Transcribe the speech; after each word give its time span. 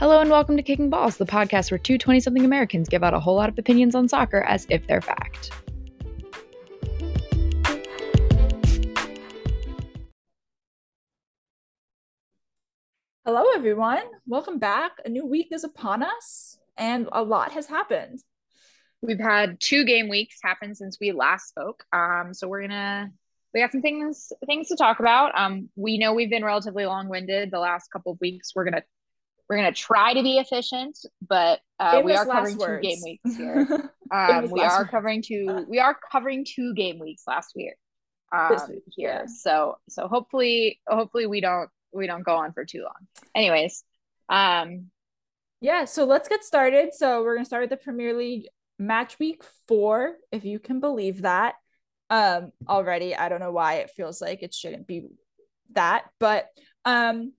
Hello 0.00 0.18
and 0.18 0.30
welcome 0.30 0.56
to 0.56 0.62
Kicking 0.62 0.88
Balls, 0.88 1.18
the 1.18 1.26
podcast 1.26 1.70
where 1.70 1.76
two 1.76 1.98
20 1.98 2.20
something 2.20 2.46
Americans 2.46 2.88
give 2.88 3.04
out 3.04 3.12
a 3.12 3.20
whole 3.20 3.34
lot 3.34 3.50
of 3.50 3.58
opinions 3.58 3.94
on 3.94 4.08
soccer 4.08 4.40
as 4.40 4.66
if 4.70 4.86
they're 4.86 5.02
fact. 5.02 5.50
Hello, 13.26 13.44
everyone. 13.54 14.00
Welcome 14.26 14.58
back. 14.58 14.92
A 15.04 15.10
new 15.10 15.26
week 15.26 15.48
is 15.50 15.64
upon 15.64 16.02
us, 16.02 16.56
and 16.78 17.06
a 17.12 17.22
lot 17.22 17.52
has 17.52 17.66
happened. 17.66 18.20
We've 19.02 19.20
had 19.20 19.60
two 19.60 19.84
game 19.84 20.08
weeks 20.08 20.38
happen 20.42 20.74
since 20.74 20.96
we 20.98 21.12
last 21.12 21.48
spoke. 21.48 21.84
Um, 21.92 22.32
so 22.32 22.48
we're 22.48 22.62
gonna 22.62 23.10
we 23.52 23.60
got 23.60 23.70
some 23.70 23.82
things 23.82 24.32
things 24.46 24.68
to 24.68 24.76
talk 24.76 25.00
about. 25.00 25.38
Um, 25.38 25.68
we 25.76 25.98
know 25.98 26.14
we've 26.14 26.30
been 26.30 26.42
relatively 26.42 26.86
long 26.86 27.10
winded 27.10 27.50
the 27.50 27.58
last 27.58 27.88
couple 27.92 28.12
of 28.12 28.20
weeks. 28.22 28.52
We're 28.54 28.64
gonna 28.64 28.82
we're 29.50 29.56
gonna 29.56 29.72
try 29.72 30.14
to 30.14 30.22
be 30.22 30.38
efficient, 30.38 30.96
but 31.28 31.58
uh, 31.80 32.02
we 32.04 32.12
are 32.12 32.24
covering 32.24 32.56
words. 32.56 32.86
two 32.86 32.88
game 32.88 32.98
weeks 33.02 33.36
here. 33.36 33.90
Um, 34.12 34.48
we 34.48 34.60
are 34.60 34.86
covering 34.86 35.22
two. 35.22 35.66
We 35.68 35.80
are 35.80 35.96
covering 36.12 36.44
two 36.44 36.72
game 36.74 37.00
weeks 37.00 37.24
last 37.26 37.52
week. 37.56 37.74
Um, 38.32 38.56
week, 38.68 38.84
here, 38.94 39.08
yeah. 39.08 39.26
so 39.26 39.78
so 39.88 40.06
hopefully 40.06 40.78
hopefully 40.86 41.26
we 41.26 41.40
don't 41.40 41.68
we 41.92 42.06
don't 42.06 42.22
go 42.22 42.36
on 42.36 42.52
for 42.52 42.64
too 42.64 42.82
long. 42.82 43.08
Anyways, 43.34 43.82
um, 44.28 44.86
yeah. 45.60 45.84
So 45.84 46.04
let's 46.04 46.28
get 46.28 46.44
started. 46.44 46.90
So 46.94 47.24
we're 47.24 47.34
gonna 47.34 47.44
start 47.44 47.64
with 47.64 47.70
the 47.70 47.76
Premier 47.76 48.16
League 48.16 48.46
match 48.78 49.18
week 49.18 49.42
four, 49.66 50.14
if 50.30 50.44
you 50.44 50.60
can 50.60 50.78
believe 50.78 51.22
that. 51.22 51.56
Um, 52.08 52.52
already, 52.68 53.16
I 53.16 53.28
don't 53.28 53.40
know 53.40 53.52
why 53.52 53.78
it 53.78 53.90
feels 53.90 54.20
like 54.20 54.44
it 54.44 54.54
shouldn't 54.54 54.86
be 54.86 55.08
that, 55.72 56.04
but 56.20 56.46
um 56.84 57.32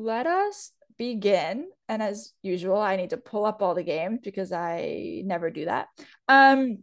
let 0.00 0.26
us 0.26 0.72
begin. 0.96 1.66
And 1.88 2.02
as 2.02 2.32
usual, 2.42 2.78
I 2.78 2.96
need 2.96 3.10
to 3.10 3.16
pull 3.16 3.44
up 3.44 3.62
all 3.62 3.74
the 3.74 3.82
games 3.82 4.20
because 4.22 4.52
I 4.52 5.22
never 5.24 5.50
do 5.50 5.66
that. 5.66 5.88
Um, 6.28 6.78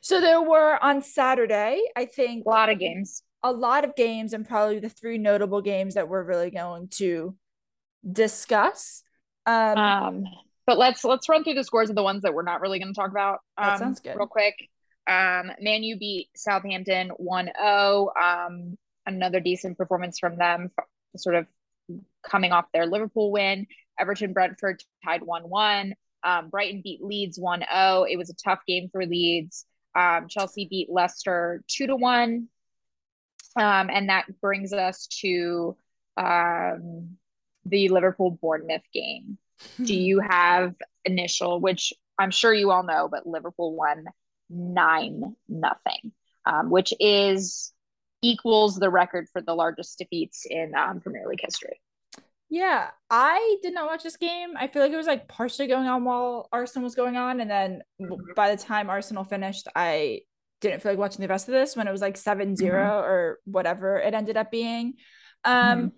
so 0.00 0.20
there 0.20 0.40
were 0.40 0.82
on 0.82 1.02
Saturday, 1.02 1.80
I 1.96 2.06
think 2.06 2.46
a 2.46 2.48
lot 2.48 2.70
of 2.70 2.78
games. 2.78 3.22
A 3.42 3.52
lot 3.52 3.84
of 3.84 3.94
games, 3.94 4.32
and 4.32 4.46
probably 4.46 4.80
the 4.80 4.88
three 4.88 5.16
notable 5.16 5.62
games 5.62 5.94
that 5.94 6.08
we're 6.08 6.24
really 6.24 6.50
going 6.50 6.88
to 6.94 7.36
discuss. 8.10 9.02
Um, 9.46 9.78
um 9.78 10.24
but 10.66 10.76
let's 10.76 11.04
let's 11.04 11.28
run 11.28 11.44
through 11.44 11.54
the 11.54 11.64
scores 11.64 11.88
of 11.88 11.96
the 11.96 12.02
ones 12.02 12.22
that 12.22 12.34
we're 12.34 12.42
not 12.42 12.60
really 12.60 12.78
going 12.78 12.92
to 12.92 13.00
talk 13.00 13.10
about. 13.10 13.38
Um, 13.56 13.68
that 13.68 13.78
sounds 13.78 14.00
good. 14.00 14.16
Real 14.16 14.26
quick. 14.26 14.54
Um, 15.06 15.52
Man 15.60 15.82
U 15.82 15.96
beat 15.98 16.28
Southampton 16.36 17.10
1-0. 17.18 18.16
Um, 18.20 18.76
another 19.06 19.40
decent 19.40 19.78
performance 19.78 20.18
from 20.18 20.36
them, 20.36 20.70
sort 21.16 21.36
of 21.36 21.46
coming 22.22 22.52
off 22.52 22.66
their 22.72 22.86
Liverpool 22.86 23.30
win. 23.30 23.66
Everton 23.98 24.32
Brentford 24.32 24.82
tied 25.04 25.22
1 25.22 25.48
1. 25.48 25.94
Um, 26.24 26.48
Brighton 26.48 26.82
beat 26.82 27.02
Leeds 27.02 27.38
1 27.38 27.60
0. 27.60 28.06
It 28.08 28.16
was 28.16 28.30
a 28.30 28.34
tough 28.34 28.60
game 28.66 28.88
for 28.90 29.04
Leeds. 29.04 29.64
Um, 29.94 30.28
Chelsea 30.28 30.66
beat 30.68 30.90
Leicester 30.90 31.62
2 31.68 31.88
to 31.88 31.96
1. 31.96 32.48
Um, 33.56 33.90
and 33.90 34.08
that 34.08 34.26
brings 34.40 34.72
us 34.72 35.06
to 35.20 35.76
um, 36.16 37.16
the 37.64 37.88
Liverpool 37.88 38.30
Bournemouth 38.30 38.82
game. 38.92 39.38
Do 39.82 39.94
you 39.94 40.20
have 40.20 40.74
initial, 41.04 41.60
which 41.60 41.92
I'm 42.18 42.30
sure 42.30 42.54
you 42.54 42.70
all 42.70 42.84
know, 42.84 43.08
but 43.10 43.26
Liverpool 43.26 43.74
won 43.74 44.04
9 44.50 45.36
nothing, 45.48 46.12
um, 46.46 46.70
which 46.70 46.92
is 47.00 47.72
equals 48.22 48.76
the 48.76 48.90
record 48.90 49.28
for 49.32 49.40
the 49.40 49.54
largest 49.54 49.98
defeats 49.98 50.46
in 50.48 50.74
um, 50.74 51.00
Premier 51.00 51.26
League 51.28 51.40
history. 51.42 51.80
Yeah, 52.50 52.88
I 53.10 53.58
did 53.62 53.74
not 53.74 53.86
watch 53.86 54.02
this 54.02 54.16
game. 54.16 54.54
I 54.56 54.68
feel 54.68 54.80
like 54.80 54.92
it 54.92 54.96
was 54.96 55.06
like 55.06 55.28
partially 55.28 55.66
going 55.66 55.86
on 55.86 56.04
while 56.04 56.48
Arsenal 56.50 56.84
was 56.84 56.94
going 56.94 57.16
on, 57.16 57.40
and 57.40 57.50
then 57.50 57.82
mm-hmm. 58.00 58.32
by 58.34 58.54
the 58.54 58.62
time 58.62 58.88
Arsenal 58.88 59.24
finished, 59.24 59.68
I 59.76 60.22
didn't 60.60 60.82
feel 60.82 60.92
like 60.92 60.98
watching 60.98 61.20
the 61.20 61.28
rest 61.28 61.48
of 61.48 61.52
this 61.52 61.76
when 61.76 61.86
it 61.86 61.92
was 61.92 62.00
like 62.00 62.16
7-0 62.16 62.56
mm-hmm. 62.56 62.74
or 62.74 63.38
whatever 63.44 63.98
it 63.98 64.14
ended 64.14 64.36
up 64.36 64.50
being. 64.50 64.94
Um, 65.44 65.78
mm-hmm. 65.78 65.88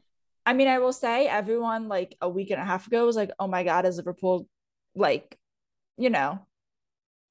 I 0.44 0.52
mean, 0.52 0.68
I 0.68 0.78
will 0.80 0.92
say 0.92 1.28
everyone 1.28 1.88
like 1.88 2.16
a 2.20 2.28
week 2.28 2.50
and 2.50 2.60
a 2.60 2.64
half 2.64 2.86
ago 2.86 3.06
was 3.06 3.16
like, 3.16 3.30
"Oh 3.38 3.46
my 3.46 3.62
god, 3.62 3.86
is 3.86 3.96
Liverpool 3.96 4.48
like, 4.94 5.38
you 5.96 6.10
know, 6.10 6.44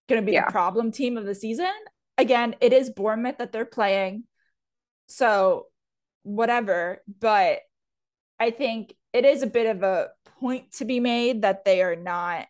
going 0.07 0.21
to 0.21 0.25
be 0.25 0.33
yeah. 0.33 0.45
the 0.45 0.51
problem 0.51 0.91
team 0.91 1.17
of 1.17 1.25
the 1.25 1.35
season?" 1.35 1.73
Again, 2.17 2.55
it 2.61 2.71
is 2.71 2.89
Bournemouth 2.89 3.39
that 3.39 3.51
they're 3.51 3.65
playing. 3.65 4.23
So, 5.09 5.65
whatever, 6.23 7.01
but 7.19 7.59
I 8.39 8.51
think 8.51 8.93
it 9.11 9.25
is 9.25 9.41
a 9.41 9.47
bit 9.47 9.67
of 9.67 9.83
a 9.83 10.09
point 10.39 10.71
to 10.73 10.85
be 10.85 10.99
made 10.99 11.41
that 11.41 11.65
they 11.65 11.81
are 11.81 11.95
not 11.95 12.47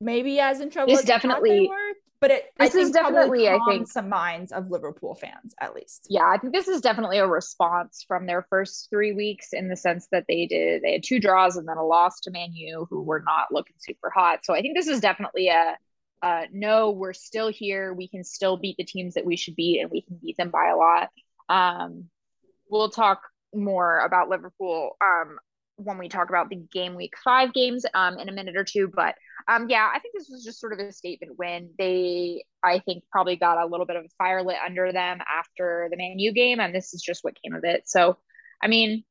maybe 0.00 0.38
as 0.38 0.60
in 0.60 0.70
trouble 0.70 0.94
this 0.94 1.04
definitely 1.04 1.68
were, 1.68 1.94
but 2.20 2.30
it 2.30 2.44
this 2.56 2.74
is 2.74 2.92
definitely 2.92 3.48
i 3.48 3.58
think 3.68 3.88
some 3.88 4.08
minds 4.08 4.52
of 4.52 4.70
liverpool 4.70 5.14
fans 5.14 5.54
at 5.60 5.74
least. 5.74 6.06
Yeah 6.08 6.26
i 6.26 6.38
think 6.38 6.54
this 6.54 6.68
is 6.68 6.80
definitely 6.80 7.18
a 7.18 7.26
response 7.26 8.04
from 8.06 8.26
their 8.26 8.46
first 8.48 8.88
three 8.90 9.12
weeks 9.12 9.52
in 9.52 9.68
the 9.68 9.76
sense 9.76 10.06
that 10.12 10.24
they 10.28 10.46
did 10.46 10.82
they 10.82 10.92
had 10.92 11.02
two 11.02 11.18
draws 11.20 11.56
and 11.56 11.68
then 11.68 11.76
a 11.76 11.84
loss 11.84 12.20
to 12.20 12.30
man 12.30 12.54
u 12.54 12.86
who 12.88 13.02
were 13.02 13.22
not 13.26 13.48
looking 13.50 13.76
super 13.78 14.10
hot. 14.10 14.44
So 14.44 14.54
i 14.54 14.62
think 14.62 14.76
this 14.76 14.88
is 14.88 15.00
definitely 15.00 15.48
a 15.48 15.76
uh, 16.22 16.42
no 16.52 16.90
we're 16.90 17.12
still 17.12 17.48
here 17.48 17.92
we 17.94 18.08
can 18.08 18.24
still 18.24 18.56
beat 18.56 18.76
the 18.76 18.84
teams 18.84 19.14
that 19.14 19.24
we 19.24 19.36
should 19.36 19.56
beat 19.56 19.80
and 19.80 19.90
we 19.90 20.02
can 20.02 20.18
beat 20.22 20.36
them 20.36 20.50
by 20.50 20.68
a 20.68 20.76
lot 20.76 21.08
um, 21.48 22.08
we'll 22.70 22.90
talk 22.90 23.22
more 23.54 23.98
about 24.00 24.28
Liverpool 24.28 24.96
um, 25.02 25.38
when 25.76 25.98
we 25.98 26.08
talk 26.08 26.28
about 26.28 26.48
the 26.50 26.56
game 26.72 26.94
week 26.94 27.14
five 27.24 27.52
games 27.52 27.84
um, 27.94 28.18
in 28.18 28.28
a 28.28 28.32
minute 28.32 28.56
or 28.56 28.64
two. 28.64 28.90
But 28.92 29.14
um, 29.46 29.68
yeah, 29.68 29.88
I 29.92 29.98
think 30.00 30.14
this 30.14 30.28
was 30.28 30.44
just 30.44 30.60
sort 30.60 30.72
of 30.72 30.80
a 30.80 30.92
statement 30.92 31.38
win. 31.38 31.70
They, 31.78 32.44
I 32.62 32.80
think, 32.80 33.04
probably 33.10 33.36
got 33.36 33.62
a 33.62 33.66
little 33.66 33.86
bit 33.86 33.96
of 33.96 34.04
a 34.04 34.08
fire 34.18 34.42
lit 34.42 34.56
under 34.64 34.92
them 34.92 35.20
after 35.38 35.88
the 35.90 35.96
Man 35.96 36.18
U 36.18 36.32
game, 36.32 36.60
and 36.60 36.74
this 36.74 36.94
is 36.94 37.02
just 37.02 37.24
what 37.24 37.40
came 37.42 37.54
of 37.54 37.64
it. 37.64 37.88
So, 37.88 38.18
I 38.62 38.68
mean, 38.68 39.04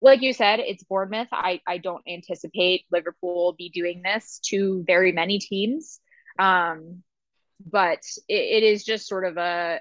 like 0.00 0.22
you 0.22 0.32
said, 0.32 0.60
it's 0.60 0.84
Bournemouth. 0.84 1.28
I, 1.32 1.60
I 1.66 1.78
don't 1.78 2.02
anticipate 2.08 2.84
Liverpool 2.92 3.54
be 3.56 3.70
doing 3.70 4.02
this 4.02 4.40
to 4.46 4.84
very 4.86 5.12
many 5.12 5.38
teams. 5.38 6.00
Um, 6.38 7.02
but 7.64 8.02
it, 8.28 8.62
it 8.62 8.62
is 8.62 8.84
just 8.84 9.08
sort 9.08 9.24
of 9.24 9.36
a 9.36 9.80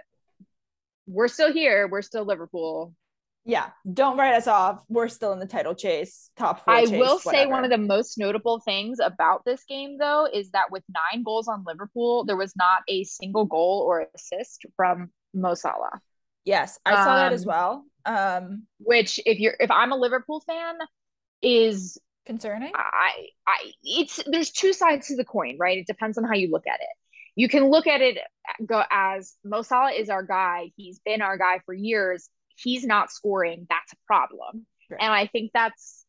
we're 1.06 1.28
still 1.28 1.54
here, 1.54 1.88
we're 1.88 2.02
still 2.02 2.26
Liverpool 2.26 2.94
yeah, 3.48 3.70
don't 3.92 4.18
write 4.18 4.36
us 4.36 4.46
off. 4.46 4.84
We're 4.90 5.08
still 5.08 5.32
in 5.32 5.40
the 5.40 5.48
title 5.48 5.74
chase, 5.74 6.30
top 6.36 6.66
four. 6.66 6.74
I 6.74 6.82
chase, 6.82 6.92
will 6.92 7.18
whatever. 7.24 7.32
say 7.32 7.46
one 7.46 7.64
of 7.64 7.72
the 7.72 7.78
most 7.78 8.18
notable 8.18 8.60
things 8.60 9.00
about 9.02 9.46
this 9.46 9.64
game, 9.64 9.98
though, 9.98 10.28
is 10.32 10.52
that 10.52 10.70
with 10.70 10.84
nine 10.90 11.24
goals 11.24 11.48
on 11.48 11.64
Liverpool, 11.66 12.26
there 12.26 12.36
was 12.36 12.54
not 12.58 12.84
a 12.90 13.06
single 13.06 13.46
goal 13.46 13.86
or 13.88 14.06
assist 14.14 14.66
from 14.76 15.12
Mo 15.34 15.54
Salah. 15.54 16.02
Yes, 16.44 16.78
I 16.86 16.96
saw 16.96 17.12
um, 17.12 17.16
that 17.16 17.32
as 17.32 17.44
um, 17.44 17.48
well. 17.48 17.86
Um, 18.06 18.64
which, 18.80 19.18
if 19.26 19.40
you're, 19.40 19.56
if 19.62 19.72
I'm 19.72 19.94
a 19.94 19.98
Liverpool 19.98 20.44
fan, 20.46 20.76
is 21.42 21.98
concerning. 22.28 22.72
I, 22.76 23.28
I, 23.48 23.72
it's 23.84 24.20
there's 24.28 24.52
two 24.52 24.74
sides 24.74 25.08
to 25.08 25.16
the 25.16 25.26
coin, 25.26 25.58
right? 25.60 25.80
It 25.80 25.88
depends 25.88 26.18
on 26.20 26.24
how 26.24 26.34
you 26.34 26.52
look 26.52 26.68
at 26.68 26.80
it. 26.80 26.96
You 27.36 27.50
can 27.50 27.70
look 27.70 27.88
at 27.88 28.02
it 28.02 28.20
go 28.66 28.84
as 28.92 29.36
Mo 29.44 29.64
Salah 29.64 29.92
is 29.92 30.10
our 30.10 30.24
guy. 30.24 30.72
He's 30.76 31.00
been 31.00 31.22
our 31.22 31.38
guy 31.38 31.60
for 31.66 31.74
years 31.74 32.30
he's 32.58 32.86
not 32.86 33.12
scoring, 33.12 33.68
that's 33.70 33.94
a 33.94 33.98
problem. 34.06 34.66
Right. 34.90 35.02
And 35.02 35.14
I 35.14 35.28
think 35.28 35.52
that's 35.54 36.06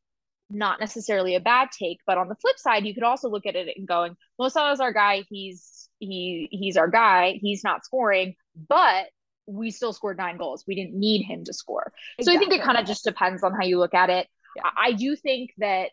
not 0.50 0.80
necessarily 0.80 1.34
a 1.34 1.40
bad 1.40 1.70
take, 1.70 2.00
but 2.06 2.18
on 2.18 2.28
the 2.28 2.34
flip 2.36 2.58
side, 2.58 2.86
you 2.86 2.94
could 2.94 3.02
also 3.02 3.28
look 3.28 3.46
at 3.46 3.56
it 3.56 3.68
and 3.76 3.86
going, 3.86 4.16
Mo 4.38 4.48
Salah's 4.48 4.80
our 4.80 4.92
guy, 4.92 5.24
he's 5.28 5.88
he 5.98 6.48
he's 6.50 6.76
our 6.76 6.88
guy, 6.88 7.38
he's 7.40 7.64
not 7.64 7.84
scoring, 7.84 8.34
but 8.68 9.06
we 9.46 9.70
still 9.70 9.92
scored 9.92 10.16
nine 10.16 10.36
goals. 10.36 10.64
We 10.66 10.74
didn't 10.74 10.98
need 10.98 11.22
him 11.22 11.44
to 11.44 11.52
score. 11.52 11.92
Exactly. 12.18 12.24
So 12.24 12.36
I 12.36 12.38
think 12.38 12.60
it 12.60 12.64
kind 12.64 12.78
of 12.78 12.86
just 12.86 13.04
depends 13.04 13.42
on 13.42 13.52
how 13.52 13.64
you 13.64 13.78
look 13.78 13.94
at 13.94 14.10
it. 14.10 14.28
Yeah. 14.56 14.70
I 14.76 14.92
do 14.92 15.16
think 15.16 15.52
that 15.58 15.90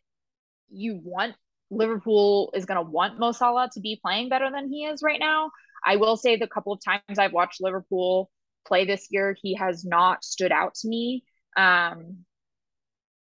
you 0.69 0.99
want 1.03 1.35
Liverpool 1.71 2.51
is 2.53 2.65
going 2.65 2.83
to 2.83 2.89
want 2.89 3.19
Mo 3.19 3.31
Salah 3.31 3.69
to 3.73 3.79
be 3.79 3.99
playing 4.01 4.29
better 4.29 4.49
than 4.51 4.69
he 4.69 4.85
is 4.85 5.01
right 5.01 5.19
now. 5.19 5.51
I 5.83 5.97
will 5.97 6.17
say 6.17 6.35
the 6.35 6.47
couple 6.47 6.73
of 6.73 6.83
times 6.83 7.19
I've 7.19 7.33
watched 7.33 7.61
Liverpool 7.61 8.29
play 8.67 8.85
this 8.85 9.07
year, 9.11 9.35
he 9.41 9.55
has 9.55 9.85
not 9.85 10.23
stood 10.23 10.51
out 10.51 10.75
to 10.75 10.87
me 10.87 11.23
um, 11.57 12.25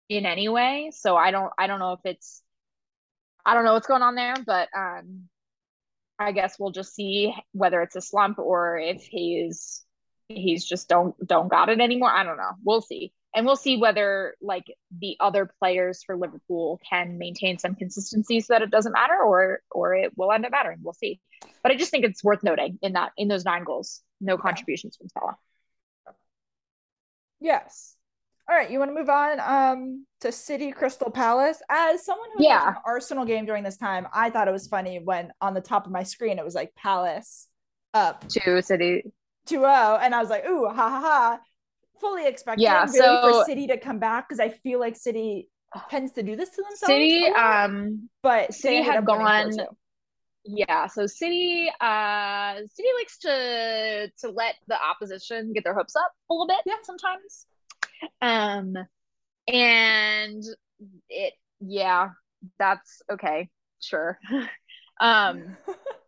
in 0.09 0.25
any 0.25 0.49
way. 0.49 0.91
So 0.93 1.15
I 1.15 1.31
don't 1.31 1.51
I 1.57 1.67
don't 1.67 1.79
know 1.79 1.93
if 1.93 1.99
it's 2.03 2.41
I 3.45 3.53
don't 3.53 3.65
know 3.65 3.73
what's 3.73 3.87
going 3.87 4.01
on 4.01 4.15
there, 4.15 4.35
but 4.45 4.69
um, 4.75 5.23
I 6.17 6.31
guess 6.31 6.57
we'll 6.59 6.71
just 6.71 6.95
see 6.95 7.33
whether 7.51 7.81
it's 7.81 7.95
a 7.95 8.01
slump 8.01 8.39
or 8.39 8.77
if 8.77 9.03
he's 9.03 9.83
he's 10.27 10.65
just 10.65 10.89
don't 10.89 11.15
don't 11.25 11.49
got 11.49 11.69
it 11.69 11.79
anymore. 11.79 12.09
I 12.09 12.23
don't 12.23 12.37
know. 12.37 12.53
We'll 12.63 12.81
see. 12.81 13.13
And 13.35 13.45
we'll 13.45 13.57
see 13.57 13.77
whether 13.77 14.35
like 14.41 14.63
the 14.97 15.17
other 15.19 15.51
players 15.59 16.03
for 16.03 16.15
Liverpool 16.15 16.79
can 16.89 17.17
maintain 17.17 17.59
some 17.59 17.75
consistency 17.75 18.39
so 18.39 18.53
that 18.53 18.61
it 18.61 18.71
doesn't 18.71 18.93
matter 18.93 19.17
or 19.21 19.61
or 19.69 19.93
it 19.93 20.13
will 20.15 20.31
end 20.31 20.45
up 20.45 20.51
mattering. 20.51 20.79
We'll 20.81 20.93
see. 20.93 21.19
But 21.61 21.71
I 21.71 21.75
just 21.75 21.91
think 21.91 22.05
it's 22.05 22.23
worth 22.23 22.43
noting 22.43 22.79
in 22.81 22.93
that 22.93 23.11
in 23.17 23.27
those 23.27 23.43
nine 23.43 23.63
goals 23.63 24.01
no 24.21 24.37
contributions 24.37 24.95
from 24.95 25.09
Salah. 25.09 25.37
Yes. 27.41 27.95
All 28.49 28.55
right, 28.55 28.69
you 28.69 28.77
want 28.77 28.89
to 28.89 28.95
move 28.95 29.09
on 29.09 29.39
um 29.39 30.05
to 30.21 30.31
City 30.31 30.71
Crystal 30.71 31.11
Palace? 31.11 31.61
As 31.69 32.05
someone 32.05 32.29
who 32.35 32.43
yeah. 32.43 32.69
an 32.69 32.75
Arsenal 32.85 33.25
game 33.25 33.45
during 33.45 33.63
this 33.63 33.77
time, 33.77 34.07
I 34.13 34.29
thought 34.29 34.47
it 34.47 34.51
was 34.51 34.67
funny 34.67 34.99
when 35.03 35.31
on 35.41 35.53
the 35.53 35.61
top 35.61 35.85
of 35.85 35.91
my 35.91 36.03
screen 36.03 36.39
it 36.39 36.45
was 36.45 36.55
like 36.55 36.73
Palace 36.75 37.47
up 37.93 38.27
to 38.29 38.61
City 38.61 39.03
2-0 39.47 39.99
and 40.01 40.13
I 40.13 40.21
was 40.21 40.29
like, 40.29 40.45
"Ooh, 40.47 40.67
ha 40.67 40.73
ha 40.89 41.01
ha." 41.01 41.39
Fully 41.99 42.27
expecting 42.27 42.63
yeah, 42.63 42.85
really 42.85 42.97
so, 42.97 43.21
for 43.21 43.45
City 43.45 43.67
to 43.67 43.77
come 43.77 43.99
back 43.99 44.27
because 44.27 44.39
I 44.39 44.49
feel 44.49 44.79
like 44.79 44.95
City 44.95 45.49
tends 45.89 46.11
to 46.13 46.23
do 46.23 46.35
this 46.35 46.49
to 46.51 46.61
themselves. 46.61 46.87
City 46.87 47.25
um 47.27 48.09
but 48.21 48.53
City 48.53 48.81
had 48.81 49.05
gone 49.05 49.51
yeah, 50.47 50.85
so 50.87 51.07
City 51.07 51.69
uh 51.81 52.55
City 52.55 52.89
likes 52.99 53.17
to 53.19 54.11
to 54.19 54.29
let 54.29 54.55
the 54.67 54.77
opposition 54.81 55.53
get 55.53 55.63
their 55.63 55.73
hopes 55.73 55.95
up 55.95 56.11
a 56.29 56.33
little 56.33 56.47
bit 56.47 56.59
yeah. 56.65 56.75
sometimes. 56.83 57.47
Um, 58.21 58.75
and 59.47 60.43
it, 61.09 61.33
yeah, 61.59 62.09
that's 62.59 63.01
okay, 63.11 63.49
sure. 63.81 64.19
um, 64.99 65.57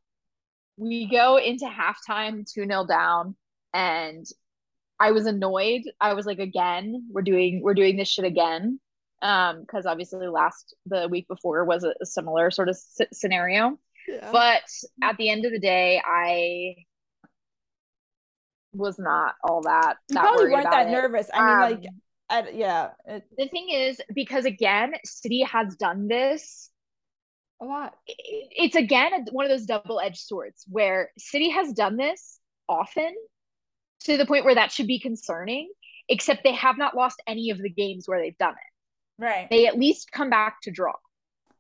we 0.78 1.10
go 1.10 1.38
into 1.38 1.66
halftime 1.66 2.50
2 2.52 2.66
0 2.66 2.86
down, 2.86 3.36
and 3.74 4.26
I 5.00 5.12
was 5.12 5.26
annoyed. 5.26 5.84
I 6.02 6.14
was 6.14 6.26
like, 6.26 6.40
again, 6.40 7.08
we're 7.12 7.22
doing 7.22 7.62
we're 7.64 7.74
doing 7.74 7.98
this 7.98 8.08
shit 8.08 8.26
again. 8.26 8.80
Um, 9.22 9.62
because 9.62 9.88
obviously 9.88 10.28
last 10.28 10.76
the 10.86 11.08
week 11.08 11.28
before 11.28 11.66
was 11.66 11.84
a, 11.84 11.94
a 12.00 12.06
similar 12.06 12.52
sort 12.52 12.70
of 12.70 12.76
s- 12.76 13.08
scenario. 13.12 13.80
Yeah. 14.08 14.32
But 14.32 14.62
at 15.02 15.18
the 15.18 15.30
end 15.30 15.44
of 15.46 15.52
the 15.52 15.60
day, 15.60 16.02
I 16.06 16.76
was 18.74 19.00
not 19.00 19.34
all 19.44 19.62
that. 19.64 19.96
You 20.10 20.20
probably 20.20 20.52
weren't 20.52 20.70
that 20.70 20.88
it. 20.88 20.92
nervous. 20.92 21.30
I 21.34 21.40
mean, 21.40 21.50
um, 21.50 21.82
like, 21.82 21.90
I, 22.30 22.50
yeah. 22.52 22.90
It, 23.06 23.24
the 23.38 23.48
thing 23.48 23.70
is, 23.70 24.00
because 24.14 24.46
again, 24.46 24.94
City 25.04 25.42
has 25.44 25.76
done 25.76 26.08
this 26.08 26.70
a 27.60 27.66
lot. 27.66 27.96
It, 28.06 28.50
it's 28.56 28.76
again 28.76 29.12
one 29.32 29.46
of 29.46 29.50
those 29.50 29.66
double-edged 29.66 30.20
swords 30.20 30.64
where 30.70 31.10
City 31.18 31.50
has 31.50 31.74
done 31.74 31.98
this 31.98 32.40
often 32.70 33.16
to 34.06 34.18
the 34.18 34.26
point 34.26 34.46
where 34.46 34.56
that 34.56 34.72
should 34.72 34.88
be 34.88 35.00
concerning. 35.00 35.70
Except 36.10 36.44
they 36.44 36.54
have 36.54 36.78
not 36.78 36.96
lost 36.96 37.22
any 37.28 37.50
of 37.50 37.58
the 37.58 37.70
games 37.70 38.08
where 38.08 38.22
they've 38.22 38.38
done 38.38 38.54
it. 38.54 39.24
Right. 39.24 39.48
They 39.50 39.68
at 39.68 39.78
least 39.78 40.10
come 40.12 40.30
back 40.30 40.62
to 40.64 40.72
draw 40.72 40.94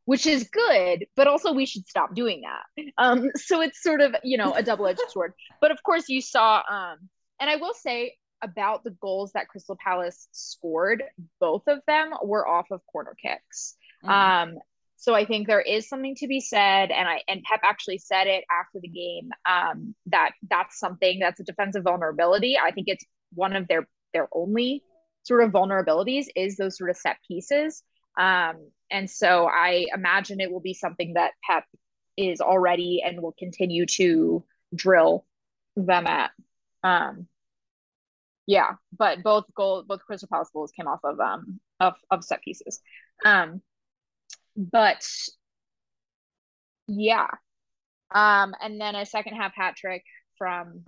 which 0.05 0.25
is 0.25 0.49
good, 0.53 1.05
but 1.17 1.27
also 1.27 1.51
we 1.51 1.65
should 1.65 1.85
stop 1.85 2.15
doing 2.15 2.41
that. 2.43 2.85
Um, 2.97 3.29
so 3.35 3.59
it's 3.59 3.83
sort 3.83 3.99
of, 3.99 4.15
you 4.23 4.37
know, 4.37 4.53
a 4.53 4.63
double-edged 4.63 5.01
sword. 5.09 5.33
But 5.59 5.71
of 5.71 5.83
course 5.83 6.07
you 6.07 6.21
saw 6.21 6.63
um, 6.69 7.09
and 7.39 7.49
I 7.49 7.57
will 7.57 7.73
say 7.73 8.15
about 8.41 8.83
the 8.83 8.91
goals 8.91 9.31
that 9.33 9.47
Crystal 9.47 9.77
Palace 9.83 10.27
scored, 10.31 11.03
both 11.39 11.63
of 11.67 11.79
them 11.87 12.13
were 12.23 12.47
off 12.47 12.67
of 12.71 12.81
corner 12.91 13.15
kicks. 13.21 13.75
Mm. 14.03 14.09
Um, 14.09 14.59
so 14.99 15.13
I 15.13 15.25
think 15.25 15.47
there 15.47 15.61
is 15.61 15.87
something 15.87 16.15
to 16.15 16.27
be 16.27 16.39
said, 16.39 16.89
and 16.89 17.07
I 17.07 17.21
and 17.27 17.43
Pep 17.43 17.61
actually 17.63 17.99
said 17.99 18.25
it 18.25 18.43
after 18.51 18.79
the 18.81 18.87
game 18.87 19.29
um, 19.47 19.95
that 20.07 20.31
that's 20.49 20.79
something 20.79 21.19
that's 21.19 21.39
a 21.39 21.43
defensive 21.43 21.83
vulnerability. 21.83 22.57
I 22.57 22.71
think 22.71 22.87
it's 22.87 23.05
one 23.33 23.55
of 23.55 23.67
their 23.67 23.87
their 24.13 24.27
only 24.33 24.83
sort 25.21 25.43
of 25.43 25.51
vulnerabilities 25.51 26.25
is 26.35 26.57
those 26.57 26.77
sort 26.77 26.89
of 26.89 26.97
set 26.97 27.17
pieces. 27.27 27.83
Um, 28.17 28.71
and 28.89 29.07
so 29.09 29.47
I 29.47 29.85
imagine 29.93 30.41
it 30.41 30.51
will 30.51 30.61
be 30.61 30.73
something 30.73 31.13
that 31.13 31.33
Pep 31.47 31.65
is 32.17 32.41
already 32.41 33.03
and 33.05 33.21
will 33.21 33.35
continue 33.37 33.85
to 33.97 34.43
drill 34.73 35.25
them 35.75 36.07
at. 36.07 36.31
Um, 36.83 37.27
yeah, 38.47 38.71
but 38.97 39.21
both 39.21 39.45
goal, 39.53 39.83
both 39.87 40.01
Crystal 40.05 40.29
Palace 40.31 40.49
goals 40.51 40.71
came 40.71 40.87
off 40.87 41.01
of 41.03 41.19
um 41.19 41.59
of 41.79 41.93
of 42.09 42.23
set 42.23 42.41
pieces. 42.41 42.81
Um, 43.23 43.61
but 44.57 45.07
yeah, 46.87 47.27
um, 48.13 48.55
and 48.61 48.81
then 48.81 48.95
a 48.95 49.05
second 49.05 49.35
half 49.35 49.53
hat 49.55 49.75
trick 49.75 50.03
from 50.37 50.85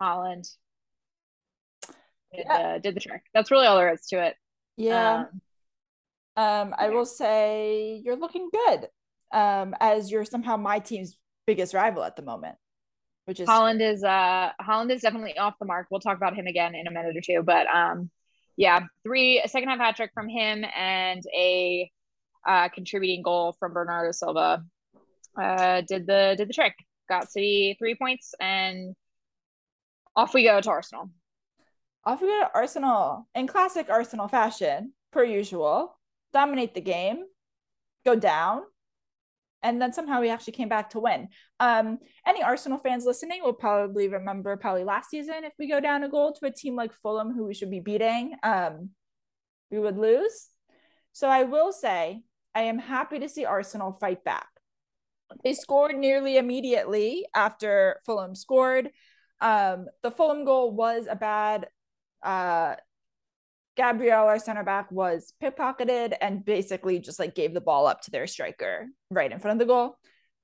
Haaland. 0.00 0.48
Did, 2.34 2.44
yeah. 2.48 2.74
the, 2.74 2.80
did 2.80 2.96
the 2.96 3.00
trick. 3.00 3.22
That's 3.34 3.50
really 3.50 3.66
all 3.66 3.76
there 3.76 3.92
is 3.92 4.06
to 4.08 4.24
it. 4.24 4.36
Yeah. 4.76 5.24
Um, 6.36 6.42
um, 6.44 6.74
I 6.76 6.90
will 6.90 7.06
say 7.06 8.00
you're 8.04 8.16
looking 8.16 8.50
good. 8.52 8.88
Um, 9.32 9.74
as 9.80 10.10
you're 10.10 10.24
somehow 10.24 10.56
my 10.56 10.78
team's 10.78 11.16
biggest 11.46 11.74
rival 11.74 12.04
at 12.04 12.16
the 12.16 12.22
moment, 12.22 12.56
which 13.24 13.40
is 13.40 13.48
Haaland 13.48 13.80
is 13.80 14.04
uh 14.04 14.50
Haaland 14.60 14.92
is 14.92 15.02
definitely 15.02 15.36
off 15.38 15.54
the 15.58 15.66
mark. 15.66 15.88
We'll 15.90 16.00
talk 16.00 16.16
about 16.16 16.36
him 16.36 16.46
again 16.46 16.74
in 16.74 16.86
a 16.86 16.90
minute 16.90 17.16
or 17.16 17.20
two, 17.20 17.42
but 17.42 17.66
um, 17.74 18.10
yeah, 18.56 18.80
three 19.02 19.40
a 19.40 19.48
second 19.48 19.68
half 19.68 19.78
hat 19.78 19.96
trick 19.96 20.10
from 20.14 20.28
him 20.28 20.64
and 20.76 21.22
a 21.34 21.90
uh, 22.46 22.68
contributing 22.68 23.22
goal 23.22 23.56
from 23.58 23.72
Bernardo 23.72 24.12
Silva. 24.12 24.64
Uh, 25.40 25.82
did 25.82 26.06
the 26.06 26.34
did 26.36 26.48
the 26.48 26.54
trick. 26.54 26.74
Got 27.08 27.30
City 27.30 27.76
three 27.78 27.94
points 27.94 28.34
and 28.40 28.94
off 30.14 30.34
we 30.34 30.44
go 30.44 30.60
to 30.60 30.70
Arsenal. 30.70 31.10
Off 32.04 32.22
we 32.22 32.28
go 32.28 32.40
to 32.40 32.50
Arsenal 32.54 33.28
in 33.34 33.46
classic 33.46 33.88
Arsenal 33.90 34.28
fashion, 34.28 34.92
per 35.12 35.24
usual 35.24 35.98
dominate 36.32 36.74
the 36.74 36.80
game, 36.80 37.24
go 38.04 38.14
down, 38.14 38.62
and 39.62 39.80
then 39.80 39.92
somehow 39.92 40.20
we 40.20 40.28
actually 40.28 40.52
came 40.52 40.68
back 40.68 40.90
to 40.90 41.00
win. 41.00 41.28
Um, 41.60 41.98
any 42.26 42.42
Arsenal 42.42 42.78
fans 42.78 43.04
listening 43.04 43.42
will 43.42 43.54
probably 43.54 44.08
remember 44.08 44.56
probably 44.56 44.84
last 44.84 45.10
season 45.10 45.44
if 45.44 45.54
we 45.58 45.68
go 45.68 45.80
down 45.80 46.04
a 46.04 46.08
goal 46.08 46.32
to 46.34 46.46
a 46.46 46.50
team 46.50 46.76
like 46.76 46.92
Fulham 47.02 47.32
who 47.32 47.44
we 47.46 47.54
should 47.54 47.70
be 47.70 47.80
beating, 47.80 48.34
um, 48.42 48.90
we 49.70 49.78
would 49.78 49.96
lose. 49.96 50.48
So 51.12 51.28
I 51.28 51.44
will 51.44 51.72
say 51.72 52.22
I 52.56 52.62
am 52.62 52.78
happy 52.78 53.18
to 53.18 53.28
see 53.28 53.44
Arsenal 53.44 53.92
fight 54.00 54.24
back. 54.24 54.48
They 55.44 55.52
scored 55.52 55.94
nearly 55.94 56.38
immediately 56.38 57.26
after 57.34 58.00
Fulham 58.06 58.34
scored. 58.34 58.90
Um, 59.42 59.86
the 60.02 60.10
Fulham 60.10 60.46
goal 60.46 60.72
was 60.72 61.06
a 61.08 61.16
bad 61.16 61.68
uh, 62.22 62.76
Gabriel, 63.76 64.24
our 64.24 64.38
center 64.38 64.64
back, 64.64 64.90
was 64.90 65.34
pickpocketed 65.42 66.14
and 66.22 66.42
basically 66.46 66.98
just 66.98 67.18
like 67.18 67.34
gave 67.34 67.52
the 67.52 67.60
ball 67.60 67.86
up 67.86 68.00
to 68.02 68.10
their 68.10 68.26
striker 68.26 68.86
right 69.10 69.30
in 69.30 69.38
front 69.38 69.60
of 69.60 69.66
the 69.66 69.70
goal. 69.70 69.98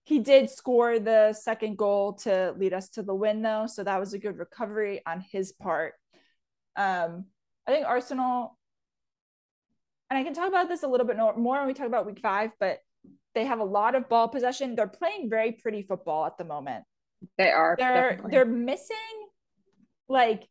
He 0.04 0.18
did 0.18 0.50
score 0.50 0.98
the 0.98 1.32
second 1.32 1.78
goal 1.78 2.14
to 2.24 2.54
lead 2.58 2.74
us 2.74 2.90
to 2.90 3.02
the 3.02 3.14
win, 3.14 3.40
though. 3.40 3.66
So 3.66 3.84
that 3.84 3.98
was 3.98 4.12
a 4.12 4.18
good 4.18 4.36
recovery 4.36 5.00
on 5.06 5.24
his 5.32 5.52
part. 5.52 5.94
Um, 6.76 7.24
I 7.66 7.70
think 7.70 7.86
Arsenal, 7.86 8.58
and 10.12 10.18
I 10.18 10.24
can 10.24 10.34
talk 10.34 10.48
about 10.48 10.68
this 10.68 10.82
a 10.82 10.88
little 10.88 11.06
bit 11.06 11.16
more 11.16 11.32
when 11.34 11.66
we 11.66 11.72
talk 11.72 11.86
about 11.86 12.04
week 12.04 12.20
five, 12.20 12.50
but 12.60 12.80
they 13.34 13.46
have 13.46 13.60
a 13.60 13.64
lot 13.64 13.94
of 13.94 14.10
ball 14.10 14.28
possession. 14.28 14.74
They're 14.74 14.86
playing 14.86 15.30
very 15.30 15.52
pretty 15.52 15.84
football 15.84 16.26
at 16.26 16.36
the 16.36 16.44
moment. 16.44 16.84
They 17.38 17.50
are. 17.50 17.76
They're 17.78 18.10
definitely. 18.10 18.30
they're 18.30 18.44
missing 18.44 18.96
like 20.10 20.46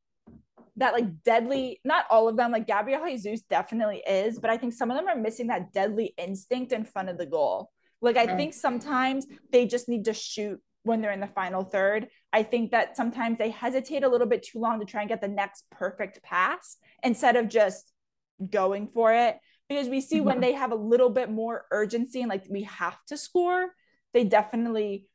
that 0.78 0.94
like 0.94 1.22
deadly 1.22 1.80
not 1.84 2.06
all 2.10 2.28
of 2.30 2.38
them 2.38 2.52
like 2.52 2.66
gabriel 2.66 3.06
jesus 3.06 3.42
definitely 3.42 4.02
is 4.08 4.40
but 4.40 4.50
i 4.50 4.58
think 4.58 4.74
some 4.74 4.90
of 4.90 4.96
them 4.96 5.06
are 5.06 5.18
missing 5.18 5.48
that 5.48 5.74
deadly 5.74 6.14
instinct 6.18 6.72
in 6.72 6.86
front 6.86 7.10
of 7.10 7.18
the 7.18 7.26
goal 7.26 7.70
like 8.02 8.16
i 8.16 8.26
mm. 8.26 8.38
think 8.38 8.54
sometimes 8.54 9.28
they 9.52 9.68
just 9.68 9.90
need 9.90 10.06
to 10.06 10.14
shoot 10.14 10.60
when 10.84 11.02
they're 11.02 11.12
in 11.12 11.20
the 11.20 11.28
final 11.28 11.66
third 11.66 12.08
i 12.32 12.42
think 12.42 12.72
that 12.72 12.96
sometimes 12.96 13.38
they 13.38 13.50
hesitate 13.50 14.04
a 14.04 14.10
little 14.10 14.26
bit 14.26 14.44
too 14.44 14.60
long 14.60 14.80
to 14.80 14.86
try 14.86 15.02
and 15.02 15.10
get 15.10 15.20
the 15.20 15.28
next 15.28 15.66
perfect 15.70 16.24
pass 16.24 16.78
instead 17.04 17.36
of 17.36 17.50
just 17.50 17.92
going 18.50 18.88
for 18.88 19.14
it 19.14 19.38
because 19.72 19.88
we 19.88 20.02
see 20.02 20.18
mm-hmm. 20.18 20.26
when 20.26 20.40
they 20.42 20.52
have 20.52 20.74
a 20.74 20.76
little 20.76 21.10
bit 21.10 21.30
more 21.30 21.64
urgency 21.72 22.20
and 22.20 22.30
like 22.30 22.44
we 22.50 22.64
have 22.64 22.98
to 23.08 23.16
score 23.16 23.68
they 24.14 24.26
definitely 24.26 25.08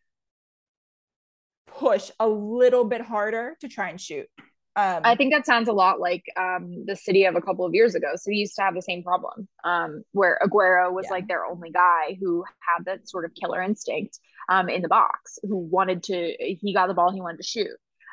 push 1.67 2.11
a 2.19 2.27
little 2.27 2.85
bit 2.85 3.03
harder 3.03 3.55
to 3.61 3.69
try 3.69 3.91
and 3.91 4.01
shoot 4.01 4.27
um, 4.77 5.01
I 5.05 5.15
think 5.15 5.33
that 5.33 5.47
sounds 5.47 5.69
a 5.69 5.73
lot 5.73 6.01
like 6.01 6.25
um, 6.39 6.85
the 6.87 6.97
city 6.97 7.25
of 7.25 7.35
a 7.35 7.41
couple 7.41 7.65
of 7.65 7.73
years 7.73 7.95
ago. 7.95 8.09
So 8.17 8.29
we 8.29 8.37
used 8.37 8.57
to 8.57 8.63
have 8.63 8.75
the 8.75 8.83
same 8.83 9.03
problem 9.03 9.49
um, 9.65 10.03
where 10.13 10.39
Aguero 10.45 10.93
was 10.93 11.07
yeah. 11.07 11.13
like 11.13 11.29
their 11.29 11.47
only 11.47 11.71
guy 11.71 12.19
who 12.21 12.45
had 12.61 12.85
that 12.85 13.09
sort 13.09 13.25
of 13.25 13.31
killer 13.35 13.63
instinct 13.63 14.19
um, 14.51 14.69
in 14.69 14.83
the 14.83 14.89
box, 14.89 15.39
who 15.45 15.57
wanted 15.57 16.03
to, 16.05 16.37
he 16.39 16.75
got 16.75 16.89
the 16.89 16.95
ball, 16.95 17.11
he 17.11 17.23
wanted 17.23 17.39
to 17.39 17.43
shoot. 17.43 17.71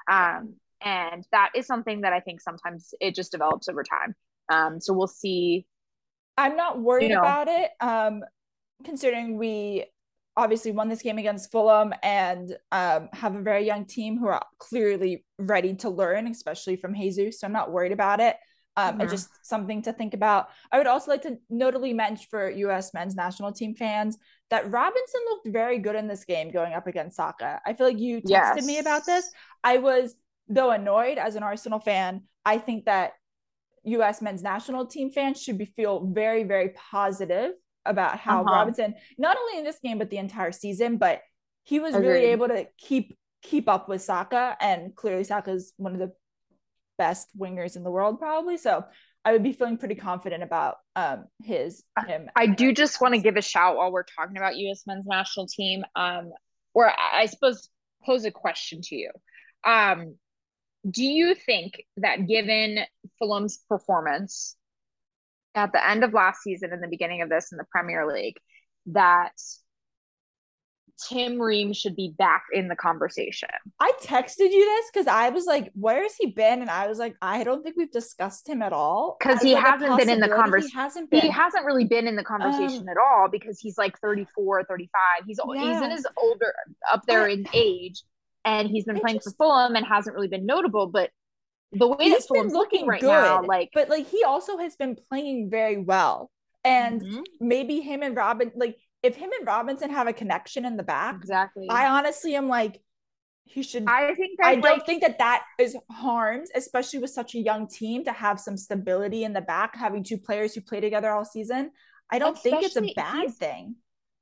Um, 0.10 0.56
and 0.80 1.28
that 1.34 1.52
is 1.54 1.68
something 1.68 2.00
that 2.02 2.14
I 2.14 2.22
think 2.22 2.40
sometimes 2.40 2.94
it 3.02 3.14
just 3.14 3.34
develops 3.34 3.68
over 3.68 3.84
time. 3.84 4.16
Um, 4.48 4.80
so 4.80 4.94
we'll 4.94 5.08
see. 5.08 5.66
I'm 6.38 6.56
not 6.56 6.82
worried 6.82 7.10
you 7.10 7.16
know, 7.16 7.20
about 7.20 7.48
it, 7.48 7.72
considering 8.84 9.38
we 9.38 9.86
obviously 10.36 10.72
won 10.72 10.90
this 10.90 11.02
game 11.02 11.18
against 11.18 11.52
Fulham 11.52 11.94
and 12.02 12.56
um, 12.72 13.10
have 13.14 13.36
a 13.36 13.42
very 13.42 13.66
young 13.66 13.86
team 13.86 14.18
who 14.18 14.28
are 14.28 14.44
clearly 14.58 15.26
ready 15.38 15.76
to 15.76 15.90
learn, 15.90 16.28
especially 16.28 16.76
from 16.76 16.96
Jesus. 16.96 17.40
So 17.40 17.48
I'm 17.48 17.54
not 17.54 17.72
worried 17.72 17.92
about 17.92 18.20
it. 18.20 18.36
Um, 18.76 18.94
mm-hmm. 18.94 19.02
It's 19.02 19.12
just 19.12 19.30
something 19.46 19.84
to 19.84 19.94
think 19.94 20.16
about. 20.16 20.48
I 20.72 20.80
would 20.80 20.88
also 20.88 21.12
like 21.12 21.22
to 21.24 21.38
notably 21.50 21.94
mention 21.94 22.26
for 22.30 22.50
U.S. 22.50 22.94
men's 22.94 23.16
national 23.16 23.52
team 23.52 23.76
fans 23.76 24.18
that 24.50 24.70
Robinson 24.72 25.22
looked 25.30 25.48
very 25.50 25.78
good 25.78 25.96
in 25.96 26.08
this 26.08 26.26
game 26.26 26.52
going 26.52 26.74
up 26.74 26.88
against 26.88 27.16
Saka. 27.16 27.62
I 27.66 27.74
feel 27.74 27.88
like 27.88 28.00
you 28.00 28.18
texted 28.18 28.30
yes. 28.30 28.66
me 28.66 28.80
about 28.80 29.06
this. 29.06 29.30
I 29.64 29.78
was, 29.78 30.16
though 30.48 30.72
annoyed 30.72 31.20
as 31.20 31.36
an 31.36 31.44
Arsenal 31.44 31.80
fan, 31.80 32.24
I 32.44 32.58
think 32.58 32.86
that 32.86 33.14
US 33.84 34.22
men's 34.22 34.42
national 34.42 34.86
team 34.88 35.12
fans 35.12 35.42
should 35.42 35.58
be 35.58 35.66
feel 35.66 36.06
very, 36.06 36.44
very 36.44 36.70
positive 36.70 37.52
about 37.86 38.18
how 38.20 38.42
Uh-huh. 38.42 38.54
Robinson, 38.54 38.96
not 39.18 39.38
only 39.38 39.58
in 39.60 39.64
this 39.64 39.80
game, 39.80 39.98
but 39.98 40.10
the 40.10 40.18
entire 40.18 40.52
season, 40.52 40.98
but 40.98 41.22
he 41.64 41.80
was 41.80 41.94
really 41.96 42.26
able 42.26 42.48
to 42.48 42.68
keep 42.78 43.18
keep 43.42 43.68
up 43.68 43.90
with 43.90 44.02
Saka. 44.02 44.56
And 44.62 44.96
clearly 44.96 45.24
Saka's 45.26 45.74
one 45.78 45.94
of 45.94 46.00
the 46.00 46.14
best 46.98 47.28
wingers 47.38 47.76
in 47.76 47.84
the 47.84 47.92
world, 47.92 48.20
probably. 48.20 48.58
So 48.58 48.86
I 49.26 49.32
would 49.32 49.44
be 49.44 49.54
feeling 49.54 49.78
pretty 49.78 49.96
confident 49.96 50.44
about 50.44 50.78
um 50.96 51.26
his 51.44 51.84
him. 52.08 52.30
I 52.36 52.48
do 52.48 52.74
just 52.74 53.02
want 53.02 53.16
to 53.16 53.22
give 53.22 53.36
a 53.38 53.42
shout 53.42 53.76
while 53.78 53.92
we're 53.92 54.04
talking 54.04 54.38
about 54.38 54.58
U.S. 54.58 54.84
men's 54.86 55.06
national 55.06 55.48
team, 55.48 55.84
um, 55.96 56.32
or 56.74 56.90
I 56.90 57.22
I 57.22 57.26
suppose 57.28 57.70
pose 58.06 58.26
a 58.26 58.32
question 58.32 58.82
to 58.82 58.96
you. 58.96 59.12
Um, 59.66 60.16
do 60.90 61.04
you 61.04 61.36
think 61.36 61.84
that 61.98 62.28
given 62.28 62.80
Fulham's 63.20 63.60
performance 63.70 64.56
at 65.56 65.72
the 65.72 65.88
end 65.88 66.04
of 66.04 66.14
last 66.14 66.42
season 66.42 66.72
and 66.74 66.84
the 66.84 66.88
beginning 66.88 67.22
of 67.22 67.30
this 67.30 67.52
in 67.52 67.58
the 67.58 67.66
Premier 67.72 68.12
League, 68.12 68.38
that 68.88 69.32
Tim 71.08 71.42
Ream 71.42 71.74
should 71.74 71.96
be 71.96 72.14
back 72.18 72.44
in 72.52 72.68
the 72.68 72.76
conversation? 72.76 73.50
I 73.80 73.94
texted 74.02 74.52
you 74.52 74.66
this 74.66 74.92
because 74.92 75.08
I 75.08 75.30
was 75.30 75.46
like, 75.46 75.72
where 75.74 76.04
has 76.04 76.16
he 76.18 76.28
been? 76.28 76.62
And 76.62 76.70
I 76.70 76.88
was 76.88 77.00
like, 77.00 77.16
I 77.22 77.46
don't 77.46 77.64
think 77.64 77.76
we've 77.78 77.92
discussed 77.92 78.50
him 78.50 78.62
at 78.62 78.74
all. 78.74 79.16
Because 79.20 79.42
he 79.42 79.54
like, 79.54 79.64
hasn't 79.64 79.98
been 79.98 80.10
in 80.10 80.20
the 80.20 80.28
conversation. 80.28 80.70
He 80.70 80.76
hasn't 80.76 81.10
been. 81.10 81.22
He 81.22 81.30
hasn't 81.30 81.66
really 81.66 81.86
been 81.86 82.08
in 82.08 82.18
the 82.18 82.24
conversation 82.24 82.82
Um, 82.82 82.90
at 82.90 82.98
all 82.98 83.30
because 83.32 83.60
he's 83.60 83.78
like 83.78 83.98
34, 84.00 84.66
35. 84.66 85.02
He's 85.26 85.40
he's 85.56 85.82
in 85.82 85.92
his 85.92 86.06
older 86.18 86.54
up 86.92 87.04
there 87.08 87.28
in 87.28 87.48
age 87.54 88.04
and 88.46 88.70
he's 88.70 88.86
been 88.86 89.00
playing 89.00 89.20
for 89.20 89.32
Fulham 89.32 89.76
and 89.76 89.86
hasn't 89.86 90.16
really 90.16 90.28
been 90.28 90.46
notable, 90.46 90.88
but 90.88 91.10
the 91.72 91.88
way 91.88 91.96
that 91.98 92.04
He's 92.04 92.28
been 92.28 92.36
Fulham's 92.36 92.54
looking 92.54 92.88
right 92.88 93.02
good, 93.02 93.08
now, 93.08 93.44
like 93.44 93.70
but 93.74 93.90
like 93.90 94.08
he 94.08 94.24
also 94.24 94.58
has 94.58 94.76
been 94.76 94.96
playing 95.10 95.50
very 95.50 95.78
well. 95.78 96.30
And 96.64 97.02
Mhm, 97.02 97.24
maybe 97.42 97.82
him 97.82 98.04
and 98.04 98.16
Robin, 98.16 98.52
like 98.56 98.78
if 99.02 99.16
him 99.16 99.32
and 99.38 99.46
Robinson 99.48 99.90
have 99.90 100.08
a 100.08 100.14
connection 100.14 100.66
in 100.66 100.78
the 100.78 100.84
back, 100.84 101.16
exactly. 101.16 101.68
I 101.70 101.88
honestly 101.88 102.36
am 102.36 102.48
like, 102.48 102.80
he 103.46 103.64
should. 103.64 103.86
I, 103.88 104.10
I 104.10 104.14
think 104.16 104.40
that 104.42 104.62
don't 104.62 104.86
think 104.86 105.02
that 105.02 105.20
that 105.20 105.44
is 105.60 105.76
harms, 105.92 106.50
especially 106.56 107.00
with 107.00 107.10
such 107.10 107.36
a 107.36 107.40
young 107.40 107.68
team, 107.68 108.06
to 108.06 108.14
have 108.14 108.40
some 108.40 108.56
stability 108.56 109.24
in 109.26 109.34
the 109.34 109.42
back, 109.42 109.76
having 109.76 110.04
two 110.04 110.18
players 110.18 110.54
who 110.56 110.62
play 110.62 110.80
together 110.80 111.12
all 111.12 111.26
season. 111.26 111.72
I 112.10 112.20
don't 112.20 112.38
think 112.38 112.64
it's 112.64 112.78
a 112.78 112.94
bad 112.94 113.22
he's- 113.22 113.36
thing. 113.38 113.76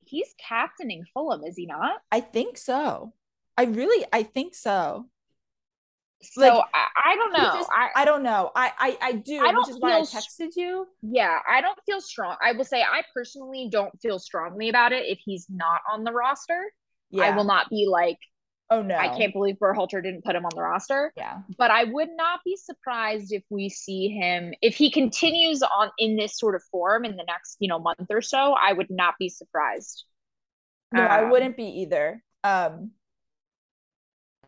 he's 0.06 0.34
captaining 0.40 1.04
Fulham, 1.14 1.44
is 1.44 1.56
he 1.58 1.66
not? 1.68 2.02
I 2.12 2.22
think 2.22 2.58
so. 2.58 3.14
I 3.58 3.64
really, 3.66 4.06
I 4.12 4.24
think 4.24 4.56
so. 4.56 5.06
So 6.24 6.42
Like, 6.42 6.64
I, 6.74 7.14
I 7.14 7.16
don't 7.16 7.34
know. 7.34 7.52
just- 7.58 7.70
I, 7.76 7.90
I 7.96 8.06
don't 8.06 8.22
know. 8.24 8.52
I, 8.56 8.72
I, 8.78 8.98
I 9.02 9.12
do, 9.14 9.40
I 9.40 9.48
which 9.48 9.54
don't 9.54 9.70
is 9.70 9.78
why 9.80 9.98
I 9.98 10.02
texted 10.02 10.56
you. 10.56 10.88
yeah, 11.02 11.40
I 11.50 11.62
don't 11.62 11.80
feel 11.86 12.00
strong. 12.02 12.36
I 12.44 12.52
will 12.54 12.64
say 12.64 12.82
I 12.82 13.02
personally 13.14 13.70
don't 13.72 14.00
feel 14.02 14.20
strongly 14.20 14.70
about 14.70 14.92
it 14.94 15.06
if 15.08 15.20
he's 15.26 15.48
not 15.50 15.82
on 15.92 16.04
the 16.04 16.12
roster. 16.12 16.72
Yeah. 17.10 17.24
I 17.24 17.36
will 17.36 17.44
not 17.44 17.70
be 17.70 17.88
like, 17.90 18.18
Oh 18.70 18.82
no. 18.82 18.96
I 18.96 19.10
can't 19.18 19.34
believe 19.34 19.56
Berhalter 19.56 20.02
didn't 20.02 20.24
put 20.24 20.34
him 20.34 20.46
on 20.46 20.52
the 20.56 20.62
roster. 20.62 21.12
Yeah. 21.18 21.40
but 21.58 21.72
I 21.72 21.84
would 21.84 22.08
not 22.16 22.40
be 22.46 22.56
surprised 22.56 23.34
if 23.34 23.44
we 23.50 23.68
see 23.68 24.08
him 24.10 24.54
if 24.62 24.76
he 24.78 24.90
continues 24.92 25.62
on 25.62 25.90
in 25.98 26.16
this 26.16 26.38
sort 26.40 26.56
of 26.56 26.64
form 26.72 27.04
in 27.04 27.18
the 27.18 27.26
next 27.28 27.58
you 27.60 27.68
know 27.68 27.80
month 27.80 28.06
or 28.10 28.22
so. 28.22 28.54
I 28.54 28.72
would 28.72 28.90
not 28.90 29.16
be 29.20 29.28
surprised. 29.28 30.06
No, 30.94 31.02
I 31.04 31.24
Um, 31.24 31.32
wouldn't 31.32 31.58
be 31.58 31.82
either. 31.82 32.24
Um. 32.46 32.92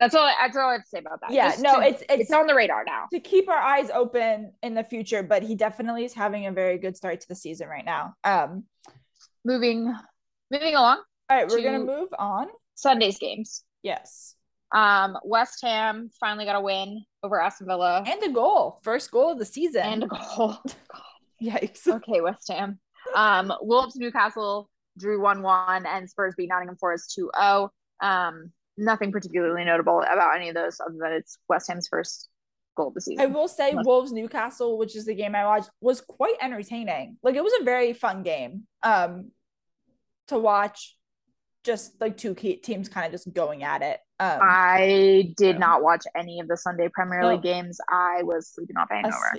That's 0.03 0.15
all. 0.15 0.29
That's 0.41 0.57
all 0.57 0.69
I 0.69 0.73
have 0.73 0.83
to 0.83 0.87
say 0.89 0.99
about 0.99 1.21
that. 1.21 1.31
Yeah. 1.31 1.49
Just 1.51 1.61
No, 1.63 1.79
to- 1.79 1.87
it's 1.87 2.01
it's 2.03 2.21
it's 2.23 2.31
on 2.31 2.47
the 2.47 2.55
radar 2.55 2.83
now. 2.85 3.05
to 3.11 3.19
keep 3.19 3.49
our 3.49 3.57
eyes 3.57 3.89
open 3.93 4.53
in 4.61 4.73
the 4.75 4.83
future, 4.83 5.23
but 5.23 5.43
he 5.43 5.55
definitely 5.55 6.03
is 6.05 6.13
having 6.13 6.45
a 6.47 6.51
very 6.51 6.77
good 6.77 6.95
start 6.97 7.21
to 7.21 7.27
the 7.27 7.35
season 7.35 7.67
right 7.67 7.85
now. 7.85 8.15
Um. 8.23 8.65
Moving, 9.45 9.93
moving 10.51 10.75
along. 10.75 11.01
All 11.29 11.37
right, 11.37 11.47
we're 11.49 11.57
To- 11.57 11.63
gonna 11.63 11.79
move 11.79 12.09
on. 12.17 12.47
Sunday's 12.75 13.17
games. 13.19 13.63
Yes. 13.81 14.35
Um, 14.71 15.17
West 15.23 15.59
Ham 15.61 16.09
finally 16.19 16.45
got 16.45 16.55
a 16.55 16.61
win 16.61 17.03
over 17.21 17.39
Aston 17.39 17.67
Villa 17.67 18.03
And 18.07 18.23
a 18.23 18.29
goal, 18.29 18.79
first 18.83 19.11
goal 19.11 19.31
of 19.33 19.37
the 19.39 19.45
season. 19.45 19.81
and 19.83 20.03
a 20.03 20.07
goal. 20.07 20.57
Yikes. 21.43 21.87
okay, 21.87 22.21
West 22.21 22.49
Ham. 22.51 22.79
Um, 23.15 23.53
Wolves 23.61 23.95
Newcastle 23.97 24.69
drew 24.97 25.21
1 25.21 25.41
1 25.43 25.85
and 25.85 26.09
Spurs 26.09 26.33
beat 26.37 26.49
Nottingham 26.49 26.77
Forest 26.77 27.13
2 27.15 27.29
0. 27.37 27.69
Um, 28.01 28.51
nothing 28.77 29.11
particularly 29.11 29.65
notable 29.65 30.01
about 30.01 30.35
any 30.35 30.49
of 30.49 30.55
those 30.55 30.77
other 30.79 30.97
than 30.99 31.13
it's 31.13 31.37
West 31.49 31.67
Ham's 31.69 31.87
first 31.87 32.29
goal 32.75 32.87
of 32.87 32.93
the 32.95 33.17
I 33.19 33.27
will 33.27 33.47
say 33.47 33.73
Wolves 33.75 34.11
Newcastle, 34.11 34.77
which 34.77 34.95
is 34.95 35.05
the 35.05 35.13
game 35.13 35.35
I 35.35 35.45
watched, 35.45 35.69
was 35.79 36.01
quite 36.01 36.35
entertaining. 36.41 37.17
Like 37.21 37.35
it 37.35 37.43
was 37.43 37.53
a 37.61 37.63
very 37.63 37.93
fun 37.93 38.23
game 38.23 38.63
um 38.81 39.31
to 40.27 40.37
watch. 40.39 40.97
Just 41.63 42.01
like 42.01 42.17
two 42.17 42.35
key 42.35 42.57
teams 42.57 42.89
kind 42.89 43.05
of 43.05 43.13
just 43.13 43.31
going 43.33 43.63
at 43.63 43.81
it. 43.81 43.99
Um 44.19 44.39
I 44.41 45.33
did 45.37 45.55
so- 45.55 45.59
not 45.59 45.81
watch 45.83 46.03
any 46.15 46.39
of 46.41 46.47
the 46.47 46.57
Sunday 46.57 46.89
Premier 46.93 47.21
No. 47.21 47.29
League 47.29 47.41
games. 47.43 47.79
I 47.89 48.23
was 48.23 48.49
sleeping 48.49 48.75
off 48.77 48.89
hangover. 48.89 49.33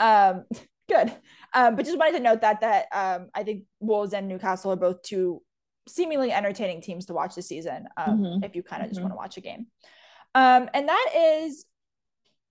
Um 0.00 0.44
good. 0.88 1.12
Um 1.54 1.76
but 1.76 1.84
just 1.84 1.98
wanted 1.98 2.16
to 2.16 2.22
note 2.24 2.40
that 2.40 2.62
that 2.62 2.86
um 2.92 3.28
I 3.34 3.44
think 3.44 3.64
Wolves 3.80 4.12
and 4.12 4.26
Newcastle 4.28 4.72
are 4.72 4.76
both 4.76 5.02
two 5.02 5.40
seemingly 5.88 6.32
entertaining 6.32 6.80
teams 6.80 7.06
to 7.06 7.12
watch 7.14 7.34
this 7.34 7.48
season. 7.48 7.88
Um 7.96 8.20
Mhm. 8.22 8.44
if 8.44 8.54
you 8.56 8.62
kind 8.62 8.82
of 8.82 8.88
just 8.88 9.00
Mhm. 9.00 9.04
want 9.04 9.12
to 9.12 9.16
watch 9.16 9.36
a 9.36 9.40
game. 9.40 9.66
Um 10.34 10.68
and 10.74 10.88
that 10.88 11.08
is 11.16 11.66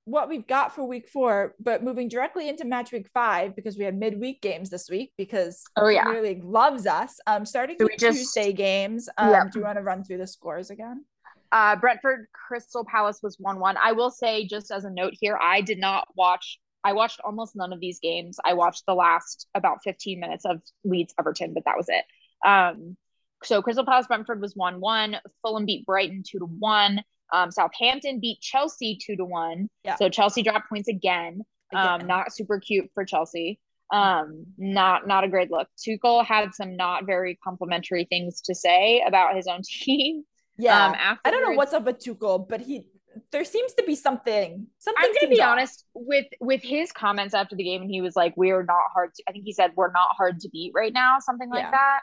what 0.05 0.27
we've 0.27 0.47
got 0.47 0.73
for 0.73 0.83
week 0.83 1.07
four, 1.07 1.55
but 1.59 1.83
moving 1.83 2.07
directly 2.07 2.49
into 2.49 2.65
match 2.65 2.91
week 2.91 3.07
five 3.13 3.55
because 3.55 3.77
we 3.77 3.85
have 3.85 3.93
midweek 3.93 4.41
games 4.41 4.69
this 4.69 4.89
week 4.89 5.13
because 5.15 5.63
Oh, 5.77 5.87
yeah. 5.87 6.03
Premier 6.03 6.23
League 6.23 6.43
loves 6.43 6.87
us. 6.87 7.19
Um, 7.27 7.45
starting 7.45 7.77
Should 7.79 7.83
with 7.91 7.99
just- 7.99 8.17
Tuesday 8.17 8.51
games. 8.51 9.07
Um, 9.17 9.29
Yeah. 9.29 9.43
do 9.51 9.59
you 9.59 9.65
want 9.65 9.77
to 9.77 9.83
run 9.83 10.03
through 10.03 10.17
the 10.17 10.25
scores 10.27 10.71
again? 10.71 11.05
Uh, 11.51 11.75
Brentford 11.75 12.27
Crystal 12.33 12.83
Palace 12.83 13.21
was 13.21 13.37
1 13.39 13.59
1. 13.59 13.77
I 13.77 13.91
will 13.91 14.09
say, 14.09 14.45
just 14.45 14.71
as 14.71 14.85
a 14.85 14.89
note 14.89 15.13
here, 15.19 15.37
I 15.39 15.61
did 15.61 15.77
not 15.79 16.07
watch, 16.15 16.59
I 16.83 16.93
watched 16.93 17.21
almost 17.23 17.55
none 17.55 17.71
of 17.71 17.79
these 17.79 17.99
games. 17.99 18.39
I 18.43 18.53
watched 18.53 18.85
the 18.87 18.95
last 18.95 19.47
about 19.53 19.83
15 19.83 20.19
minutes 20.19 20.45
of 20.45 20.61
Leeds 20.83 21.13
Everton, 21.19 21.53
but 21.53 21.63
that 21.65 21.77
was 21.77 21.89
it. 21.89 22.05
Um, 22.43 22.97
so 23.43 23.61
Crystal 23.61 23.85
Palace 23.85 24.07
Brentford 24.07 24.41
was 24.41 24.55
1 24.55 24.79
1. 24.79 25.17
Fulham 25.41 25.65
beat 25.65 25.85
Brighton 25.85 26.23
2 26.27 26.39
to 26.39 26.45
1. 26.45 27.03
Um, 27.33 27.51
Southampton 27.51 28.19
beat 28.19 28.39
Chelsea 28.41 28.97
2 29.05 29.15
to 29.17 29.25
1. 29.25 29.69
Yeah. 29.83 29.95
So 29.95 30.09
Chelsea 30.09 30.43
dropped 30.43 30.69
points 30.69 30.87
again. 30.89 31.41
Um, 31.73 31.95
Again. 31.95 32.07
not 32.07 32.33
super 32.33 32.59
cute 32.59 32.89
for 32.93 33.05
Chelsea. 33.05 33.59
Um, 33.93 34.45
not 34.57 35.07
not 35.07 35.23
a 35.23 35.27
great 35.29 35.49
look. 35.51 35.67
Tuchel 35.77 36.25
had 36.25 36.53
some 36.53 36.75
not 36.75 37.05
very 37.05 37.37
complimentary 37.43 38.05
things 38.05 38.41
to 38.41 38.55
say 38.55 39.01
about 39.07 39.35
his 39.35 39.47
own 39.47 39.61
team. 39.65 40.23
Yeah. 40.57 40.87
Um, 40.87 41.17
I 41.25 41.31
don't 41.31 41.43
know 41.49 41.55
what's 41.57 41.73
up 41.73 41.83
with 41.85 41.99
Tuchel, 41.99 42.47
but 42.47 42.59
he 42.61 42.85
there 43.31 43.43
seems 43.45 43.73
to 43.73 43.83
be 43.83 43.95
something. 43.95 44.67
Something. 44.79 45.03
I'm 45.03 45.13
gonna 45.13 45.29
be 45.29 45.41
off. 45.41 45.49
honest 45.53 45.85
with 45.93 46.25
with 46.39 46.61
his 46.61 46.91
comments 46.91 47.33
after 47.33 47.55
the 47.55 47.63
game, 47.63 47.81
and 47.81 47.89
he 47.91 48.01
was 48.01 48.15
like, 48.15 48.33
"We 48.37 48.51
are 48.51 48.63
not 48.63 48.83
hard 48.93 49.13
to." 49.15 49.23
I 49.27 49.31
think 49.31 49.43
he 49.45 49.53
said, 49.53 49.71
"We're 49.75 49.91
not 49.91 50.09
hard 50.17 50.39
to 50.41 50.49
beat 50.49 50.71
right 50.75 50.93
now," 50.93 51.17
something 51.19 51.49
like 51.49 51.63
Yeah. 51.63 51.71
that. 51.71 51.99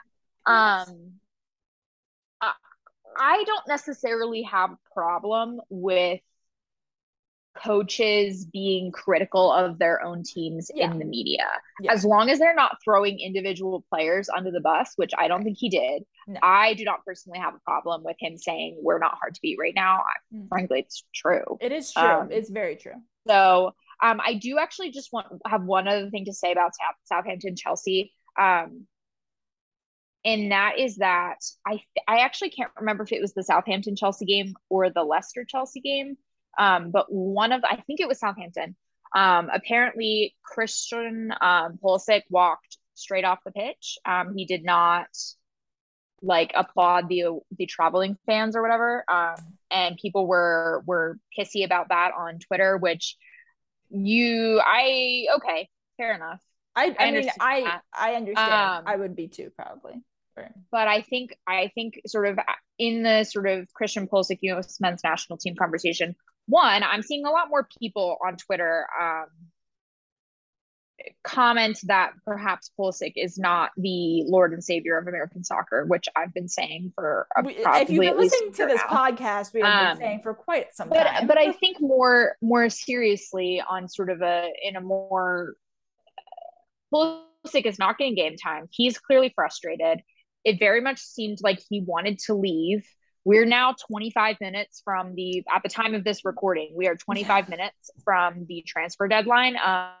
Um, 0.89 1.13
I 3.17 3.43
don't 3.45 3.67
necessarily 3.67 4.43
have 4.43 4.71
a 4.71 4.77
problem 4.93 5.61
with 5.69 6.19
coaches 7.55 8.45
being 8.45 8.91
critical 8.91 9.51
of 9.51 9.79
their 9.79 10.01
own 10.03 10.23
teams 10.23 10.71
Yeah. 10.73 10.91
in 10.91 10.99
the 10.99 11.03
media, 11.05 11.45
Yeah. 11.81 11.91
as 11.91 12.05
long 12.05 12.29
as 12.29 12.39
they're 12.39 12.55
not 12.55 12.77
throwing 12.83 13.19
individual 13.19 13.83
players 13.89 14.29
under 14.29 14.49
the 14.51 14.61
bus, 14.61 14.93
which 14.95 15.11
I 15.17 15.27
don't 15.27 15.43
think 15.43 15.57
he 15.57 15.67
did. 15.67 16.03
No. 16.27 16.39
I 16.41 16.73
do 16.75 16.85
not 16.85 17.03
personally 17.03 17.39
have 17.39 17.55
a 17.55 17.59
problem 17.59 18.03
with 18.03 18.15
him 18.19 18.37
saying 18.37 18.77
we're 18.81 18.99
not 18.99 19.17
hard 19.19 19.33
to 19.35 19.41
beat 19.41 19.57
right 19.59 19.75
now. 19.75 20.03
Mm. 20.33 20.47
frankly, 20.47 20.79
it's 20.81 21.03
true. 21.13 21.57
It 21.59 21.71
is 21.71 21.91
true. 21.91 22.03
Um, 22.03 22.31
it's 22.31 22.49
very 22.49 22.75
true. 22.77 22.95
So 23.27 23.73
um, 24.01 24.21
I 24.23 24.35
do 24.35 24.57
actually 24.59 24.91
just 24.91 25.11
want 25.11 25.27
have 25.45 25.63
one 25.63 25.87
other 25.87 26.09
thing 26.09 26.25
to 26.25 26.33
say 26.33 26.51
about 26.53 26.71
South, 26.75 26.95
Southampton 27.05 27.55
Chelsea. 27.57 28.13
Um, 28.39 28.87
and 30.25 30.51
that 30.51 30.79
is 30.79 30.97
that 30.97 31.37
I 31.65 31.81
I 32.07 32.19
actually 32.19 32.49
can't 32.49 32.71
remember 32.77 33.03
if 33.03 33.11
it 33.11 33.21
was 33.21 33.33
the 33.33 33.43
Southampton 33.43 33.95
Chelsea 33.95 34.25
game 34.25 34.55
or 34.69 34.89
the 34.89 35.03
Leicester 35.03 35.45
Chelsea 35.45 35.79
game. 35.79 36.17
Um, 36.57 36.91
but 36.91 37.11
one 37.11 37.51
of 37.51 37.63
I 37.63 37.77
think 37.87 37.99
it 37.99 38.07
was 38.07 38.19
Southampton. 38.19 38.75
Um, 39.15 39.49
apparently 39.51 40.35
Christian 40.43 41.33
um, 41.41 41.79
Pulisic 41.83 42.23
walked 42.29 42.77
straight 42.93 43.25
off 43.25 43.39
the 43.45 43.51
pitch. 43.51 43.97
Um, 44.05 44.35
he 44.35 44.45
did 44.45 44.63
not 44.63 45.07
like 46.21 46.51
applaud 46.53 47.07
the 47.07 47.39
the 47.57 47.65
traveling 47.65 48.17
fans 48.25 48.55
or 48.55 48.61
whatever. 48.61 49.05
Um, 49.09 49.35
and 49.71 49.97
people 49.97 50.27
were 50.27 50.83
were 50.85 51.17
pissy 51.37 51.63
about 51.63 51.89
that 51.89 52.11
on 52.17 52.39
Twitter, 52.39 52.77
which 52.77 53.15
you 53.89 54.61
I 54.63 55.27
okay, 55.37 55.69
fair 55.97 56.13
enough. 56.13 56.41
I, 56.75 56.95
I, 56.99 57.07
I 57.07 57.11
mean, 57.11 57.31
I 57.39 57.61
that. 57.61 57.81
I 57.97 58.13
understand. 58.15 58.53
Um, 58.53 58.83
I 58.85 58.95
would 58.95 59.15
be 59.15 59.27
too 59.27 59.51
probably. 59.55 60.01
But 60.71 60.87
I 60.87 61.01
think 61.01 61.35
I 61.47 61.71
think 61.75 62.01
sort 62.07 62.27
of 62.27 62.39
in 62.77 63.03
the 63.03 63.23
sort 63.23 63.47
of 63.47 63.71
Christian 63.73 64.07
Pulisic 64.07 64.39
U.S. 64.41 64.79
men's 64.79 65.03
national 65.03 65.37
team 65.37 65.55
conversation, 65.55 66.15
one, 66.47 66.83
I'm 66.83 67.01
seeing 67.01 67.25
a 67.25 67.31
lot 67.31 67.49
more 67.49 67.67
people 67.79 68.17
on 68.25 68.37
Twitter 68.37 68.85
um 68.99 69.27
comment 71.23 71.79
that 71.83 72.11
perhaps 72.25 72.71
Pulisic 72.77 73.13
is 73.15 73.37
not 73.37 73.71
the 73.77 74.23
Lord 74.27 74.53
and 74.53 74.63
Savior 74.63 74.97
of 74.97 75.07
American 75.07 75.43
soccer, 75.43 75.85
which 75.85 76.07
I've 76.15 76.33
been 76.33 76.47
saying 76.47 76.91
for 76.95 77.27
we, 77.43 77.55
if 77.57 77.89
you've 77.89 78.01
been 78.01 78.17
listening 78.17 78.53
to 78.53 78.65
this 78.65 78.81
now. 78.89 79.09
podcast, 79.09 79.53
we 79.53 79.61
have 79.61 79.91
um, 79.91 79.97
been 79.97 80.07
saying 80.07 80.21
for 80.23 80.33
quite 80.33 80.75
some 80.75 80.89
but, 80.89 81.03
time. 81.03 81.27
But 81.27 81.37
I 81.37 81.51
think 81.51 81.77
more 81.79 82.35
more 82.41 82.69
seriously 82.69 83.61
on 83.67 83.87
sort 83.87 84.09
of 84.09 84.21
a 84.21 84.49
in 84.63 84.75
a 84.75 84.81
more 84.81 85.55
Pulisic 86.93 87.65
is 87.65 87.79
not 87.79 87.97
getting 87.97 88.15
game 88.15 88.35
time. 88.35 88.67
He's 88.71 88.97
clearly 88.97 89.31
frustrated. 89.33 90.01
It 90.43 90.59
very 90.59 90.81
much 90.81 90.99
seemed 90.99 91.39
like 91.41 91.59
he 91.69 91.81
wanted 91.81 92.19
to 92.25 92.33
leave. 92.33 92.87
We're 93.25 93.45
now 93.45 93.75
25 93.87 94.37
minutes 94.39 94.81
from 94.83 95.13
the 95.15 95.43
at 95.53 95.61
the 95.63 95.69
time 95.69 95.93
of 95.93 96.03
this 96.03 96.23
recording. 96.23 96.73
We 96.75 96.87
are 96.87 96.95
25 96.95 97.45
yeah. 97.45 97.49
minutes 97.49 97.91
from 98.03 98.45
the 98.47 98.63
transfer 98.65 99.07
deadline. 99.07 99.57
Um, 99.57 99.91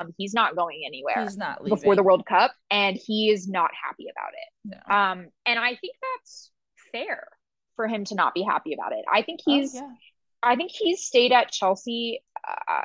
um, 0.00 0.14
he's 0.16 0.34
not 0.34 0.56
going 0.56 0.82
anywhere. 0.86 1.22
He's 1.22 1.36
not 1.36 1.62
leaving. 1.62 1.76
before 1.76 1.96
the 1.96 2.02
World 2.02 2.24
Cup, 2.26 2.52
and 2.70 2.96
he 2.96 3.30
is 3.30 3.48
not 3.48 3.70
happy 3.84 4.06
about 4.10 4.32
it. 4.32 4.78
No. 4.88 4.94
Um, 4.94 5.28
and 5.46 5.58
I 5.58 5.76
think 5.76 5.96
that's 6.16 6.50
fair 6.92 7.28
for 7.76 7.86
him 7.86 8.04
to 8.06 8.14
not 8.14 8.34
be 8.34 8.42
happy 8.42 8.74
about 8.74 8.92
it. 8.92 9.04
I 9.12 9.22
think 9.22 9.40
oh, 9.46 9.52
he's, 9.52 9.74
oh, 9.76 9.80
yeah. 9.80 9.92
I 10.42 10.56
think 10.56 10.70
he's 10.72 11.04
stayed 11.04 11.32
at 11.32 11.50
Chelsea 11.50 12.22
uh, 12.48 12.82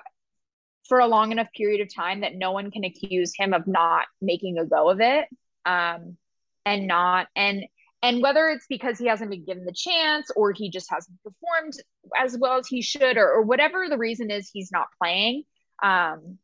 for 0.87 0.99
a 0.99 1.07
long 1.07 1.31
enough 1.31 1.47
period 1.55 1.81
of 1.81 1.93
time 1.93 2.21
that 2.21 2.35
no 2.35 2.51
one 2.51 2.71
can 2.71 2.83
accuse 2.83 3.33
him 3.37 3.53
of 3.53 3.65
not 3.65 4.05
making 4.21 4.57
a 4.57 4.65
go 4.65 4.89
of 4.89 4.99
it, 4.99 5.27
um, 5.65 6.17
and 6.65 6.87
not 6.87 7.27
and 7.35 7.65
and 8.03 8.21
whether 8.21 8.49
it's 8.49 8.67
because 8.67 8.99
he 8.99 9.07
hasn't 9.07 9.31
been 9.31 9.45
given 9.45 9.65
the 9.65 9.73
chance 9.73 10.29
or 10.35 10.51
he 10.51 10.69
just 10.69 10.89
hasn't 10.91 11.17
performed 11.23 11.73
as 12.15 12.37
well 12.37 12.59
as 12.59 12.67
he 12.67 12.81
should 12.81 13.17
or, 13.17 13.27
or 13.31 13.41
whatever 13.41 13.87
the 13.89 13.97
reason 13.97 14.29
is 14.29 14.49
he's 14.51 14.71
not 14.71 14.87
playing 15.01 15.43
um, 15.83 16.37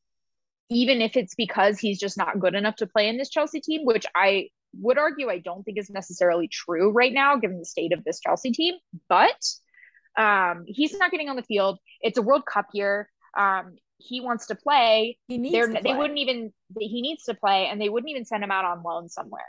even 0.71 1.01
if 1.01 1.17
it's 1.17 1.35
because 1.35 1.79
he's 1.79 1.99
just 1.99 2.17
not 2.17 2.39
good 2.39 2.55
enough 2.55 2.77
to 2.77 2.87
play 2.87 3.09
in 3.09 3.17
this 3.17 3.29
Chelsea 3.29 3.59
team, 3.59 3.85
which 3.85 4.05
I 4.15 4.47
would 4.79 4.97
argue 4.97 5.29
I 5.29 5.39
don't 5.39 5.63
think 5.63 5.77
is 5.77 5.89
necessarily 5.89 6.47
true 6.47 6.91
right 6.91 7.11
now, 7.11 7.35
given 7.35 7.59
the 7.59 7.65
state 7.65 7.91
of 7.91 8.05
this 8.05 8.21
Chelsea 8.21 8.51
team. 8.51 8.75
But 9.09 9.43
um, 10.17 10.63
he's 10.65 10.97
not 10.97 11.11
getting 11.11 11.27
on 11.27 11.35
the 11.35 11.43
field. 11.43 11.77
It's 11.99 12.17
a 12.17 12.21
World 12.21 12.45
Cup 12.45 12.67
year. 12.73 13.09
Um, 13.37 13.75
he 13.97 14.21
wants 14.21 14.47
to 14.47 14.55
play. 14.55 15.17
He 15.27 15.37
needs 15.37 15.57
to 15.67 15.73
play. 15.73 15.81
They 15.83 15.93
wouldn't 15.93 16.19
even. 16.19 16.53
He 16.79 17.01
needs 17.01 17.25
to 17.25 17.33
play, 17.33 17.67
and 17.67 17.79
they 17.79 17.89
wouldn't 17.89 18.09
even 18.09 18.23
send 18.23 18.41
him 18.41 18.51
out 18.51 18.63
on 18.63 18.81
loan 18.81 19.09
somewhere. 19.09 19.43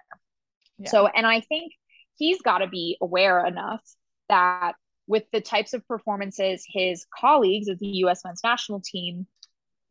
Yeah. 0.83 0.91
So, 0.91 1.07
and 1.07 1.27
I 1.27 1.41
think 1.41 1.73
he's 2.17 2.41
got 2.43 2.59
to 2.59 2.67
be 2.67 2.97
aware 3.01 3.45
enough 3.47 3.83
that 4.29 4.75
with 5.07 5.25
the 5.33 5.41
types 5.41 5.75
of 5.75 5.87
performances 5.87 6.65
his 6.67 7.07
colleagues 7.19 7.69
of 7.69 7.79
the 7.79 7.87
U.S. 7.87 8.23
men's 8.25 8.41
national 8.45 8.81
team 8.81 9.27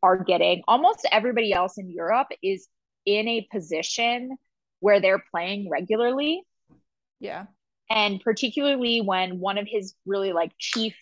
are 0.02 0.22
getting. 0.22 0.62
Almost 0.66 1.06
everybody 1.12 1.52
else 1.52 1.78
in 1.78 1.90
Europe 1.90 2.28
is 2.42 2.66
in 3.06 3.28
a 3.28 3.46
position 3.52 4.36
where 4.80 5.00
they're 5.00 5.22
playing 5.30 5.68
regularly. 5.70 6.42
Yeah. 7.20 7.46
And 7.88 8.20
particularly 8.20 9.00
when 9.00 9.38
one 9.38 9.58
of 9.58 9.68
his 9.68 9.94
really 10.06 10.32
like 10.32 10.52
chief 10.58 10.96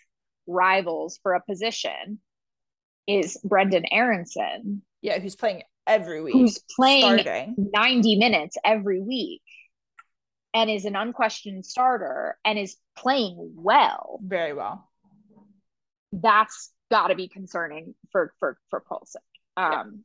rivals 0.46 1.18
for 1.22 1.34
a 1.34 1.40
position 1.40 2.18
is 3.06 3.38
Brendan 3.44 3.84
Aaronson. 3.90 4.82
Yeah, 5.00 5.18
who's 5.18 5.36
playing 5.36 5.62
every 5.86 6.20
week. 6.20 6.34
Who's 6.34 6.58
playing 6.76 7.20
starting. 7.20 7.70
90 7.72 8.16
minutes 8.16 8.56
every 8.64 9.00
week 9.00 9.40
and 10.54 10.70
is 10.70 10.84
an 10.84 10.96
unquestioned 10.96 11.64
starter 11.64 12.38
and 12.44 12.58
is 12.58 12.76
playing 12.96 13.52
well. 13.56 14.18
Very 14.22 14.52
well. 14.52 14.88
That's 16.12 16.72
got 16.90 17.08
to 17.08 17.14
be 17.14 17.28
concerning 17.28 17.94
for 18.10 18.32
for 18.38 18.58
for 18.68 18.80
Pulisic. 18.80 19.16
Um, 19.56 20.04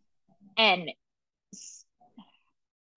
yeah. 0.57 0.63
and 0.65 0.91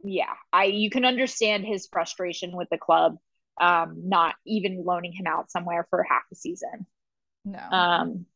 yeah, 0.04 0.34
I 0.52 0.64
you 0.64 0.90
can 0.90 1.04
understand 1.04 1.64
his 1.64 1.88
frustration 1.90 2.54
with 2.54 2.68
the 2.70 2.78
club, 2.78 3.16
um, 3.60 4.02
not 4.04 4.34
even 4.46 4.84
loaning 4.84 5.12
him 5.12 5.26
out 5.26 5.50
somewhere 5.50 5.86
for 5.90 6.02
half 6.02 6.22
a 6.30 6.34
season. 6.34 6.86
No. 7.44 7.58
Um, 7.58 8.26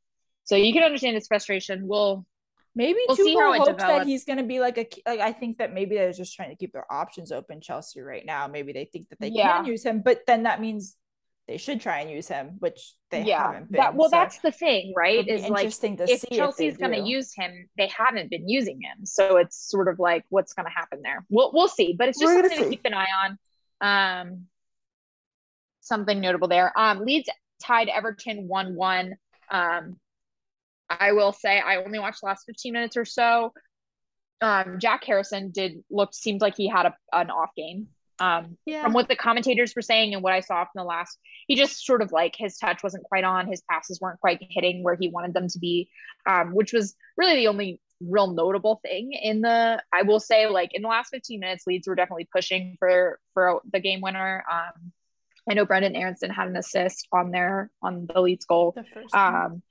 so 0.45 0.57
you 0.57 0.73
can 0.73 0.83
understand 0.83 1.15
his 1.15 1.29
frustration. 1.29 1.87
We'll 1.87 2.27
maybe 2.75 2.99
we'll 3.09 3.39
how 3.39 3.59
hopes 3.59 3.83
that 3.83 4.07
he's 4.07 4.25
going 4.25 4.39
to 4.39 4.45
be 4.45 4.61
like 4.61 4.79
a 4.79 4.87
like. 5.07 5.21
I 5.21 5.33
think 5.33 5.59
that 5.59 5.73
maybe 5.73 5.97
they're 5.97 6.13
just 6.13 6.35
trying 6.35 6.51
to 6.51 6.57
keep 6.57 6.73
their 6.73 6.91
options 6.91 7.33
open. 7.33 7.61
Chelsea 7.61 8.01
right 8.01 8.25
now, 8.25 8.47
maybe 8.47 8.73
they 8.73 8.85
think 8.85 9.09
that 9.11 9.21
they 9.21 9.29
yeah. 9.29 9.57
can 9.57 9.67
use 9.67 9.85
him, 9.85 10.03
but 10.05 10.23
then 10.27 10.45
that 10.45 10.61
means 10.61 10.97
they 11.49 11.57
should 11.57 11.81
try 11.81 12.01
and 12.01 12.11
use 12.11 12.29
him, 12.29 12.57
which 12.61 12.95
they 13.11 13.25
yeah, 13.25 13.43
haven't 13.43 13.71
been. 13.71 13.81
That, 13.81 13.95
well, 13.95 14.09
so 14.09 14.17
that's 14.17 14.39
the 14.39 14.53
thing, 14.53 14.93
right? 14.97 15.27
Is 15.27 15.49
like 15.49 15.67
if 15.67 16.25
Chelsea's 16.31 16.77
going 16.77 16.93
to 16.93 17.01
use 17.01 17.35
him, 17.35 17.69
they 17.77 17.89
haven't 17.89 18.31
been 18.31 18.49
using 18.49 18.81
him, 18.81 19.05
so 19.05 19.37
it's 19.37 19.69
sort 19.71 19.89
of 19.89 19.99
like 19.99 20.25
what's 20.29 20.55
going 20.55 20.67
to 20.67 20.73
happen 20.73 21.01
there. 21.03 21.25
We'll 21.29 21.51
we'll 21.53 21.69
see, 21.69 21.95
but 21.99 22.09
it's 22.09 22.19
just 22.19 22.33
We're 22.33 22.49
something 22.49 22.65
to 22.65 22.71
keep 22.71 22.85
an 22.85 22.95
eye 22.95 23.09
on. 23.25 23.39
Um, 23.81 24.47
something 25.81 26.21
notable 26.21 26.49
there. 26.49 26.73
Um, 26.79 27.01
Leeds 27.05 27.29
tied 27.63 27.89
Everton 27.89 28.47
one 28.49 28.75
one. 28.75 29.17
Um, 29.51 29.97
I 30.99 31.13
will 31.13 31.33
say 31.33 31.61
I 31.61 31.77
only 31.77 31.99
watched 31.99 32.21
the 32.21 32.27
last 32.27 32.45
fifteen 32.47 32.73
minutes 32.73 32.97
or 32.97 33.05
so. 33.05 33.53
Um, 34.41 34.79
Jack 34.81 35.05
Harrison 35.05 35.51
did 35.51 35.85
look 35.91 36.15
seemed 36.15 36.41
like 36.41 36.57
he 36.57 36.69
had 36.69 36.87
a, 36.87 36.95
an 37.13 37.31
off 37.31 37.51
game. 37.57 37.89
Um, 38.19 38.57
yeah. 38.67 38.85
From 38.85 38.93
what 38.93 39.09
the 39.09 39.17
commentators 39.17 39.75
were 39.75 39.83
saying 39.83 40.15
and 40.15 40.23
what 40.23 40.33
I 40.33 40.41
saw 40.41 40.65
from 40.65 40.71
the 40.77 40.85
last, 40.85 41.19
he 41.49 41.57
just 41.57 41.85
sort 41.85 42.03
of 42.03 42.13
like 42.13 42.35
his 42.37 42.57
touch 42.57 42.83
wasn't 42.83 43.05
quite 43.05 43.25
on, 43.25 43.49
his 43.49 43.63
passes 43.69 44.01
weren't 44.01 44.21
quite 44.21 44.41
hitting 44.49 44.83
where 44.83 44.97
he 44.99 45.09
wanted 45.09 45.35
them 45.35 45.49
to 45.49 45.59
be, 45.59 45.89
um, 46.29 46.55
which 46.55 46.73
was 46.73 46.95
really 47.17 47.37
the 47.37 47.49
only 47.49 47.81
real 48.01 48.33
notable 48.33 48.81
thing 48.83 49.13
in 49.13 49.41
the. 49.41 49.83
I 49.93 50.03
will 50.03 50.21
say, 50.21 50.47
like 50.47 50.71
in 50.73 50.83
the 50.83 50.89
last 50.89 51.11
15 51.11 51.41
minutes, 51.41 51.65
Leeds 51.67 51.89
were 51.89 51.95
definitely 51.95 52.29
pushing 52.33 52.77
for 52.79 53.19
for 53.35 53.61
the 53.73 53.81
game 53.81 54.01
winner. 54.01 54.45
Um, 54.51 54.93
I 55.51 55.55
know 55.55 55.65
Brendan 55.65 55.97
Aaronson 55.97 56.31
had 56.31 56.49
an 56.49 56.57
assist 56.57 57.09
on 57.13 57.31
there 57.31 57.71
on 57.83 58.07
the 58.07 58.21
Leeds 58.21 58.45
goal. 58.45 58.73
The 58.77 58.85
first 58.85 59.15
um, 59.15 59.63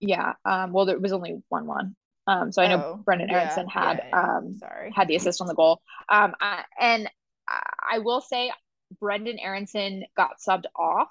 yeah. 0.00 0.34
Um, 0.44 0.72
well, 0.72 0.86
there 0.86 0.98
was 0.98 1.12
only 1.12 1.42
one 1.48 1.66
one. 1.66 1.96
Um, 2.26 2.52
so 2.52 2.60
I 2.60 2.68
know 2.68 2.82
oh, 2.84 3.00
Brendan 3.04 3.30
Aaronson 3.30 3.66
yeah, 3.74 3.84
had 3.84 3.96
yeah, 3.98 4.08
yeah. 4.12 4.36
um 4.36 4.52
sorry 4.58 4.92
had 4.94 5.08
the 5.08 5.16
assist 5.16 5.40
on 5.40 5.46
the 5.46 5.54
goal. 5.54 5.80
Um, 6.10 6.34
I, 6.40 6.64
and 6.78 7.10
I 7.48 7.98
will 7.98 8.20
say 8.20 8.52
Brendan 9.00 9.38
Aaronson 9.38 10.04
got 10.16 10.38
subbed 10.46 10.66
off 10.76 11.10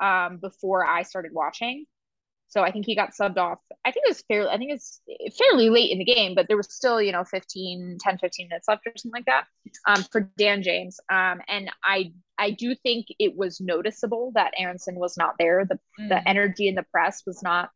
um, 0.00 0.38
before 0.38 0.86
I 0.86 1.02
started 1.02 1.32
watching. 1.32 1.86
So 2.48 2.62
I 2.62 2.70
think 2.70 2.86
he 2.86 2.94
got 2.94 3.10
subbed 3.10 3.36
off. 3.36 3.58
I 3.84 3.90
think 3.90 4.06
it 4.06 4.10
was 4.10 4.22
fairly, 4.28 4.48
I 4.48 4.58
think 4.58 4.70
it's 4.70 5.00
fairly 5.36 5.70
late 5.70 5.90
in 5.90 5.98
the 5.98 6.04
game, 6.04 6.36
but 6.36 6.46
there 6.46 6.56
was 6.56 6.72
still, 6.72 7.02
you 7.02 7.10
know, 7.10 7.24
15, 7.24 7.98
10, 8.00 8.18
15 8.18 8.48
minutes 8.48 8.68
left 8.68 8.86
or 8.86 8.92
something 8.96 9.12
like 9.12 9.24
that 9.24 9.46
um, 9.86 10.04
for 10.12 10.30
Dan 10.38 10.62
James. 10.62 11.00
Um, 11.10 11.40
and 11.48 11.70
I, 11.82 12.12
I 12.38 12.52
do 12.52 12.76
think 12.76 13.06
it 13.18 13.36
was 13.36 13.60
noticeable 13.60 14.30
that 14.36 14.52
Aaronson 14.56 14.96
was 14.96 15.16
not 15.16 15.34
there. 15.38 15.64
The, 15.68 15.80
mm. 16.00 16.08
the 16.10 16.28
energy 16.28 16.68
in 16.68 16.76
the 16.76 16.84
press 16.92 17.22
was 17.26 17.42
not 17.42 17.70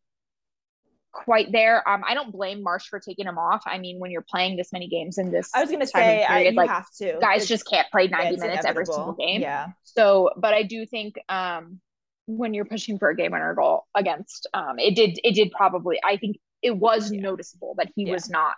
quite 1.13 1.51
there. 1.53 1.87
Um, 1.89 2.03
I 2.07 2.15
don't 2.15 2.33
blame 2.33 2.63
Marsh 2.63 2.87
for 2.87 3.01
taking 3.01 3.27
him 3.27 3.39
off. 3.39 3.63
I 3.67 3.79
mean, 3.79 3.99
when 3.99 4.11
you're 4.11 4.25
playing 4.29 4.57
this 4.57 4.73
many 4.73 4.89
games 4.89 5.19
in 5.19 5.31
this, 5.31 5.51
I 5.55 5.61
was 5.61 5.71
gonna 5.71 5.87
say, 5.87 6.25
period, 6.27 6.55
I, 6.55 6.57
like 6.57 6.71
have 6.71 6.91
to. 6.99 7.19
Guys 7.21 7.43
it's, 7.43 7.49
just 7.49 7.69
can't 7.69 7.91
play 7.91 8.09
90 8.09 8.37
minutes 8.37 8.43
inevitable. 8.43 8.69
every 8.69 8.87
single 8.87 9.13
game. 9.15 9.41
Yeah. 9.41 9.69
So, 9.85 10.31
but 10.37 10.55
I 10.55 10.63
do 10.63 10.87
think 10.87 11.19
um, 11.29 11.81
when 12.27 12.55
you're 12.55 12.65
pushing 12.65 12.99
for 12.99 13.09
a 13.09 13.17
game 13.17 13.33
winner 13.33 13.55
goal 13.55 13.87
against, 13.95 14.47
um, 14.55 14.79
it 14.79 14.95
did 14.95 15.19
it 15.25 15.35
did 15.35 15.51
probably. 15.51 15.99
I 16.05 16.17
think 16.17 16.39
it 16.63 16.77
was 16.77 17.13
yeah. 17.13 17.21
noticeable 17.21 17.75
that 17.79 17.91
he 17.95 18.05
yeah. 18.05 18.13
was 18.13 18.29
not 18.29 18.57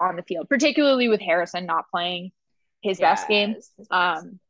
on 0.00 0.16
the 0.16 0.22
field, 0.22 0.48
particularly 0.48 1.08
with 1.08 1.20
Harrison 1.20 1.66
not 1.66 1.84
playing 1.90 2.32
his 2.82 3.00
yeah, 3.00 3.10
best 3.12 3.28
game. 3.28 3.56
Um, 3.90 4.40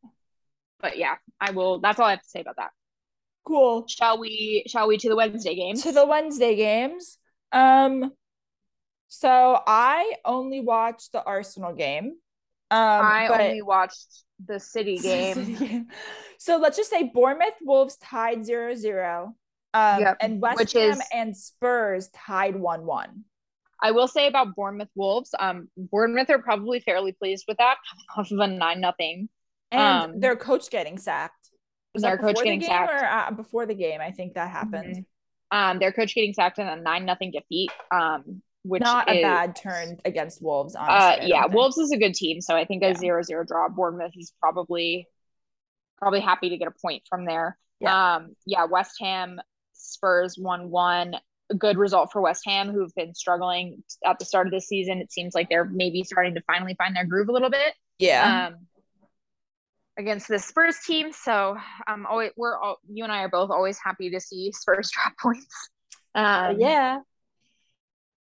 but 0.81 0.97
yeah, 0.97 1.17
I 1.41 1.51
will. 1.51 1.81
That's 1.81 1.99
all 1.99 2.07
I 2.07 2.11
have 2.11 2.23
to 2.23 2.29
say 2.29 2.41
about 2.41 2.57
that. 2.57 2.71
Cool. 3.44 3.87
Shall 3.88 4.18
we 4.18 4.64
shall 4.66 4.88
we 4.88 4.96
to 4.98 5.09
the 5.09 5.16
Wednesday 5.16 5.55
games? 5.55 5.83
To 5.83 5.92
the 5.92 6.07
Wednesday 6.07 6.57
games. 6.57 7.18
Um 7.53 8.12
so 9.09 9.61
I 9.66 10.14
only 10.24 10.61
watched 10.61 11.12
the 11.12 11.22
Arsenal 11.22 11.72
game. 11.72 12.16
Um 12.70 13.05
I 13.05 13.29
only 13.29 13.62
watched 13.62 14.24
the 14.44 14.61
City 14.61 14.98
game. 15.03 15.35
City 15.35 15.55
game. 15.55 15.87
So 16.38 16.57
let's 16.59 16.77
just 16.77 16.90
say 16.90 17.11
Bournemouth 17.12 17.55
Wolves 17.62 17.96
tied 17.96 18.40
0-0. 18.40 19.33
Um 19.74 20.01
yep, 20.01 20.16
and 20.20 20.40
West 20.40 20.72
Ham 20.74 20.92
is... 20.92 21.03
and 21.12 21.37
Spurs 21.37 22.09
tied 22.09 22.55
1-1. 22.55 23.22
I 23.81 23.92
will 23.92 24.09
say 24.09 24.27
about 24.27 24.55
Bournemouth 24.55 24.90
Wolves, 24.94 25.35
um, 25.38 25.68
Bournemouth 25.77 26.31
are 26.31 26.40
probably 26.40 26.81
fairly 26.81 27.12
pleased 27.12 27.44
with 27.46 27.59
that, 27.59 27.77
off 28.16 28.31
of 28.31 28.38
a 28.38 28.46
nine 28.46 28.81
nothing. 28.81 29.29
And 29.70 30.12
um, 30.12 30.20
their 30.20 30.37
coach 30.37 30.70
getting 30.70 30.98
sacked. 30.98 31.38
Was 31.98 32.02
their 32.02 32.18
coach 32.18 32.37
getting 32.42 32.62
sacked 32.62 32.92
or 32.92 33.04
uh, 33.04 33.30
before 33.32 33.66
the 33.66 33.74
game? 33.74 34.00
I 34.00 34.11
think 34.11 34.34
that 34.34 34.50
happened. 34.50 34.96
Mm-hmm. 35.52 35.58
Um, 35.58 35.78
their 35.78 35.92
coach 35.92 36.14
getting 36.14 36.32
sacked 36.32 36.58
in 36.58 36.66
a 36.66 36.76
nine 36.76 37.04
nothing 37.04 37.30
defeat. 37.30 37.70
Um, 37.90 38.42
which 38.62 38.82
not 38.82 39.11
is, 39.11 39.18
a 39.18 39.22
bad 39.22 39.56
turn 39.56 39.98
against 40.04 40.42
Wolves. 40.42 40.74
Honestly, 40.74 41.24
uh, 41.24 41.26
yeah, 41.26 41.46
Wolves 41.46 41.78
is 41.78 41.92
a 41.92 41.98
good 41.98 42.14
team, 42.14 42.40
so 42.40 42.54
I 42.54 42.64
think 42.64 42.82
a 42.82 42.94
zero 42.94 43.22
zero 43.22 43.44
draw. 43.46 43.68
Bournemouth 43.68 44.12
is 44.16 44.32
probably 44.40 45.06
probably 45.96 46.20
happy 46.20 46.50
to 46.50 46.56
get 46.58 46.68
a 46.68 46.74
point 46.82 47.02
from 47.08 47.24
there. 47.24 47.56
Yeah. 47.80 48.16
Um, 48.16 48.37
yeah, 48.46 48.64
West 48.64 48.96
Ham 49.00 49.40
Spurs 49.72 50.37
one 50.37 50.70
one. 50.70 51.14
good 51.56 51.78
result 51.78 52.12
for 52.12 52.20
West 52.20 52.42
Ham, 52.44 52.70
who've 52.70 52.94
been 52.94 53.14
struggling 53.14 53.82
at 54.04 54.18
the 54.18 54.24
start 54.26 54.46
of 54.46 54.52
the 54.52 54.61
season. 54.61 54.98
It 54.98 55.11
seems 55.11 55.34
like 55.34 55.48
they're 55.48 55.64
maybe 55.64 56.04
starting 56.04 56.34
to 56.34 56.42
finally 56.46 56.74
find 56.76 56.94
their 56.94 57.06
groove 57.06 57.30
a 57.30 57.32
little 57.32 57.48
bit. 57.48 57.72
Yeah. 57.98 58.48
Um, 58.48 58.66
against 59.98 60.28
the 60.28 60.38
Spurs 60.38 60.78
team. 60.87 61.12
So 61.12 61.56
um, 61.87 62.06
always 62.06 62.30
we're 62.37 62.58
all 62.58 62.78
you 62.88 63.04
and 63.04 63.12
I 63.12 63.22
are 63.22 63.28
both 63.28 63.50
always 63.50 63.78
happy 63.84 64.11
to 64.11 64.20
see 64.20 64.52
Spurs 64.52 64.90
drop 64.94 65.18
points. 65.18 65.70
Um, 66.14 66.58
yeah. 66.58 67.00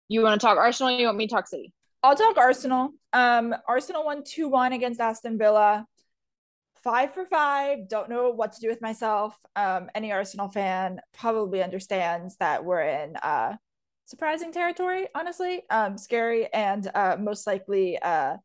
You 0.08 0.22
want 0.22 0.40
to 0.40 0.46
talk 0.46 0.58
Arsenal? 0.58 0.98
you 0.98 1.06
want 1.06 1.18
me 1.18 1.28
to 1.28 1.34
talk 1.34 1.48
City? 1.48 1.74
I'll 2.02 2.16
talk 2.16 2.38
Arsenal. 2.38 2.92
Um, 3.14 3.56
Arsenal 3.68 4.06
won 4.06 4.24
two 4.24 4.48
one 4.48 4.74
against 4.74 5.00
Aston 5.00 5.38
Villa. 5.38 5.86
Five 6.84 7.14
for 7.14 7.26
five. 7.26 7.90
Don't 7.90 8.10
know 8.10 8.30
what 8.30 8.54
to 8.54 8.62
do 8.62 8.70
with 8.70 8.82
myself. 8.82 9.36
Um, 9.56 9.90
any 9.96 10.12
Arsenal 10.12 10.48
fan 10.48 11.02
probably 11.18 11.64
understands 11.64 12.38
that 12.38 12.64
we're 12.64 12.82
in 12.82 13.16
uh 13.18 13.56
surprising 14.06 14.52
territory. 14.52 15.08
Honestly, 15.16 15.64
um, 15.70 15.98
scary 15.98 16.48
and 16.54 16.90
uh, 16.94 17.18
most 17.20 17.46
likely 17.46 17.98
uh, 18.00 18.38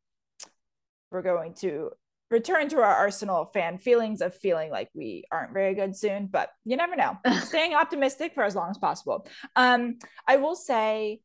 we're 1.11 1.23
going 1.23 1.55
to 1.55 1.91
return 2.31 2.69
to 2.69 2.77
our 2.79 2.95
Arsenal 2.95 3.47
fan 3.47 3.79
feelings 3.79 4.21
of 4.21 4.35
feeling 4.35 4.71
like 4.71 4.89
we 4.95 5.25
aren't 5.33 5.53
very 5.53 5.75
good 5.75 5.97
soon, 5.97 6.27
but 6.27 6.51
you 6.65 6.77
never 6.77 6.97
know. 6.97 7.19
Staying 7.43 7.75
optimistic 7.75 8.35
for 8.35 8.45
as 8.45 8.55
long 8.55 8.71
as 8.71 8.79
possible. 8.79 9.27
Um, 9.57 9.99
I 10.27 10.37
will 10.37 10.55
say 10.55 11.21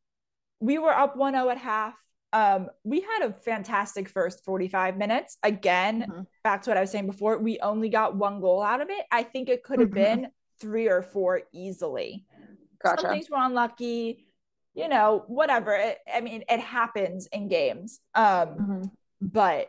we 0.60 0.78
were 0.78 0.92
up 0.92 1.16
1-0 1.16 1.50
at 1.50 1.58
half. 1.58 1.94
Um, 2.32 2.68
we 2.82 3.00
had 3.00 3.22
a 3.22 3.32
fantastic 3.32 4.08
first 4.08 4.44
45 4.44 4.96
minutes. 4.96 5.38
Again, 5.42 6.02
mm-hmm. 6.02 6.22
back 6.42 6.62
to 6.62 6.70
what 6.70 6.76
I 6.76 6.80
was 6.80 6.90
saying 6.90 7.06
before, 7.06 7.38
we 7.38 7.60
only 7.60 7.88
got 7.88 8.16
one 8.16 8.40
goal 8.40 8.62
out 8.62 8.80
of 8.80 8.90
it. 8.90 9.06
I 9.10 9.22
think 9.22 9.48
it 9.48 9.62
could 9.62 9.80
have 9.80 9.90
mm-hmm. 9.90 10.22
been 10.22 10.28
three 10.60 10.88
or 10.88 11.02
four 11.02 11.42
easily. 11.52 12.26
Gotcha. 12.82 13.02
Some 13.02 13.10
things 13.12 13.30
were 13.30 13.38
unlucky, 13.38 14.26
you 14.74 14.88
know, 14.88 15.24
whatever. 15.28 15.74
It, 15.74 15.98
I 16.12 16.20
mean, 16.20 16.42
it 16.48 16.60
happens 16.60 17.26
in 17.28 17.48
games. 17.48 18.00
Um, 18.14 18.24
mm-hmm. 18.24 18.82
but 19.20 19.68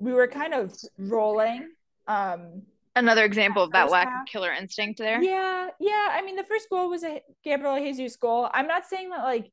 we 0.00 0.12
were 0.12 0.26
kind 0.26 0.54
of 0.54 0.74
rolling. 0.98 1.68
Um, 2.06 2.62
Another 2.96 3.24
example 3.24 3.62
of 3.62 3.70
that 3.72 3.90
lack 3.90 4.08
half. 4.08 4.22
of 4.22 4.28
killer 4.28 4.52
instinct 4.52 4.98
there. 4.98 5.22
Yeah, 5.22 5.68
yeah. 5.78 6.08
I 6.10 6.22
mean, 6.22 6.36
the 6.36 6.42
first 6.42 6.68
goal 6.68 6.90
was 6.90 7.04
a 7.04 7.22
Gabriel 7.44 7.78
Jesus 7.78 8.16
goal. 8.16 8.48
I'm 8.52 8.66
not 8.66 8.86
saying 8.86 9.10
that 9.10 9.22
like. 9.22 9.50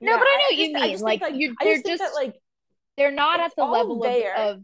No, 0.00 0.12
yeah, 0.12 0.18
but 0.18 0.24
I 0.24 0.36
know 0.36 0.44
I 0.44 0.50
you 0.50 0.72
just, 0.72 0.82
mean. 0.82 0.90
Just 0.92 1.04
like, 1.04 1.20
like 1.22 1.34
you, 1.34 1.54
they're 1.62 1.74
just, 1.74 1.86
just 1.86 2.02
that, 2.02 2.14
like 2.14 2.34
they're 2.98 3.10
not 3.10 3.40
at 3.40 3.52
the 3.56 3.64
level 3.64 4.04
of, 4.04 4.24
of. 4.36 4.62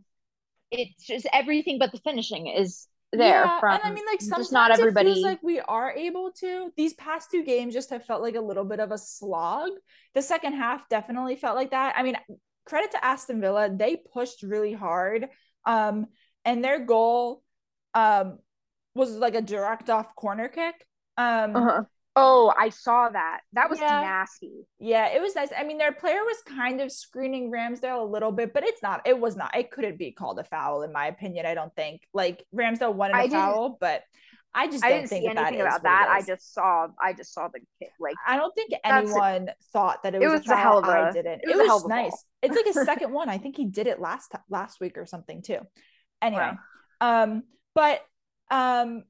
It's 0.70 1.06
just 1.06 1.26
everything, 1.32 1.78
but 1.78 1.92
the 1.92 1.98
finishing 1.98 2.48
is 2.48 2.88
there 3.12 3.44
yeah, 3.44 3.60
from. 3.60 3.74
And 3.74 3.82
I 3.84 3.90
mean, 3.92 4.04
like 4.04 4.20
sometimes 4.20 4.52
not 4.52 4.70
everybody. 4.70 5.10
It 5.10 5.14
feels 5.14 5.24
like 5.24 5.42
we 5.42 5.60
are 5.60 5.92
able 5.92 6.32
to. 6.40 6.72
These 6.76 6.94
past 6.94 7.30
two 7.30 7.42
games 7.44 7.72
just 7.72 7.88
have 7.90 8.04
felt 8.04 8.20
like 8.20 8.34
a 8.34 8.40
little 8.40 8.64
bit 8.64 8.80
of 8.80 8.90
a 8.90 8.98
slog. 8.98 9.70
The 10.14 10.22
second 10.22 10.54
half 10.54 10.88
definitely 10.90 11.36
felt 11.36 11.56
like 11.56 11.70
that. 11.70 11.94
I 11.96 12.02
mean, 12.02 12.16
credit 12.66 12.90
to 12.92 13.04
Aston 13.04 13.40
Villa, 13.40 13.70
they 13.74 13.96
pushed 14.12 14.42
really 14.42 14.72
hard. 14.74 15.28
Um, 15.64 16.06
and 16.44 16.62
their 16.62 16.84
goal 16.84 17.42
um, 17.94 18.38
was 18.94 19.12
like 19.12 19.34
a 19.34 19.42
direct 19.42 19.88
off 19.88 20.14
corner 20.14 20.48
kick. 20.48 20.74
Um, 21.16 21.56
uh-huh. 21.56 21.82
Oh, 22.18 22.50
I 22.58 22.70
saw 22.70 23.10
that. 23.10 23.40
That 23.52 23.68
was 23.68 23.78
yeah. 23.78 24.00
nasty. 24.00 24.66
Yeah, 24.78 25.08
it 25.08 25.20
was 25.20 25.34
nice. 25.34 25.50
I 25.56 25.64
mean, 25.64 25.76
their 25.76 25.92
player 25.92 26.20
was 26.24 26.38
kind 26.48 26.80
of 26.80 26.90
screening 26.90 27.52
Ramsdale 27.52 28.00
a 28.00 28.10
little 28.10 28.32
bit, 28.32 28.54
but 28.54 28.64
it's 28.64 28.82
not. 28.82 29.02
It 29.04 29.18
was 29.20 29.36
not. 29.36 29.54
It 29.54 29.70
couldn't 29.70 29.98
be 29.98 30.12
called 30.12 30.38
a 30.38 30.44
foul, 30.44 30.82
in 30.82 30.92
my 30.92 31.08
opinion. 31.08 31.44
I 31.44 31.52
don't 31.52 31.74
think. 31.74 32.00
Like 32.14 32.42
Ramsdale 32.54 32.94
wanted 32.94 33.16
a 33.22 33.28
foul, 33.28 33.76
but 33.78 34.02
I 34.56 34.68
just 34.68 34.82
I 34.82 34.88
didn't 34.88 35.10
see 35.10 35.26
anything 35.26 35.60
about 35.60 35.82
that. 35.82 36.08
I 36.10 36.22
just 36.22 36.54
saw 36.54 36.88
I 37.00 37.12
just 37.12 37.34
saw 37.34 37.48
the 37.48 37.60
kick. 37.78 37.90
Like 38.00 38.16
I 38.26 38.38
don't 38.38 38.54
think 38.54 38.72
anyone 38.82 39.50
thought 39.70 40.02
that 40.02 40.14
it 40.14 40.20
was, 40.20 40.26
it 40.26 40.32
was 40.32 40.48
a, 40.48 40.54
a 40.54 40.56
hell 40.56 40.78
of 40.78 40.84
a, 40.86 40.88
I 40.88 41.12
didn't. 41.12 41.42
It 41.44 41.54
was, 41.54 41.60
it 41.60 41.68
was 41.68 41.86
nice. 41.86 42.24
it's 42.40 42.56
like 42.56 42.66
a 42.66 42.72
second 42.86 43.12
one. 43.12 43.28
I 43.28 43.36
think 43.36 43.58
he 43.58 43.66
did 43.66 43.86
it 43.86 44.00
last 44.00 44.32
last 44.48 44.80
week 44.80 44.96
or 44.96 45.04
something 45.04 45.42
too. 45.42 45.58
Anyway, 46.22 46.52
um, 47.02 47.42
but 47.74 48.00
um, 48.50 49.04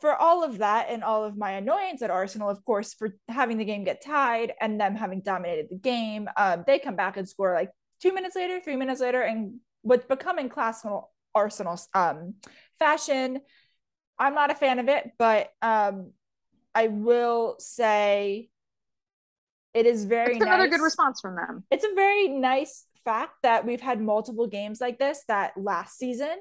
for 0.00 0.14
all 0.14 0.44
of 0.44 0.58
that 0.58 0.86
and 0.90 1.02
all 1.02 1.24
of 1.24 1.36
my 1.36 1.52
annoyance 1.52 2.00
at 2.00 2.10
Arsenal, 2.10 2.48
of 2.48 2.64
course, 2.64 2.94
for 2.94 3.16
having 3.28 3.58
the 3.58 3.64
game 3.64 3.82
get 3.82 4.00
tied 4.00 4.52
and 4.60 4.80
them 4.80 4.94
having 4.94 5.22
dominated 5.22 5.66
the 5.70 5.76
game, 5.76 6.28
um, 6.36 6.62
they 6.68 6.78
come 6.78 6.94
back 6.94 7.16
and 7.16 7.28
score 7.28 7.52
like 7.52 7.70
two 8.00 8.14
minutes 8.14 8.36
later, 8.36 8.60
three 8.60 8.76
minutes 8.76 9.00
later, 9.00 9.22
and 9.22 9.58
what's 9.82 10.06
becoming 10.06 10.48
classical 10.48 11.10
Arsenal 11.34 11.78
um 11.94 12.34
fashion 12.78 13.40
I'm 14.18 14.34
not 14.34 14.50
a 14.50 14.54
fan 14.54 14.78
of 14.78 14.88
it, 14.88 15.12
but 15.18 15.52
um, 15.62 16.12
I 16.74 16.88
will 16.88 17.56
say 17.58 18.50
it 19.74 19.86
is 19.86 20.04
very 20.04 20.36
It's 20.36 20.44
another 20.44 20.68
good 20.68 20.80
response 20.80 21.20
from 21.20 21.36
them. 21.36 21.64
It's 21.70 21.84
a 21.84 21.94
very 21.94 22.28
nice 22.28 22.86
fact 23.04 23.34
that 23.42 23.64
we've 23.64 23.80
had 23.80 24.00
multiple 24.00 24.46
games 24.46 24.80
like 24.80 24.98
this 24.98 25.24
that 25.28 25.52
last 25.56 25.98
season 25.98 26.36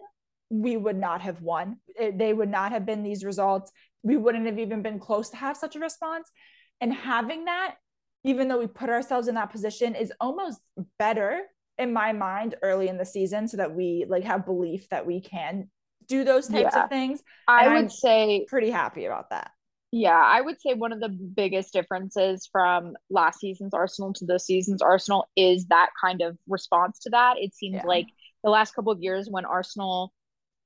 we 0.50 0.78
would 0.78 0.98
not 0.98 1.22
have 1.22 1.42
won. 1.42 1.78
It, 2.00 2.18
they 2.18 2.34
would 2.34 2.50
not 2.50 2.72
have 2.72 2.86
been 2.86 3.04
these 3.04 3.24
results. 3.24 3.72
We 4.04 4.18
wouldn't 4.18 4.46
have 4.46 4.60
even 4.60 4.82
been 4.82 5.00
close 5.00 5.30
to 5.32 5.38
have 5.38 5.58
such 5.58 5.76
a 5.76 5.80
response. 5.80 6.32
And 6.80 6.94
having 6.94 7.46
that, 7.46 7.76
even 8.24 8.48
though 8.48 8.60
we 8.60 8.68
put 8.68 8.90
ourselves 8.90 9.28
in 9.28 9.36
that 9.36 9.52
position, 9.52 9.96
is 9.96 10.13
almost 10.20 10.62
better 10.98 11.42
in 11.78 11.94
my 11.94 12.13
mind 12.13 12.56
early 12.62 12.88
in 12.88 12.98
the 12.98 13.06
season 13.06 13.48
so 13.48 13.58
that 13.58 13.74
we 13.74 14.06
like 14.08 14.24
have 14.24 14.46
belief 14.46 14.90
that 14.90 15.06
we 15.06 15.22
can 15.22 15.70
do 16.08 16.24
those 16.24 16.48
types 16.48 16.76
yeah. 16.76 16.84
of 16.84 16.89
things. 16.89 17.22
I 17.48 17.67
would 17.67 17.78
I'm 17.78 17.89
say 17.89 18.46
pretty 18.48 18.70
happy 18.70 19.06
about 19.06 19.30
that. 19.30 19.52
Yeah, 19.91 20.22
I 20.22 20.41
would 20.41 20.60
say 20.60 20.74
one 20.74 20.91
of 20.91 21.00
the 21.00 21.10
biggest 21.10 21.72
differences 21.72 22.48
from 22.52 22.96
last 23.10 23.39
season's 23.39 23.74
Arsenal 23.74 24.13
to 24.13 24.26
this 24.26 24.46
season's 24.46 24.82
Arsenal 24.82 25.28
is 25.38 25.67
that 25.67 25.91
kind 26.00 26.22
of 26.22 26.38
response 26.48 27.00
to 27.00 27.10
that. 27.12 27.38
It 27.38 27.56
seems 27.56 27.76
yeah. 27.76 27.86
like 27.86 28.08
the 28.43 28.50
last 28.50 28.76
couple 28.76 28.91
of 28.91 29.02
years 29.02 29.30
when 29.30 29.46
Arsenal 29.46 30.13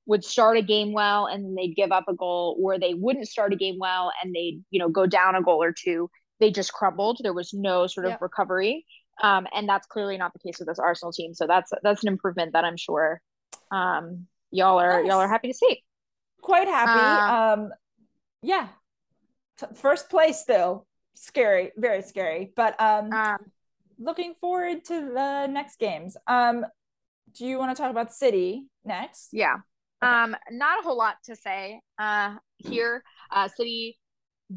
would 0.06 0.24
start 0.24 0.56
a 0.56 0.62
game 0.62 0.92
well 0.92 1.26
and 1.26 1.44
then 1.44 1.54
they'd 1.54 1.76
give 1.76 1.92
up 1.92 2.04
a 2.08 2.14
goal 2.14 2.58
or 2.60 2.78
they 2.78 2.94
wouldn't 2.94 3.28
start 3.28 3.52
a 3.52 3.56
game 3.56 3.76
well 3.78 4.12
and 4.22 4.34
they'd, 4.34 4.60
you 4.70 4.80
know, 4.80 4.88
go 4.88 5.06
down 5.06 5.36
a 5.36 5.42
goal 5.42 5.62
or 5.62 5.72
two, 5.72 6.10
they 6.40 6.50
just 6.50 6.72
crumbled. 6.72 7.20
There 7.22 7.32
was 7.32 7.54
no 7.54 7.86
sort 7.86 8.06
of 8.06 8.12
yeah. 8.12 8.18
recovery. 8.20 8.84
Um, 9.22 9.46
and 9.54 9.68
that's 9.68 9.86
clearly 9.86 10.18
not 10.18 10.32
the 10.32 10.40
case 10.40 10.58
with 10.58 10.66
this 10.66 10.80
Arsenal 10.80 11.12
team. 11.12 11.32
So 11.32 11.46
that's 11.46 11.70
that's 11.84 12.02
an 12.02 12.08
improvement 12.08 12.54
that 12.54 12.64
I'm 12.64 12.76
sure 12.76 13.20
um, 13.70 14.26
y'all 14.52 14.78
are 14.78 15.02
nice. 15.02 15.08
y'all 15.08 15.18
are 15.18 15.28
happy 15.28 15.48
to 15.48 15.54
see. 15.54 15.82
Quite 16.40 16.68
happy. 16.68 17.00
Uh, 17.00 17.62
um, 17.62 17.70
yeah. 18.42 18.68
First 19.74 20.10
place 20.10 20.38
still 20.40 20.86
scary, 21.14 21.72
very 21.76 22.02
scary. 22.02 22.52
But 22.54 22.80
um, 22.80 23.12
um, 23.12 23.38
looking 23.98 24.34
forward 24.40 24.84
to 24.86 25.12
the 25.12 25.46
next 25.46 25.78
games. 25.78 26.16
Um, 26.26 26.64
do 27.36 27.46
you 27.46 27.58
want 27.58 27.74
to 27.74 27.80
talk 27.80 27.90
about 27.90 28.12
City 28.12 28.66
next? 28.84 29.28
Yeah. 29.32 29.56
Okay. 30.02 30.12
Um, 30.12 30.36
not 30.50 30.80
a 30.80 30.82
whole 30.82 30.98
lot 30.98 31.16
to 31.24 31.36
say. 31.36 31.80
Uh, 31.98 32.36
here, 32.58 33.02
uh, 33.30 33.48
City 33.48 33.98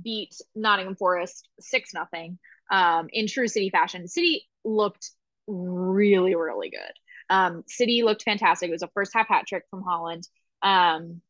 beat 0.02 0.36
Nottingham 0.56 0.96
Forest 0.96 1.48
six 1.60 1.94
nothing. 1.94 2.40
Um, 2.72 3.08
in 3.12 3.28
true 3.28 3.48
City 3.48 3.70
fashion, 3.70 4.08
City 4.08 4.48
looked 4.64 5.12
really, 5.48 6.36
really 6.36 6.72
good. 6.72 6.94
Um, 7.30 7.64
City 7.68 8.04
looked 8.04 8.24
fantastic. 8.24 8.70
It 8.70 8.72
was 8.72 8.84
a 8.84 8.90
first 8.94 9.14
half 9.14 9.28
hat 9.28 9.46
trick 9.48 9.64
from 9.70 9.84
Haaland 9.84 10.28
Um, 10.62 11.22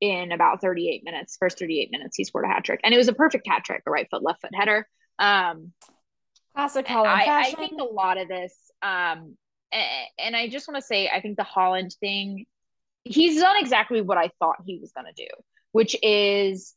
in 0.00 0.32
about 0.32 0.60
38 0.62 1.04
minutes, 1.04 1.36
first 1.38 1.58
38 1.58 1.90
minutes, 1.90 2.16
he 2.16 2.24
scored 2.24 2.46
a 2.46 2.48
hat 2.48 2.64
trick, 2.64 2.80
and 2.82 2.94
it 2.94 2.98
was 2.98 3.08
a 3.08 3.12
perfect 3.12 3.46
hat 3.46 3.64
trick, 3.64 3.82
a 3.86 3.90
right 3.90 4.08
foot, 4.10 4.22
left 4.22 4.40
foot 4.40 4.54
header. 4.54 4.88
Um, 5.18 5.72
Classic 6.54 6.86
Haaland. 6.86 7.06
I, 7.06 7.40
I, 7.40 7.52
think 7.52 7.80
a 7.80 7.84
lot 7.84 8.18
of 8.18 8.28
this, 8.28 8.54
um, 8.82 9.36
and, 9.72 10.08
and 10.18 10.36
I 10.36 10.48
just 10.48 10.66
want 10.66 10.76
to 10.76 10.86
say, 10.86 11.08
I 11.08 11.20
think 11.20 11.36
the 11.36 11.44
Haaland 11.44 11.96
thing, 11.98 12.46
he's 13.04 13.40
done 13.40 13.56
exactly 13.58 14.00
what 14.00 14.18
I 14.18 14.30
thought 14.38 14.56
he 14.64 14.78
was 14.78 14.92
going 14.92 15.06
to 15.06 15.12
do, 15.12 15.28
which 15.72 15.96
is 16.02 16.74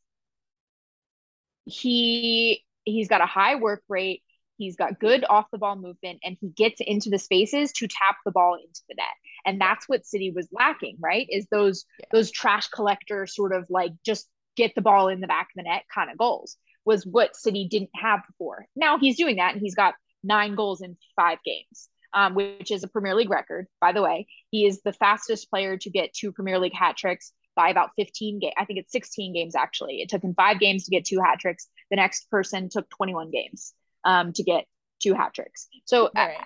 he 1.65 2.63
he's 2.83 3.07
got 3.07 3.21
a 3.21 3.25
high 3.25 3.55
work 3.55 3.83
rate. 3.87 4.22
He's 4.57 4.75
got 4.75 4.99
good 4.99 5.25
off 5.29 5.51
the 5.51 5.57
ball 5.57 5.75
movement 5.75 6.19
and 6.23 6.37
he 6.39 6.49
gets 6.49 6.79
into 6.79 7.09
the 7.09 7.19
spaces 7.19 7.71
to 7.73 7.87
tap 7.87 8.17
the 8.25 8.31
ball 8.31 8.55
into 8.55 8.81
the 8.87 8.95
net. 8.95 9.07
And 9.45 9.59
that's 9.59 9.89
what 9.89 10.05
City 10.05 10.31
was 10.31 10.47
lacking, 10.51 10.97
right? 10.99 11.27
Is 11.29 11.47
those 11.51 11.85
yeah. 11.99 12.05
those 12.11 12.31
trash 12.31 12.67
collector 12.67 13.25
sort 13.25 13.53
of 13.53 13.65
like 13.69 13.91
just 14.05 14.27
get 14.55 14.75
the 14.75 14.81
ball 14.81 15.07
in 15.07 15.21
the 15.21 15.27
back 15.27 15.47
of 15.47 15.55
the 15.55 15.63
net 15.63 15.83
kind 15.93 16.11
of 16.11 16.17
goals 16.17 16.57
was 16.85 17.05
what 17.05 17.35
City 17.35 17.67
didn't 17.69 17.89
have 17.95 18.21
before. 18.27 18.65
Now 18.75 18.97
he's 18.97 19.17
doing 19.17 19.37
that 19.37 19.53
and 19.53 19.61
he's 19.61 19.75
got 19.75 19.95
nine 20.23 20.55
goals 20.55 20.81
in 20.81 20.97
five 21.15 21.39
games. 21.45 21.89
Um, 22.15 22.35
which 22.35 22.69
is 22.69 22.83
a 22.83 22.87
Premier 22.87 23.15
League 23.15 23.31
record, 23.31 23.65
by 23.81 23.91
the 23.91 24.03
way. 24.03 24.27
He 24.51 24.67
is 24.67 24.83
the 24.83 24.93
fastest 24.93 25.49
player 25.49 25.77
to 25.77 25.89
get 25.89 26.13
two 26.13 26.31
Premier 26.31 26.59
League 26.59 26.75
hat 26.75 26.95
tricks 26.95 27.33
by 27.55 27.69
about 27.69 27.89
15 27.95 28.37
games. 28.37 28.53
I 28.55 28.65
think 28.65 28.77
it's 28.77 28.91
16 28.91 29.33
games 29.33 29.55
actually. 29.55 29.99
It 29.99 30.09
took 30.09 30.23
him 30.23 30.35
five 30.35 30.59
games 30.59 30.85
to 30.85 30.91
get 30.91 31.05
two 31.05 31.19
hat 31.19 31.39
tricks. 31.39 31.67
The 31.89 31.95
next 31.95 32.29
person 32.29 32.69
took 32.69 32.87
21 32.91 33.31
games 33.31 33.73
um, 34.05 34.33
to 34.33 34.43
get 34.43 34.65
two 35.01 35.13
hat 35.13 35.33
tricks. 35.33 35.67
So 35.85 36.07
uh, 36.07 36.11
right. 36.15 36.37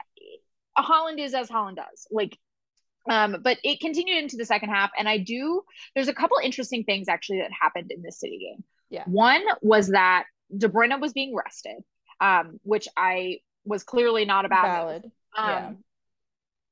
uh, 0.75 0.83
Haaland 0.83 1.19
is 1.19 1.33
as 1.33 1.49
Haaland 1.49 1.75
does. 1.75 2.07
Like, 2.11 2.37
um, 3.09 3.37
but 3.43 3.57
it 3.63 3.79
continued 3.79 4.17
into 4.21 4.37
the 4.37 4.45
second 4.45 4.69
half, 4.69 4.91
and 4.97 5.07
I 5.07 5.17
do. 5.17 5.63
There's 5.95 6.07
a 6.09 6.13
couple 6.13 6.37
interesting 6.43 6.83
things 6.83 7.07
actually 7.07 7.39
that 7.39 7.51
happened 7.59 7.91
in 7.91 8.01
this 8.01 8.19
City 8.19 8.37
game. 8.39 8.63
Yeah. 8.89 9.03
One 9.05 9.43
was 9.61 9.89
that 9.89 10.25
De 10.55 10.67
Bruyne 10.67 10.99
was 10.99 11.13
being 11.13 11.35
rested, 11.35 11.83
um, 12.19 12.59
which 12.63 12.87
I 12.97 13.39
was 13.65 13.83
clearly 13.83 14.25
not 14.25 14.45
about. 14.45 14.65
Valid. 14.65 15.05
Um, 15.37 15.49
Yeah. 15.49 15.71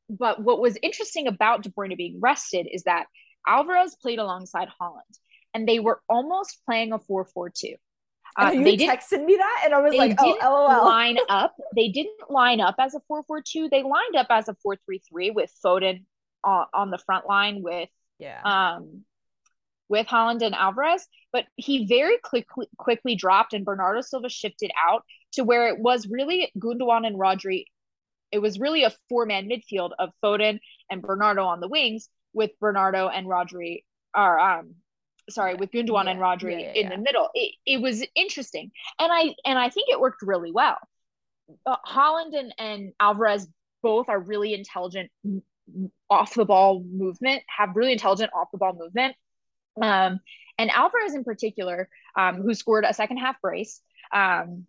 But 0.08 0.44
what 0.44 0.62
was 0.62 0.78
interesting 0.84 1.26
about 1.28 1.64
De 1.64 1.72
Bruyne 1.72 1.98
being 1.98 2.20
rested 2.22 2.68
is 2.72 2.84
that 2.84 3.08
Alvarez 3.48 3.96
played 4.00 4.20
alongside 4.20 4.68
Haaland, 4.80 5.18
and 5.54 5.68
they 5.68 5.80
were 5.80 6.00
almost 6.08 6.60
playing 6.66 6.94
a 6.94 7.00
4 7.00 7.26
4 7.26 7.50
2. 7.50 7.76
Know 8.38 8.52
you 8.52 8.62
Uh, 8.62 8.64
they 8.64 8.78
texted 8.78 9.24
me 9.24 9.36
that, 9.38 9.62
and 9.66 9.74
I 9.74 9.80
was 9.80 9.96
like, 9.96 10.16
"Oh, 10.20 10.38
lol." 10.42 10.86
line 10.86 11.18
up. 11.30 11.56
They 11.76 11.90
didn't 11.90 12.30
line 12.30 12.60
up 12.60 12.76
as 12.80 12.94
a 12.96 13.00
4-4-2. 13.10 13.70
They 13.70 13.84
lined 13.84 14.16
up 14.18 14.28
as 14.30 14.50
a 14.50 14.56
4-3-3 14.66 15.34
with 15.34 15.52
Foden 15.64 16.04
on, 16.44 16.66
on 16.74 16.92
the 16.92 16.98
front 16.98 17.28
line 17.28 17.62
with 17.62 17.90
Yeah. 18.20 18.42
um 18.44 19.06
with 19.88 20.08
Haaland 20.08 20.42
and 20.42 20.56
Alvarez, 20.56 21.08
but 21.32 21.46
he 21.58 21.86
very 21.86 22.18
quickly 22.18 22.68
quickly 22.78 23.16
dropped 23.16 23.54
and 23.54 23.64
Bernardo 23.64 24.02
Silva 24.02 24.30
shifted 24.30 24.72
out 24.90 25.04
to 25.34 25.44
where 25.44 25.68
it 25.68 25.80
was 25.80 26.08
really 26.08 26.52
Gundogan 26.58 27.06
and 27.06 27.18
Rodri. 27.18 27.66
It 28.32 28.40
was 28.40 28.60
really 28.60 28.84
a 28.84 28.94
four-man 29.10 29.48
midfield 29.48 29.92
of 30.00 30.10
Foden 30.24 30.60
and 30.90 31.02
Bernardo 31.02 31.46
on 31.46 31.60
the 31.60 31.68
wings 31.68 32.10
with 32.34 32.52
Bernardo 32.60 33.08
and 33.08 33.28
Rodri 33.28 33.84
or 34.16 34.40
um 34.40 34.76
sorry, 35.30 35.56
with 35.56 35.72
Gundogan 35.72 36.10
and 36.10 36.20
Yeah, 36.20 36.26
Rodri 36.26 36.52
yeah, 36.62 36.72
yeah, 36.74 36.82
in 36.82 36.90
the 36.90 36.98
middle. 36.98 37.30
It, 37.34 37.56
it 37.66 37.82
was 37.82 38.04
interesting. 38.16 38.72
And 39.00 39.12
I 39.12 39.36
and 39.46 39.58
I 39.58 39.70
think 39.70 39.90
it 39.90 40.00
worked 40.00 40.22
really 40.22 40.52
well. 40.52 40.78
Uh, 41.66 41.78
Haaland 41.88 42.38
and, 42.38 42.54
and 42.58 42.94
Alvarez 43.00 43.48
both 43.84 44.10
are 44.10 44.20
really 44.20 44.54
intelligent 44.54 45.12
off 46.10 46.34
the 46.34 46.46
ball 46.46 46.84
movement, 46.84 47.44
have 47.48 47.76
really 47.76 47.92
intelligent 47.92 48.32
off 48.34 48.50
the 48.52 48.58
ball 48.58 48.76
movement. 48.78 49.16
Um, 49.82 50.20
and 50.58 50.72
Alvarez 50.72 51.14
in 51.14 51.24
particular, 51.24 51.90
um, 52.18 52.42
who 52.42 52.54
scored 52.54 52.86
a 52.86 52.94
second 52.94 53.18
half 53.18 53.40
brace, 53.42 53.82
um, 54.14 54.66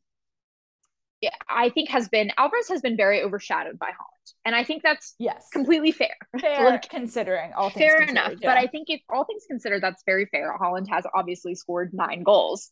I 1.48 1.68
think 1.70 1.88
has 1.90 2.08
been 2.08 2.30
Alvarez 2.38 2.68
has 2.68 2.80
been 2.80 2.96
very 2.96 3.22
overshadowed 3.22 3.78
by 3.78 3.88
Haaland, 3.88 4.32
and 4.44 4.54
I 4.54 4.64
think 4.64 4.82
that's 4.82 5.14
yes. 5.18 5.46
completely 5.52 5.92
fair. 5.92 6.14
Fair 6.40 6.64
Like, 6.64 6.88
considering 6.88 7.52
all 7.54 7.70
things 7.70 7.90
fair 7.92 8.02
enough, 8.02 8.32
yeah. 8.40 8.50
but 8.50 8.58
I 8.58 8.66
think 8.66 8.88
if 8.90 9.00
all 9.08 9.24
things 9.24 9.44
considered, 9.48 9.82
that's 9.82 10.02
very 10.06 10.26
fair. 10.26 10.56
Haaland 10.58 10.88
has 10.88 11.04
obviously 11.14 11.54
scored 11.54 11.92
nine 11.92 12.22
goals. 12.22 12.70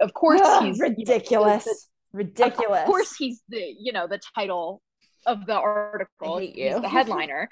Of 0.00 0.14
course, 0.14 0.40
Ugh, 0.42 0.64
he's 0.64 0.78
you 0.78 0.84
know, 0.84 0.88
ridiculous. 0.90 1.64
the- 1.64 1.76
ridiculous. 2.12 2.80
of 2.80 2.86
course, 2.86 3.14
he's 3.16 3.42
the 3.48 3.74
you 3.78 3.92
know 3.92 4.06
the 4.06 4.20
title 4.34 4.82
of 5.26 5.46
the 5.46 5.54
article. 5.54 6.38
He's 6.38 6.56
you. 6.56 6.80
the 6.80 6.88
headliner. 6.96 7.48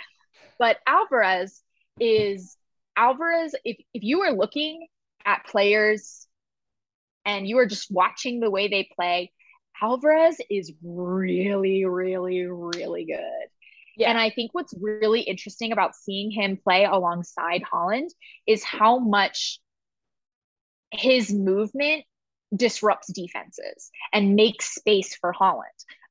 but 0.59 0.79
Alvarez 0.87 1.63
is 2.01 2.57
Alvarez. 2.97 3.55
If 3.65 3.77
if 3.95 4.03
you 4.03 4.23
are 4.23 4.33
looking 4.33 4.87
at 5.25 5.45
players 5.47 6.27
and 7.25 7.47
you 7.47 7.59
are 7.59 7.67
just 7.67 7.91
watching 7.91 8.41
the 8.41 8.51
way 8.51 8.69
they 8.69 8.89
play, 8.97 9.33
Alvarez 9.81 10.41
is 10.51 10.73
really, 10.83 11.85
really, 11.85 12.45
really 12.45 13.05
good. 13.05 13.49
Yeah. 13.97 14.11
And 14.11 14.19
I 14.19 14.31
think 14.31 14.55
what's 14.55 14.75
really 14.79 15.23
interesting 15.23 15.73
about 15.73 15.97
seeing 15.97 16.31
him 16.31 16.57
play 16.57 16.85
alongside 16.85 17.63
Haaland 17.63 18.09
is 18.47 18.63
how 18.63 18.99
much 18.99 19.59
his 20.93 21.33
movement 21.33 22.05
disrupts 22.55 23.13
defenses 23.13 23.91
and 24.13 24.37
makes 24.37 24.75
space 24.75 25.15
for 25.17 25.33
Haaland. 25.33 25.63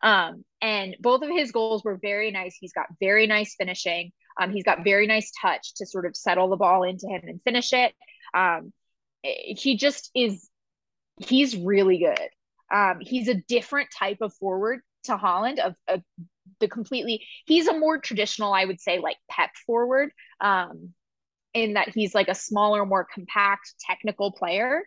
Um, 0.04 0.44
and 0.62 0.96
both 1.00 1.24
of 1.24 1.30
his 1.30 1.52
goals 1.52 1.84
were 1.84 1.98
very 1.98 2.30
nice. 2.30 2.58
He's 2.60 2.74
got 2.74 2.88
very 3.00 3.26
nice 3.26 3.56
finishing. 3.58 4.12
Um, 4.40 4.52
he's 4.52 4.66
got 4.66 4.84
very 4.84 5.08
nice 5.08 5.32
touch 5.42 5.76
to 5.76 5.86
sort 5.86 6.06
of 6.06 6.16
settle 6.16 6.50
the 6.50 6.58
ball 6.58 6.84
into 6.84 7.08
him 7.08 7.22
and 7.24 7.42
finish 7.44 7.74
it. 7.74 7.94
Um, 8.34 8.72
he 9.24 9.78
just 9.78 10.12
is, 10.14 10.48
he's 11.20 11.56
really 11.56 11.98
good. 11.98 12.30
Um, 12.74 12.98
he's 13.02 13.28
a 13.28 13.36
different 13.36 13.90
type 13.98 14.18
of 14.22 14.34
forward 14.34 14.82
to 15.06 15.16
Haaland 15.18 15.60
of, 15.60 15.76
of 15.88 16.02
the 16.60 16.68
completely, 16.68 17.26
he's 17.46 17.68
a 17.68 17.78
more 17.78 17.98
traditional, 17.98 18.54
I 18.54 18.66
would 18.66 18.82
say, 18.82 19.00
like 19.00 19.18
pep 19.30 19.52
forward. 19.66 20.12
Um, 20.42 20.94
in 21.54 21.74
that 21.74 21.90
he's 21.90 22.14
like 22.14 22.28
a 22.28 22.36
smaller, 22.36 22.86
more 22.86 23.08
compact, 23.12 23.74
technical 23.80 24.32
player. 24.32 24.84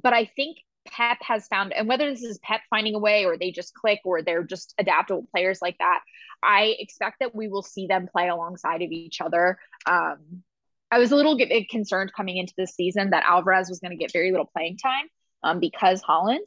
But 0.00 0.12
I 0.12 0.26
think 0.26 0.58
Pep 0.86 1.18
has 1.22 1.46
found, 1.48 1.72
and 1.72 1.88
whether 1.88 2.10
this 2.10 2.22
is 2.22 2.38
Pep 2.38 2.60
finding 2.70 2.94
a 2.94 2.98
way 2.98 3.24
or 3.24 3.36
they 3.36 3.50
just 3.50 3.74
click 3.74 4.00
or 4.04 4.22
they're 4.22 4.44
just 4.44 4.74
adaptable 4.78 5.26
players 5.32 5.60
like 5.60 5.76
that, 5.78 6.00
I 6.42 6.76
expect 6.78 7.20
that 7.20 7.34
we 7.34 7.48
will 7.48 7.62
see 7.62 7.86
them 7.86 8.08
play 8.10 8.28
alongside 8.28 8.82
of 8.82 8.90
each 8.90 9.20
other. 9.20 9.58
Um, 9.86 10.42
I 10.90 10.98
was 10.98 11.12
a 11.12 11.16
little 11.16 11.36
bit 11.36 11.68
concerned 11.68 12.12
coming 12.14 12.36
into 12.36 12.54
this 12.56 12.74
season 12.74 13.10
that 13.10 13.24
Alvarez 13.24 13.68
was 13.68 13.80
going 13.80 13.92
to 13.92 13.96
get 13.96 14.12
very 14.12 14.30
little 14.30 14.50
playing 14.52 14.76
time 14.76 15.06
um, 15.42 15.60
because 15.60 16.02
Haaland, 16.02 16.44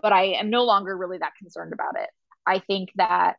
but 0.00 0.12
I 0.12 0.34
am 0.34 0.50
no 0.50 0.64
longer 0.64 0.96
really 0.96 1.18
that 1.18 1.34
concerned 1.38 1.72
about 1.72 1.94
it. 2.00 2.08
I 2.46 2.58
think 2.60 2.90
that, 2.96 3.36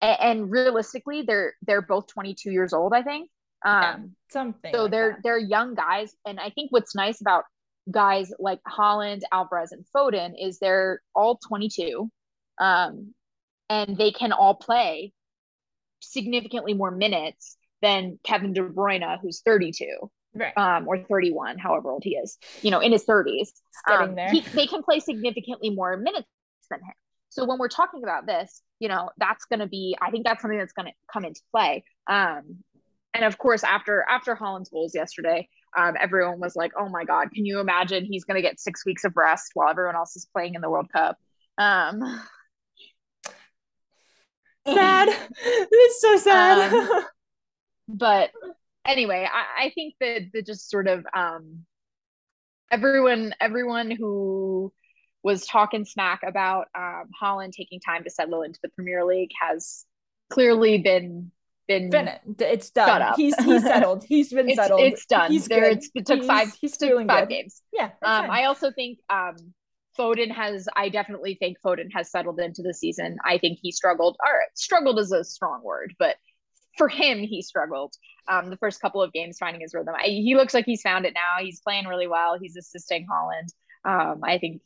and, 0.00 0.50
realistically, 0.50 1.22
they're 1.22 1.54
they're 1.62 1.82
both 1.82 2.06
22 2.08 2.50
years 2.50 2.72
old. 2.72 2.92
I 2.94 3.02
think. 3.02 3.30
Um, 3.64 3.82
Yeah, 3.82 3.96
something. 4.30 4.72
so 4.74 4.82
like 4.82 4.90
they're 4.90 5.10
that. 5.10 5.22
they're 5.22 5.38
young 5.38 5.74
guys, 5.74 6.14
and 6.26 6.40
I 6.40 6.50
think 6.50 6.72
what's 6.72 6.94
nice 6.94 7.20
about 7.20 7.44
guys 7.90 8.32
like 8.38 8.60
Haaland, 8.66 9.20
Alvarez, 9.32 9.72
and 9.72 9.84
Foden 9.94 10.32
is 10.40 10.58
they're 10.58 11.02
all 11.14 11.38
22, 11.48 12.10
um, 12.58 13.14
and 13.68 13.96
they 13.98 14.12
can 14.12 14.32
all 14.32 14.54
play 14.54 15.12
significantly 16.00 16.72
more 16.74 16.90
minutes 16.90 17.56
than 17.82 18.18
Kevin 18.24 18.52
De 18.52 18.62
Bruyne, 18.62 19.18
who's 19.20 19.42
32 19.42 20.10
right. 20.34 20.56
um, 20.56 20.86
or 20.88 20.98
31, 20.98 21.58
however 21.58 21.90
old 21.90 22.02
he 22.04 22.16
is, 22.16 22.38
you 22.62 22.70
know, 22.70 22.80
in 22.80 22.92
his 22.92 23.04
30s. 23.04 23.50
Um, 23.90 24.14
there. 24.14 24.30
he, 24.30 24.40
they 24.40 24.66
can 24.66 24.82
play 24.82 25.00
significantly 25.00 25.70
more 25.70 25.96
minutes 25.96 26.28
than 26.70 26.80
him. 26.80 26.94
So 27.30 27.44
when 27.44 27.58
we're 27.58 27.68
talking 27.68 28.02
about 28.02 28.26
this, 28.26 28.62
you 28.80 28.88
know, 28.88 29.10
that's 29.18 29.44
going 29.44 29.60
to 29.60 29.66
be, 29.66 29.96
I 30.00 30.10
think 30.10 30.26
that's 30.26 30.42
something 30.42 30.58
that's 30.58 30.72
going 30.72 30.86
to 30.86 30.94
come 31.12 31.24
into 31.24 31.40
play. 31.52 31.84
Um, 32.08 32.64
and 33.14 33.24
of 33.24 33.38
course, 33.38 33.64
after 33.64 34.04
after 34.08 34.36
Haaland's 34.36 34.68
goals 34.68 34.94
yesterday, 34.94 35.48
um, 35.76 35.94
everyone 35.98 36.40
was 36.40 36.54
like, 36.54 36.72
"Oh 36.78 36.88
my 36.88 37.04
God, 37.04 37.32
can 37.32 37.44
you 37.44 37.58
imagine 37.58 38.04
he's 38.04 38.24
going 38.24 38.36
to 38.36 38.42
get 38.42 38.60
six 38.60 38.86
weeks 38.86 39.04
of 39.04 39.16
rest 39.16 39.50
while 39.54 39.68
everyone 39.68 39.96
else 39.96 40.14
is 40.16 40.26
playing 40.32 40.54
in 40.54 40.60
the 40.60 40.70
World 40.70 40.90
Cup?" 40.92 41.18
Um, 41.58 42.22
sad. 44.66 45.08
it's 45.42 46.00
so 46.00 46.16
sad. 46.18 46.72
Um, 46.72 47.04
but 47.88 48.30
anyway, 48.86 49.28
I, 49.32 49.66
I 49.66 49.70
think 49.70 49.94
that 50.00 50.30
the 50.32 50.42
just 50.42 50.70
sort 50.70 50.88
of 50.88 51.06
um, 51.14 51.64
everyone 52.70 53.34
everyone 53.40 53.90
who 53.90 54.72
was 55.22 55.44
talking 55.46 55.84
smack 55.84 56.20
about 56.26 56.66
um, 56.76 57.04
Haaland 57.22 57.52
taking 57.52 57.80
time 57.80 58.04
to 58.04 58.10
settle 58.10 58.42
into 58.42 58.58
the 58.62 58.70
Premier 58.70 59.04
League 59.04 59.30
has 59.40 59.84
clearly 60.30 60.78
been 60.78 61.30
been 61.68 61.90
it's 62.38 62.70
done. 62.70 63.12
He's 63.16 63.36
he's 63.44 63.62
settled. 63.74 64.04
He's 64.04 64.32
been 64.32 64.48
it's, 64.48 64.56
settled. 64.56 64.80
it's 64.80 65.06
done. 65.06 65.30
He's 65.30 65.46
there 65.46 65.68
good. 65.68 65.78
it's, 65.78 65.90
it 65.94 66.06
took 66.06 66.16
He's- 66.22 66.26
five 66.26 66.54
He's 66.60 66.76
took 66.76 66.88
feeling 66.88 67.06
five 67.06 67.28
good. 67.28 67.34
games. 67.34 67.62
Yeah. 67.72 67.90
Um, 68.02 68.26
fine. 68.26 68.30
I 68.30 68.44
also 68.44 68.72
think 68.72 68.98
um, 69.08 69.36
Foden 69.98 70.32
has. 70.32 70.68
I 70.74 70.88
definitely 70.88 71.36
think 71.38 71.58
Foden 71.64 71.88
has 71.92 72.10
settled 72.10 72.40
into 72.40 72.62
the 72.62 72.74
season. 72.74 73.18
I 73.24 73.38
think 73.38 73.58
he 73.62 73.70
struggled. 73.70 74.16
All 74.24 74.32
right, 74.32 74.48
struggled 74.54 74.98
is 74.98 75.12
a 75.12 75.22
strong 75.22 75.62
word, 75.62 75.94
but 75.98 76.16
for 76.76 76.88
him, 76.88 77.18
he 77.18 77.42
struggled 77.42 77.94
um, 78.30 78.48
the 78.48 78.56
first 78.56 78.80
couple 78.80 79.02
of 79.02 79.12
games 79.12 79.38
finding 79.38 79.60
his 79.60 79.74
rhythm. 79.74 79.94
I, 79.98 80.04
he 80.04 80.34
looks 80.36 80.54
like 80.54 80.64
he's 80.64 80.82
found 80.82 81.04
it 81.04 81.14
now. 81.14 81.42
He's 81.44 81.60
playing 81.60 81.86
really 81.86 82.06
well. 82.06 82.38
He's 82.40 82.56
assisting 82.56 83.06
Haaland. 83.10 83.52
Um, 83.84 84.20
I 84.24 84.38
think 84.38 84.62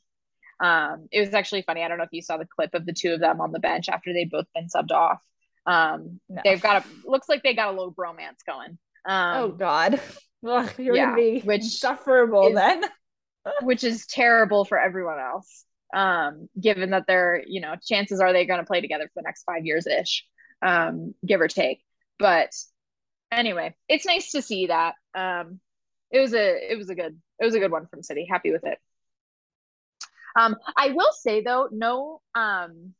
um, 0.61 1.09
it 1.11 1.21
was 1.21 1.35
actually 1.35 1.63
funny. 1.63 1.83
I 1.83 1.89
don't 1.89 1.99
know 1.99 2.05
if 2.05 2.13
you 2.13 2.23
saw 2.23 2.37
the 2.37 2.47
clip 2.47 2.75
of 2.75 2.87
the 2.87 2.93
two 2.93 3.13
of 3.15 3.21
them 3.21 3.41
on 3.41 3.53
the 3.53 3.59
bench 3.61 3.89
after 3.89 4.13
they'd 4.13 4.31
both 4.31 4.47
been 4.55 4.69
subbed 4.69 4.93
off. 4.93 5.21
Um, 5.67 6.21
No. 6.29 6.43
They've 6.45 6.61
got 6.61 6.85
a 6.85 7.09
looks 7.11 7.29
like 7.29 7.43
they 7.43 7.55
got 7.55 7.69
a 7.69 7.77
little 7.77 7.95
bromance 7.95 8.45
going. 8.47 8.79
Um, 9.07 9.37
oh 9.37 9.49
God. 9.49 10.01
Ugh, 10.47 10.71
you're 10.77 10.95
yeah, 10.95 11.07
gonna 11.07 11.17
be 11.17 11.41
which 11.41 11.63
insufferable 11.63 12.49
is- 12.49 12.55
then. 12.55 12.85
which 13.63 13.83
is 13.85 14.07
terrible 14.07 14.65
for 14.65 14.79
everyone 14.79 15.19
else. 15.19 15.65
Um, 15.95 16.49
given 16.61 16.91
that 16.91 17.05
they're, 17.07 17.43
you 17.47 17.61
know, 17.61 17.75
chances 17.83 18.21
are 18.21 18.33
they're 18.33 18.47
going 18.47 18.59
to 18.59 18.67
play 18.67 18.81
together 18.81 19.05
for 19.05 19.21
the 19.23 19.23
next 19.23 19.45
five 19.45 19.65
years 19.65 19.87
ish, 19.87 20.27
um, 20.61 21.15
give 21.25 21.41
or 21.41 21.47
take. 21.49 21.83
But 22.19 22.51
anyway, 23.31 23.75
it's 23.89 24.07
nice 24.07 24.33
to 24.33 24.43
see 24.43 24.67
that. 24.67 24.95
Um, 25.15 25.61
it 26.11 26.21
was 26.21 26.35
a, 26.35 26.73
it 26.73 26.77
was 26.79 26.91
a 26.91 26.95
good, 26.95 27.21
it 27.41 27.45
was 27.45 27.55
a 27.55 27.61
good 27.61 27.73
one 27.73 27.87
from 27.87 28.03
City. 28.03 28.27
Happy 28.31 28.53
with 28.53 28.65
it. 28.65 28.79
Um, 30.37 30.57
I 30.77 30.91
will 30.91 31.13
say 31.13 31.43
though, 31.43 31.69
no, 31.71 32.21
um, 32.35 32.95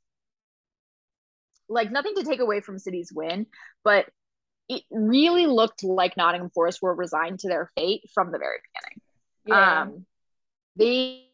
like 1.69 1.91
nothing 1.91 2.15
to 2.17 2.25
take 2.25 2.41
away 2.41 2.61
from 2.61 2.79
City's 2.79 3.13
win, 3.13 3.47
but 3.83 4.07
it 4.69 4.83
really 4.91 5.47
looked 5.47 5.85
like 5.85 6.17
Nottingham 6.17 6.51
Forest 6.51 6.81
were 6.81 6.95
resigned 6.95 7.41
to 7.41 7.49
their 7.49 7.71
fate 7.77 8.03
from 8.15 8.33
the 8.33 8.39
very 8.39 8.59
beginning. 8.73 9.01
Yeah. 9.47 9.83
Um, 9.83 10.07
they, 10.77 11.29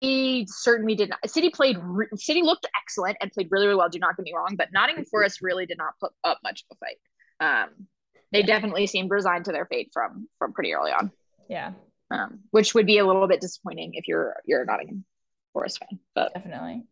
they 0.00 0.46
certainly 0.48 0.94
did 0.94 1.10
not. 1.10 1.18
City 1.28 1.50
played. 1.50 1.78
Re- 1.80 2.08
City 2.16 2.42
looked 2.42 2.66
excellent 2.80 3.16
and 3.20 3.30
played 3.32 3.48
really, 3.50 3.66
really 3.66 3.76
well. 3.76 3.88
Do 3.88 3.98
not 3.98 4.16
get 4.16 4.24
me 4.24 4.32
wrong, 4.34 4.54
but 4.56 4.68
Nottingham 4.72 5.04
Forest 5.04 5.40
really 5.42 5.66
did 5.66 5.78
not 5.78 5.94
put 6.00 6.12
up 6.24 6.38
much 6.42 6.64
of 6.70 6.76
a 6.76 6.86
fight. 6.86 7.64
Um, 7.66 7.86
they 8.34 8.42
definitely 8.42 8.86
seemed 8.86 9.10
resigned 9.10 9.46
to 9.46 9.52
their 9.52 9.66
fate 9.66 9.90
from 9.92 10.28
from 10.38 10.52
pretty 10.52 10.74
early 10.74 10.92
on. 10.92 11.10
yeah. 11.48 11.72
um, 12.10 12.40
which 12.50 12.74
would 12.74 12.86
be 12.86 12.98
a 12.98 13.06
little 13.06 13.28
bit 13.28 13.40
disappointing 13.40 13.92
if 13.94 14.08
you're 14.08 14.36
you're 14.44 14.62
a 14.62 14.66
Nottingham 14.66 15.04
Forest 15.52 15.78
fan. 15.78 15.98
But 16.14 16.34
definitely. 16.34 16.84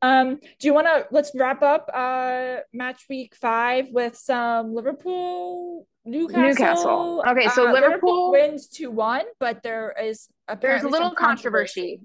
Um, 0.00 0.38
do 0.60 0.68
you 0.68 0.74
want 0.74 0.86
to 0.86 1.06
let's 1.10 1.32
wrap 1.34 1.62
up 1.62 1.90
uh 1.92 2.58
match 2.72 3.06
week 3.10 3.34
five 3.34 3.90
with 3.90 4.16
some 4.16 4.74
Liverpool 4.74 5.86
Newcastle. 6.08 6.42
Newcastle. 6.42 7.24
Okay, 7.28 7.48
so 7.48 7.68
uh, 7.68 7.72
Liverpool, 7.72 8.30
wins 8.30 8.68
two 8.68 8.90
one, 8.90 9.24
but 9.38 9.62
there 9.62 9.94
is 10.00 10.28
there's 10.60 10.82
a 10.82 10.88
little 10.88 11.08
some 11.08 11.16
controversy 11.16 12.00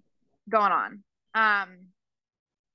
going 0.49 0.71
on. 0.71 1.03
Um, 1.36 1.69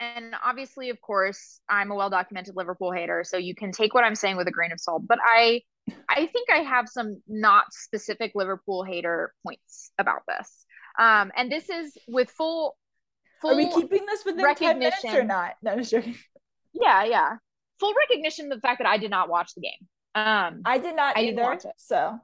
and 0.01 0.35
obviously, 0.43 0.91
of 0.91 1.01
course, 1.01 1.61
I'm 1.69 1.91
a 1.91 1.95
well 1.95 2.11
documented 2.11 2.57
Liverpool 2.57 2.93
hater, 2.93 3.25
so 3.25 3.37
you 3.37 3.55
can 3.55 3.73
take 3.73 3.95
what 3.95 4.05
I'm 4.05 4.15
saying 4.15 4.37
with 4.37 4.49
a 4.49 4.51
grain 4.51 4.73
of 4.73 4.81
salt. 4.81 5.07
But 5.07 5.19
I, 5.23 5.63
I 6.09 6.27
think 6.27 6.49
I 6.51 6.59
have 6.59 6.89
some 6.89 7.23
not 7.27 7.67
specific 7.73 8.33
Liverpool 8.35 8.85
hater 8.85 9.33
points 9.45 9.91
about 9.99 10.23
this. 10.29 10.65
Um, 10.99 11.31
and 11.37 11.51
this 11.51 11.69
is 11.69 11.97
with 12.09 12.31
full, 12.31 12.77
full. 13.41 13.53
Are 13.53 13.57
we 13.57 13.73
keeping 13.73 14.05
this 14.07 14.25
within 14.25 14.55
ten 14.57 14.79
minutes 14.79 15.05
or 15.05 15.23
not? 15.23 15.55
No, 15.63 15.73
I'm 15.73 15.79
just 15.79 15.91
joking. 15.91 16.17
Yeah, 16.73 17.05
yeah. 17.05 17.37
Full 17.81 17.95
recognition 18.09 18.53
of 18.53 18.61
the 18.61 18.61
fact 18.61 18.81
that 18.81 18.89
I 18.89 18.99
did 18.99 19.11
not 19.11 19.29
watch 19.29 19.55
the 19.55 19.61
game. 19.61 19.89
Um, 20.15 20.63
I 20.65 20.79
did 20.79 20.97
not 20.97 21.17
I 21.17 21.23
either. 21.23 21.37
Didn't 21.37 21.45
watch 21.45 21.65
it. 21.65 21.73
So, 21.77 22.19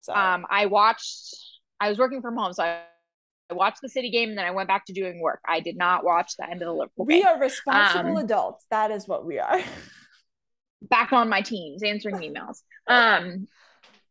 so, 0.00 0.14
um, 0.14 0.46
I 0.50 0.66
watched. 0.66 1.34
I 1.80 1.90
was 1.90 1.98
working 1.98 2.22
from 2.22 2.36
home, 2.36 2.52
so 2.52 2.64
I 2.64 2.82
I 3.50 3.54
watched 3.54 3.80
the 3.80 3.88
City 3.88 4.10
game 4.10 4.28
and 4.28 4.38
then 4.38 4.44
I 4.44 4.50
went 4.50 4.68
back 4.68 4.84
to 4.86 4.92
doing 4.92 5.20
work. 5.20 5.40
I 5.46 5.60
did 5.60 5.76
not 5.76 6.04
watch 6.04 6.32
the 6.38 6.44
end 6.44 6.60
of 6.60 6.66
the 6.66 6.72
Liverpool 6.72 7.06
we 7.06 7.22
game. 7.22 7.26
are 7.26 7.40
responsible 7.40 8.18
um, 8.18 8.24
adults. 8.24 8.66
That 8.70 8.90
is 8.90 9.08
what 9.08 9.24
we 9.24 9.38
are. 9.38 9.60
back 10.82 11.12
on 11.12 11.28
my 11.28 11.42
teams, 11.42 11.82
answering 11.82 12.16
emails. 12.16 12.62
Um, 12.86 13.46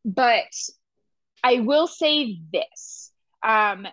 but 0.05 0.53
I 1.43 1.59
will 1.59 1.87
say 1.87 2.39
this. 2.51 3.11
Um, 3.43 3.87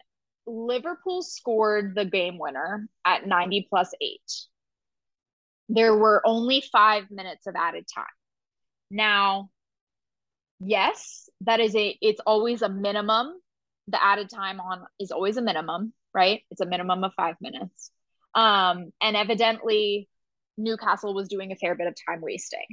Liverpool 0.46 1.22
scored 1.22 1.94
the 1.94 2.04
game 2.04 2.38
winner 2.38 2.88
at 3.04 3.26
90 3.26 3.66
plus 3.70 3.90
eight. 4.00 4.32
There 5.68 5.96
were 5.96 6.20
only 6.26 6.62
five 6.72 7.10
minutes 7.10 7.46
of 7.46 7.54
added 7.56 7.86
time. 7.92 8.04
Now, 8.90 9.48
yes, 10.60 11.28
that 11.42 11.60
is 11.60 11.74
a, 11.74 11.96
it's 12.02 12.20
always 12.26 12.60
a 12.60 12.68
minimum 12.68 13.34
the 13.88 14.02
added 14.02 14.30
time 14.30 14.60
on 14.60 14.84
is 14.98 15.10
always 15.10 15.36
a 15.36 15.42
minimum, 15.42 15.92
right? 16.14 16.42
It's 16.50 16.60
a 16.60 16.66
minimum 16.66 17.04
of 17.04 17.12
five 17.14 17.36
minutes. 17.40 17.90
Um, 18.34 18.92
and 19.00 19.16
evidently, 19.16 20.08
Newcastle 20.56 21.14
was 21.14 21.28
doing 21.28 21.52
a 21.52 21.56
fair 21.56 21.74
bit 21.74 21.86
of 21.86 21.94
time 22.08 22.20
wasting. 22.20 22.66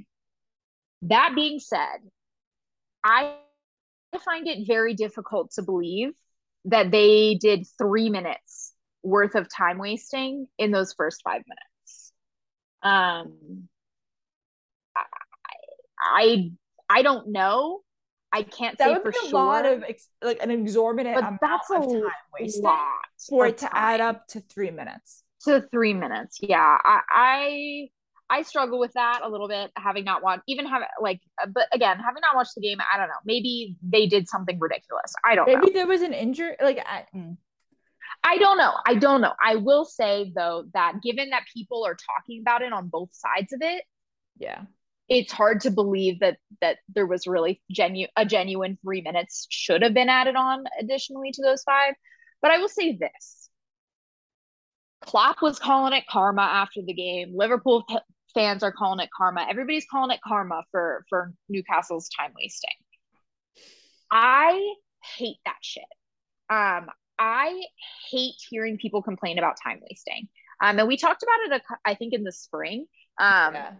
That 1.03 1.33
being 1.35 1.59
said, 1.59 1.97
I 3.03 3.35
find 4.23 4.47
it 4.47 4.67
very 4.67 4.93
difficult 4.93 5.51
to 5.53 5.63
believe 5.63 6.11
that 6.65 6.91
they 6.91 7.35
did 7.35 7.65
three 7.77 8.09
minutes 8.09 8.73
worth 9.03 9.35
of 9.35 9.47
time 9.49 9.79
wasting 9.79 10.47
in 10.57 10.71
those 10.71 10.93
first 10.93 11.21
five 11.23 11.41
minutes. 11.47 12.13
Um, 12.83 13.67
I, 14.95 15.03
I 16.01 16.51
I 16.89 17.01
don't 17.03 17.29
know 17.29 17.81
I 18.31 18.43
can't 18.43 18.77
that 18.77 18.87
say 18.87 18.93
would 18.93 19.01
for 19.01 19.11
be 19.11 19.17
a 19.27 19.29
sure. 19.29 19.39
lot 19.39 19.65
of 19.65 19.83
ex- 19.83 20.07
like 20.21 20.41
an 20.41 20.51
exorbitant 20.51 21.15
but 21.15 21.21
amount 21.21 21.41
that's 21.41 21.69
a 21.69 21.75
of 21.75 21.91
time 21.91 22.11
wasted 22.39 22.63
for 23.27 23.45
it 23.47 23.57
to 23.59 23.65
time. 23.65 23.71
add 23.77 24.01
up 24.01 24.27
to 24.29 24.39
three 24.39 24.71
minutes. 24.71 25.23
To 25.45 25.61
three 25.71 25.93
minutes, 25.93 26.37
yeah. 26.41 26.77
I, 26.83 26.99
I 27.09 27.89
I 28.31 28.41
struggle 28.43 28.79
with 28.79 28.93
that 28.93 29.21
a 29.23 29.29
little 29.29 29.49
bit, 29.49 29.71
having 29.75 30.05
not 30.05 30.23
watched, 30.23 30.43
even 30.47 30.65
have 30.65 30.83
like, 31.01 31.19
but 31.53 31.67
again, 31.73 31.97
having 31.97 32.21
not 32.21 32.35
watched 32.35 32.55
the 32.55 32.61
game, 32.61 32.77
I 32.79 32.97
don't 32.97 33.09
know. 33.09 33.13
Maybe 33.25 33.75
they 33.83 34.07
did 34.07 34.29
something 34.29 34.57
ridiculous. 34.57 35.13
I 35.25 35.35
don't. 35.35 35.47
Know. 35.47 35.55
Maybe 35.55 35.67
know. 35.67 35.73
there 35.73 35.87
was 35.87 36.01
an 36.01 36.13
injury. 36.13 36.55
Like, 36.61 36.79
I, 36.79 37.05
mm. 37.13 37.35
I 38.23 38.37
don't 38.37 38.57
know. 38.57 38.73
I 38.85 38.95
don't 38.95 39.21
know. 39.21 39.33
I 39.43 39.55
will 39.55 39.83
say 39.83 40.31
though 40.33 40.65
that 40.73 41.01
given 41.03 41.31
that 41.31 41.43
people 41.53 41.85
are 41.85 41.95
talking 41.95 42.41
about 42.41 42.61
it 42.61 42.71
on 42.71 42.87
both 42.87 43.09
sides 43.11 43.51
of 43.51 43.61
it, 43.61 43.83
yeah, 44.37 44.61
it's 45.09 45.33
hard 45.33 45.61
to 45.61 45.71
believe 45.71 46.19
that 46.19 46.37
that 46.61 46.77
there 46.93 47.07
was 47.07 47.27
really 47.27 47.61
genu- 47.69 48.07
a 48.15 48.25
genuine 48.25 48.77
three 48.81 49.01
minutes 49.01 49.47
should 49.49 49.81
have 49.81 49.93
been 49.93 50.09
added 50.09 50.35
on 50.35 50.63
additionally 50.79 51.31
to 51.33 51.41
those 51.41 51.63
five. 51.63 51.95
But 52.41 52.51
I 52.51 52.59
will 52.59 52.69
say 52.69 52.95
this: 52.95 53.40
Klopp 55.01 55.41
was 55.41 55.59
calling 55.59 55.93
it 55.93 56.03
karma 56.09 56.41
after 56.41 56.81
the 56.85 56.93
game. 56.93 57.33
Liverpool 57.35 57.85
fans 58.33 58.63
are 58.63 58.71
calling 58.71 58.99
it 58.99 59.09
karma. 59.15 59.45
Everybody's 59.49 59.85
calling 59.89 60.11
it 60.11 60.19
karma 60.25 60.63
for 60.71 61.05
for 61.09 61.33
Newcastle's 61.49 62.09
time 62.17 62.31
wasting. 62.35 62.71
I 64.11 64.73
hate 65.17 65.37
that 65.45 65.57
shit. 65.61 65.83
Um, 66.49 66.87
I 67.17 67.61
hate 68.09 68.35
hearing 68.49 68.77
people 68.77 69.01
complain 69.01 69.37
about 69.37 69.55
time 69.63 69.79
wasting. 69.89 70.27
Um, 70.61 70.77
and 70.79 70.87
we 70.87 70.97
talked 70.97 71.23
about 71.23 71.55
it, 71.55 71.61
I 71.85 71.95
think, 71.95 72.13
in 72.13 72.23
the 72.23 72.31
spring. 72.31 72.85
Um, 73.19 73.53
yeah 73.53 73.71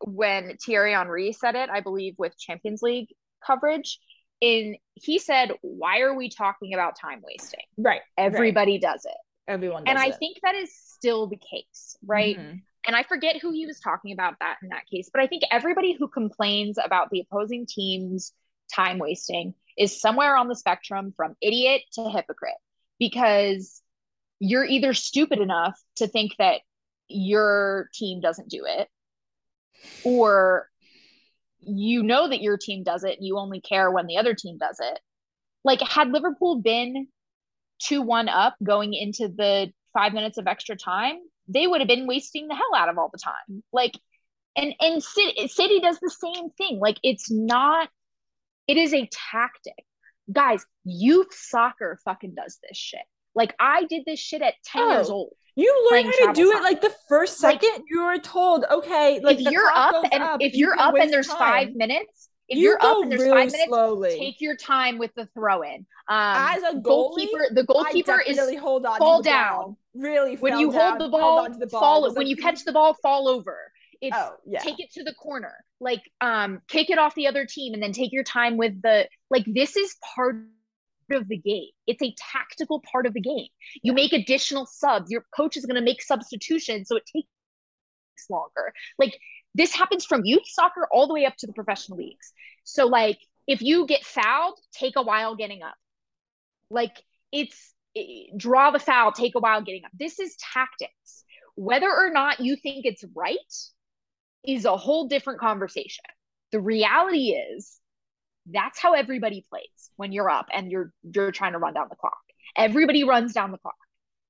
when 0.00 0.56
Thierry 0.58 0.92
Henry 0.92 1.32
said 1.32 1.54
it, 1.54 1.70
I 1.70 1.80
believe 1.80 2.14
with 2.18 2.38
Champions 2.38 2.82
League 2.82 3.08
coverage. 3.44 3.98
In 4.40 4.76
he 4.94 5.18
said, 5.18 5.50
"Why 5.62 6.00
are 6.00 6.14
we 6.14 6.30
talking 6.30 6.72
about 6.72 6.96
time 6.96 7.22
wasting?" 7.24 7.64
Right. 7.76 8.02
Everybody 8.16 8.72
right. 8.72 8.80
does 8.80 9.04
it. 9.04 9.16
Everyone 9.48 9.84
and 9.86 9.98
I 9.98 10.08
it. 10.08 10.16
think 10.18 10.38
that 10.42 10.54
is 10.54 10.70
still 10.72 11.26
the 11.26 11.38
case, 11.38 11.96
right? 12.06 12.38
Mm-hmm. 12.38 12.56
And 12.86 12.96
I 12.96 13.02
forget 13.02 13.40
who 13.40 13.50
he 13.50 13.66
was 13.66 13.80
talking 13.80 14.12
about 14.12 14.34
that 14.40 14.58
in 14.62 14.68
that 14.68 14.86
case, 14.86 15.10
but 15.12 15.22
I 15.22 15.26
think 15.26 15.42
everybody 15.50 15.94
who 15.98 16.06
complains 16.06 16.78
about 16.82 17.10
the 17.10 17.20
opposing 17.20 17.66
team's 17.66 18.32
time 18.72 18.98
wasting 18.98 19.54
is 19.76 20.00
somewhere 20.00 20.36
on 20.36 20.48
the 20.48 20.54
spectrum 20.54 21.12
from 21.16 21.34
idiot 21.40 21.82
to 21.94 22.08
hypocrite 22.08 22.54
because 22.98 23.82
you're 24.38 24.64
either 24.64 24.94
stupid 24.94 25.40
enough 25.40 25.78
to 25.96 26.06
think 26.06 26.32
that 26.38 26.60
your 27.08 27.88
team 27.94 28.20
doesn't 28.20 28.48
do 28.48 28.64
it 28.66 28.88
or 30.04 30.68
you 31.60 32.02
know 32.02 32.28
that 32.28 32.42
your 32.42 32.56
team 32.56 32.82
does 32.82 33.04
it 33.04 33.16
and 33.16 33.26
you 33.26 33.38
only 33.38 33.60
care 33.60 33.90
when 33.90 34.06
the 34.06 34.18
other 34.18 34.34
team 34.34 34.58
does 34.58 34.78
it. 34.80 34.98
Like, 35.64 35.80
had 35.80 36.10
Liverpool 36.10 36.60
been 36.60 37.08
2 37.80 38.02
1 38.02 38.28
up 38.28 38.56
going 38.62 38.94
into 38.94 39.28
the 39.28 39.72
five 39.92 40.12
minutes 40.12 40.38
of 40.38 40.46
extra 40.46 40.76
time, 40.76 41.16
they 41.48 41.66
would 41.66 41.80
have 41.80 41.88
been 41.88 42.06
wasting 42.06 42.48
the 42.48 42.54
hell 42.54 42.74
out 42.76 42.88
of 42.88 42.98
all 42.98 43.10
the 43.12 43.18
time. 43.18 43.62
Like, 43.72 43.98
and 44.56 44.74
and 44.80 45.02
City, 45.02 45.48
City 45.48 45.80
does 45.80 45.98
the 46.00 46.10
same 46.10 46.50
thing. 46.50 46.78
Like, 46.80 46.98
it's 47.02 47.30
not, 47.30 47.88
it 48.66 48.76
is 48.76 48.92
a 48.92 49.08
tactic. 49.32 49.84
Guys, 50.30 50.64
youth 50.84 51.32
soccer 51.32 51.98
fucking 52.04 52.34
does 52.34 52.58
this 52.66 52.76
shit. 52.76 53.00
Like, 53.34 53.54
I 53.58 53.84
did 53.84 54.02
this 54.04 54.18
shit 54.18 54.42
at 54.42 54.54
10 54.64 54.82
oh. 54.82 54.92
years 54.92 55.10
old. 55.10 55.30
You 55.54 55.88
learn 55.90 56.04
how 56.04 56.28
to 56.28 56.32
do 56.34 56.52
it 56.52 56.62
like 56.62 56.80
the 56.80 56.94
first 57.08 57.38
second 57.38 57.70
like, 57.72 57.82
you 57.90 58.04
were 58.04 58.18
told, 58.18 58.64
okay, 58.70 59.18
like 59.20 59.40
if 59.40 59.50
you're 59.50 59.68
up 59.74 60.04
and 60.12 60.22
up, 60.22 60.40
if 60.40 60.54
you're 60.54 60.78
up 60.78 60.94
and 60.94 61.12
there's 61.12 61.26
time. 61.26 61.38
five 61.38 61.74
minutes, 61.74 62.27
if 62.48 62.58
you 62.58 62.70
are 62.70 62.82
up 62.82 63.02
and 63.02 63.12
there's 63.12 63.22
really 63.22 63.42
five 63.42 63.52
minutes, 63.52 63.68
slowly. 63.68 64.18
take 64.18 64.40
your 64.40 64.56
time 64.56 64.98
with 64.98 65.14
the 65.14 65.26
throw 65.34 65.62
in. 65.62 65.86
Um, 66.08 66.36
As 66.36 66.62
a 66.62 66.76
goalie, 66.76 66.82
goalkeeper, 66.82 67.46
the 67.52 67.64
goalkeeper 67.64 68.20
is 68.26 68.38
hold 68.58 68.86
on 68.86 68.98
fall 68.98 69.22
down. 69.22 69.76
Really, 69.94 70.36
when 70.36 70.58
you 70.58 70.72
down, 70.72 70.80
hold 70.80 71.00
the 71.00 71.08
ball, 71.08 71.48
the 71.50 71.66
ball 71.66 71.80
fall. 71.80 72.02
When 72.02 72.14
like, 72.14 72.26
you 72.26 72.36
catch 72.36 72.64
the 72.64 72.72
ball, 72.72 72.94
fall 73.02 73.28
over. 73.28 73.58
It's 74.00 74.16
oh, 74.16 74.36
yeah. 74.46 74.60
take 74.60 74.78
it 74.80 74.92
to 74.92 75.04
the 75.04 75.12
corner, 75.14 75.52
like 75.80 76.02
um, 76.20 76.62
kick 76.68 76.88
it 76.88 76.98
off 76.98 77.14
the 77.16 77.26
other 77.26 77.44
team, 77.44 77.74
and 77.74 77.82
then 77.82 77.92
take 77.92 78.12
your 78.12 78.24
time 78.24 78.56
with 78.56 78.80
the 78.80 79.08
like. 79.28 79.44
This 79.46 79.76
is 79.76 79.96
part 80.14 80.36
of 81.10 81.28
the 81.28 81.36
game. 81.36 81.70
It's 81.86 82.02
a 82.02 82.14
tactical 82.32 82.82
part 82.90 83.06
of 83.06 83.12
the 83.12 83.20
game. 83.20 83.48
You 83.82 83.92
make 83.92 84.12
additional 84.12 84.66
subs. 84.66 85.10
Your 85.10 85.24
coach 85.36 85.56
is 85.56 85.66
going 85.66 85.76
to 85.76 85.84
make 85.84 86.00
substitutions, 86.00 86.88
so 86.88 86.96
it 86.96 87.04
takes 87.12 87.28
longer. 88.30 88.72
Like 88.98 89.18
this 89.54 89.72
happens 89.72 90.04
from 90.04 90.24
youth 90.24 90.46
soccer 90.46 90.86
all 90.92 91.06
the 91.06 91.14
way 91.14 91.24
up 91.24 91.36
to 91.38 91.46
the 91.46 91.52
professional 91.52 91.98
leagues. 91.98 92.32
So 92.64 92.86
like 92.86 93.18
if 93.46 93.62
you 93.62 93.86
get 93.86 94.04
fouled, 94.04 94.58
take 94.72 94.94
a 94.96 95.02
while 95.02 95.34
getting 95.36 95.62
up. 95.62 95.74
Like 96.70 97.02
it's 97.32 97.74
it, 97.94 98.36
draw 98.36 98.70
the 98.70 98.78
foul, 98.78 99.12
take 99.12 99.34
a 99.34 99.40
while 99.40 99.62
getting 99.62 99.84
up. 99.84 99.90
This 99.98 100.18
is 100.18 100.36
tactics. 100.52 101.24
Whether 101.54 101.90
or 101.90 102.10
not 102.10 102.40
you 102.40 102.56
think 102.56 102.84
it's 102.84 103.04
right 103.16 103.38
is 104.46 104.64
a 104.64 104.76
whole 104.76 105.08
different 105.08 105.40
conversation. 105.40 106.04
The 106.52 106.60
reality 106.60 107.30
is 107.32 107.78
that's 108.50 108.78
how 108.78 108.94
everybody 108.94 109.44
plays 109.50 109.90
when 109.96 110.12
you're 110.12 110.30
up 110.30 110.46
and 110.52 110.70
you're 110.70 110.92
you're 111.02 111.32
trying 111.32 111.52
to 111.52 111.58
run 111.58 111.74
down 111.74 111.86
the 111.90 111.96
clock. 111.96 112.18
Everybody 112.56 113.04
runs 113.04 113.32
down 113.32 113.50
the 113.50 113.58
clock. 113.58 113.74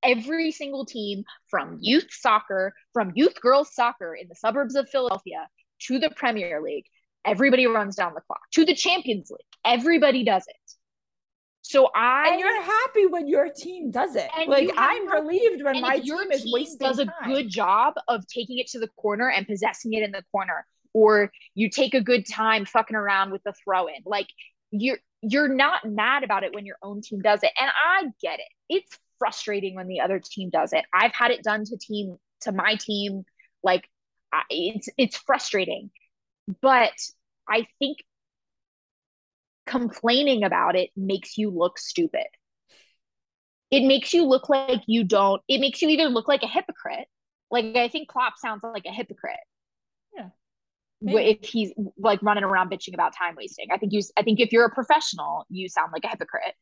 Every 0.03 0.51
single 0.51 0.85
team 0.85 1.23
from 1.49 1.77
youth 1.81 2.07
soccer, 2.09 2.73
from 2.93 3.11
youth 3.15 3.39
girls 3.41 3.73
soccer 3.73 4.15
in 4.15 4.27
the 4.27 4.35
suburbs 4.35 4.75
of 4.75 4.89
Philadelphia 4.89 5.47
to 5.87 5.99
the 5.99 6.09
Premier 6.15 6.61
League, 6.61 6.85
everybody 7.25 7.67
runs 7.67 7.95
down 7.95 8.13
the 8.13 8.21
clock. 8.21 8.41
To 8.53 8.65
the 8.65 8.75
Champions 8.75 9.29
League, 9.29 9.39
everybody 9.65 10.23
does 10.23 10.43
it. 10.47 10.55
So 11.61 11.89
I 11.93 12.29
and 12.29 12.39
you're 12.39 12.61
happy 12.63 13.05
when 13.05 13.27
your 13.27 13.49
team 13.55 13.91
does 13.91 14.15
it. 14.15 14.27
like 14.47 14.71
I'm 14.75 15.07
relieved 15.07 15.63
when 15.63 15.81
my 15.81 15.99
team, 15.99 16.17
team 16.17 16.31
is 16.31 16.49
wasting 16.51 16.79
does 16.79 16.97
a 16.97 17.05
time. 17.05 17.13
good 17.25 17.49
job 17.49 17.93
of 18.07 18.25
taking 18.27 18.57
it 18.57 18.67
to 18.69 18.79
the 18.79 18.87
corner 18.97 19.29
and 19.29 19.45
possessing 19.45 19.93
it 19.93 20.01
in 20.01 20.11
the 20.11 20.23
corner 20.31 20.65
or 20.93 21.31
you 21.55 21.69
take 21.69 21.93
a 21.93 22.01
good 22.01 22.25
time 22.27 22.65
fucking 22.65 22.95
around 22.95 23.31
with 23.31 23.43
the 23.43 23.53
throw 23.63 23.87
in. 23.87 24.01
Like 24.05 24.27
you're 24.71 24.97
you're 25.21 25.47
not 25.47 25.85
mad 25.85 26.23
about 26.23 26.43
it 26.43 26.53
when 26.55 26.65
your 26.65 26.77
own 26.81 27.01
team 27.01 27.21
does 27.21 27.43
it. 27.43 27.51
And 27.59 27.69
I 27.69 28.05
get 28.21 28.39
it. 28.39 28.47
It's 28.69 28.97
frustrating 29.19 29.75
when 29.75 29.87
the 29.87 30.01
other 30.01 30.19
team 30.19 30.49
does 30.49 30.73
it. 30.73 30.85
I've 30.93 31.13
had 31.13 31.31
it 31.31 31.43
done 31.43 31.65
to 31.65 31.77
team 31.77 32.17
to 32.41 32.51
my 32.51 32.75
team. 32.75 33.23
Like 33.63 33.87
it's 34.49 34.89
it's 34.97 35.17
frustrating. 35.17 35.91
But 36.61 36.93
I 37.47 37.67
think 37.77 37.99
complaining 39.69 40.43
about 40.43 40.75
it 40.75 40.89
makes 40.97 41.37
you 41.37 41.51
look 41.51 41.77
stupid. 41.77 42.25
It 43.71 43.85
makes 43.85 44.13
you 44.13 44.25
look 44.25 44.49
like 44.49 44.81
you 44.87 45.03
don't, 45.03 45.43
it 45.47 45.59
makes 45.59 45.81
you 45.81 45.89
either 45.89 46.09
look 46.09 46.27
like 46.27 46.41
a 46.41 46.47
hypocrite. 46.47 47.07
Like 47.51 47.75
I 47.75 47.87
think 47.87 48.07
Klopp 48.09 48.33
sounds 48.37 48.61
like 48.63 48.85
a 48.87 48.91
hypocrite. 48.91 49.37
Yeah. 50.15 50.29
Maybe. 51.01 51.37
If 51.41 51.49
he's 51.49 51.71
like 51.97 52.21
running 52.23 52.43
around 52.43 52.71
bitching 52.71 52.95
about 52.95 53.15
time 53.15 53.35
wasting. 53.37 53.67
I 53.71 53.77
think 53.77 53.93
you 53.93 54.01
I 54.17 54.23
think 54.23 54.39
if 54.39 54.51
you're 54.51 54.65
a 54.65 54.73
professional, 54.73 55.45
you 55.49 55.69
sound 55.69 55.91
like 55.93 56.03
a 56.03 56.09
hypocrite. 56.09 56.55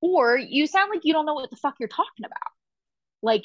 Or 0.00 0.36
you 0.36 0.66
sound 0.66 0.90
like 0.90 1.04
you 1.04 1.12
don't 1.12 1.26
know 1.26 1.34
what 1.34 1.50
the 1.50 1.56
fuck 1.56 1.76
you're 1.78 1.88
talking 1.88 2.24
about. 2.24 2.52
Like 3.22 3.44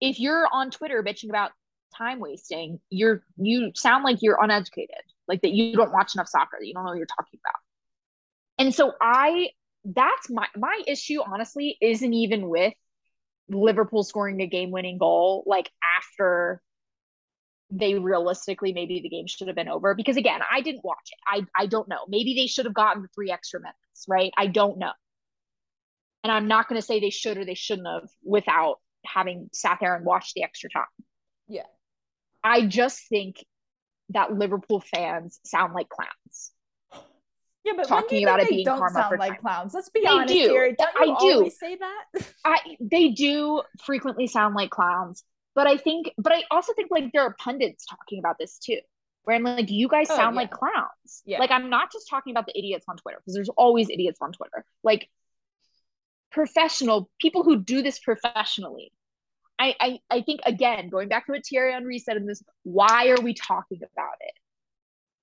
if 0.00 0.18
you're 0.18 0.48
on 0.52 0.70
Twitter 0.70 1.02
bitching 1.02 1.28
about 1.28 1.52
time 1.96 2.20
wasting, 2.20 2.80
you're 2.90 3.22
you 3.36 3.72
sound 3.74 4.04
like 4.04 4.18
you're 4.20 4.42
uneducated, 4.42 4.96
like 5.26 5.42
that 5.42 5.52
you 5.52 5.74
don't 5.74 5.92
watch 5.92 6.14
enough 6.14 6.28
soccer, 6.28 6.58
that 6.60 6.66
you 6.66 6.74
don't 6.74 6.84
know 6.84 6.90
what 6.90 6.98
you're 6.98 7.06
talking 7.06 7.38
about. 7.44 7.60
And 8.58 8.74
so 8.74 8.92
I 9.00 9.50
that's 9.84 10.28
my 10.28 10.46
my 10.56 10.82
issue 10.86 11.20
honestly 11.24 11.76
isn't 11.80 12.12
even 12.12 12.48
with 12.48 12.74
Liverpool 13.48 14.02
scoring 14.02 14.40
a 14.42 14.46
game-winning 14.46 14.98
goal 14.98 15.42
like 15.46 15.70
after 15.98 16.60
they 17.70 17.94
realistically 17.94 18.72
maybe 18.72 19.00
the 19.00 19.08
game 19.08 19.26
should 19.26 19.46
have 19.46 19.56
been 19.56 19.68
over 19.68 19.94
because 19.94 20.16
again, 20.16 20.40
I 20.50 20.60
didn't 20.62 20.84
watch 20.84 21.10
it. 21.12 21.18
I 21.26 21.62
I 21.62 21.66
don't 21.66 21.88
know. 21.88 22.04
Maybe 22.08 22.34
they 22.34 22.46
should 22.46 22.64
have 22.64 22.74
gotten 22.74 23.02
the 23.02 23.08
3 23.14 23.30
extra 23.30 23.60
minutes, 23.60 24.04
right? 24.08 24.32
I 24.36 24.46
don't 24.46 24.78
know. 24.78 24.92
And 26.24 26.32
I'm 26.32 26.48
not 26.48 26.68
going 26.68 26.80
to 26.80 26.86
say 26.86 27.00
they 27.00 27.10
should 27.10 27.38
or 27.38 27.44
they 27.44 27.54
shouldn't 27.54 27.86
have 27.86 28.08
without 28.24 28.76
having 29.04 29.48
sat 29.52 29.78
there 29.80 29.94
and 29.94 30.04
watched 30.04 30.34
the 30.34 30.42
extra 30.42 30.68
time. 30.70 30.84
Yeah. 31.48 31.62
I 32.42 32.66
just 32.66 33.08
think 33.08 33.44
that 34.10 34.32
Liverpool 34.32 34.80
fans 34.80 35.40
sound 35.44 35.74
like 35.74 35.88
clowns. 35.88 36.52
Yeah, 37.64 37.72
but 37.76 37.88
talking 37.88 38.22
about 38.22 38.40
it 38.40 38.48
being 38.48 38.64
don't 38.64 38.78
karma 38.78 38.94
sound 38.94 39.18
like 39.18 39.32
time. 39.32 39.40
clowns. 39.40 39.74
Let's 39.74 39.90
be 39.90 40.00
they 40.00 40.08
honest 40.08 40.32
do. 40.32 40.38
here. 40.38 40.74
Don't 40.78 40.96
I 40.96 41.16
do. 41.20 41.50
say 41.50 41.76
that? 41.76 42.32
I 42.44 42.58
they 42.80 43.10
do 43.10 43.62
frequently 43.84 44.26
sound 44.26 44.54
like 44.54 44.70
clowns, 44.70 45.24
but 45.54 45.66
I 45.66 45.76
think, 45.76 46.12
but 46.16 46.32
I 46.32 46.44
also 46.50 46.72
think 46.72 46.90
like 46.90 47.12
there 47.12 47.22
are 47.22 47.34
pundits 47.38 47.84
talking 47.84 48.20
about 48.20 48.36
this 48.38 48.58
too, 48.58 48.78
where 49.24 49.36
I'm 49.36 49.42
like, 49.42 49.70
you 49.70 49.88
guys 49.88 50.06
oh, 50.10 50.16
sound 50.16 50.34
yeah. 50.34 50.42
like 50.42 50.50
clowns. 50.50 51.22
Yeah. 51.26 51.40
Like 51.40 51.50
I'm 51.50 51.68
not 51.68 51.92
just 51.92 52.08
talking 52.08 52.30
about 52.30 52.46
the 52.46 52.58
idiots 52.58 52.86
on 52.88 52.96
Twitter 52.96 53.18
because 53.18 53.34
there's 53.34 53.50
always 53.50 53.90
idiots 53.90 54.18
on 54.22 54.32
Twitter. 54.32 54.64
Like 54.82 55.10
professional 56.30 57.10
people 57.20 57.42
who 57.42 57.56
do 57.62 57.82
this 57.82 57.98
professionally 57.98 58.92
I, 59.60 59.74
I, 59.80 59.98
I 60.10 60.20
think 60.22 60.40
again, 60.46 60.88
going 60.88 61.08
back 61.08 61.26
to 61.26 61.32
what 61.32 61.44
Thierry 61.44 61.72
Henry 61.72 61.98
said 61.98 62.16
in 62.16 62.26
this, 62.26 62.42
why 62.62 63.08
are 63.08 63.20
we 63.20 63.34
talking 63.34 63.78
about 63.78 64.14
it? 64.20 64.32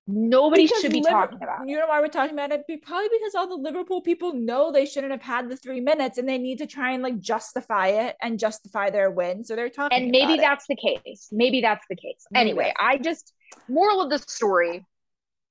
Nobody 0.08 0.64
because 0.64 0.82
should 0.82 0.92
be 0.92 0.98
Liver- 1.00 1.10
talking 1.10 1.38
about 1.42 1.62
it. 1.62 1.70
You 1.70 1.78
know 1.78 1.86
why 1.88 2.00
we're 2.00 2.08
talking 2.08 2.34
about 2.34 2.52
it? 2.52 2.62
Probably 2.82 3.08
because 3.18 3.34
all 3.34 3.48
the 3.48 3.56
Liverpool 3.56 4.02
people 4.02 4.34
know 4.34 4.70
they 4.70 4.86
shouldn't 4.86 5.10
have 5.10 5.22
had 5.22 5.48
the 5.48 5.56
three 5.56 5.80
minutes 5.80 6.18
and 6.18 6.28
they 6.28 6.38
need 6.38 6.58
to 6.58 6.66
try 6.66 6.92
and 6.92 7.02
like 7.02 7.18
justify 7.18 7.88
it 7.88 8.16
and 8.22 8.38
justify 8.38 8.90
their 8.90 9.10
win. 9.10 9.42
So 9.42 9.56
they're 9.56 9.70
talking 9.70 10.00
And 10.00 10.10
maybe 10.10 10.36
that's 10.36 10.66
it. 10.68 10.76
the 10.80 11.00
case. 11.02 11.28
Maybe 11.32 11.60
that's 11.60 11.84
the 11.88 11.96
case. 11.96 12.24
Maybe 12.30 12.50
anyway, 12.50 12.72
I 12.78 12.98
just 12.98 13.32
moral 13.68 14.02
of 14.02 14.10
the 14.10 14.18
story, 14.18 14.84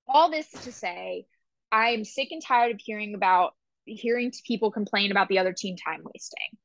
all 0.08 0.30
this 0.32 0.50
to 0.52 0.72
say, 0.72 1.26
I'm 1.72 2.06
sick 2.06 2.30
and 2.32 2.42
tired 2.42 2.72
of 2.76 2.80
hearing 2.80 3.16
about 3.16 3.56
hearing 3.86 4.32
people 4.46 4.72
complain 4.72 5.12
about 5.12 5.28
the 5.30 5.40
other 5.40 5.54
team 5.54 5.76
time 5.78 6.02
wasting 6.04 6.58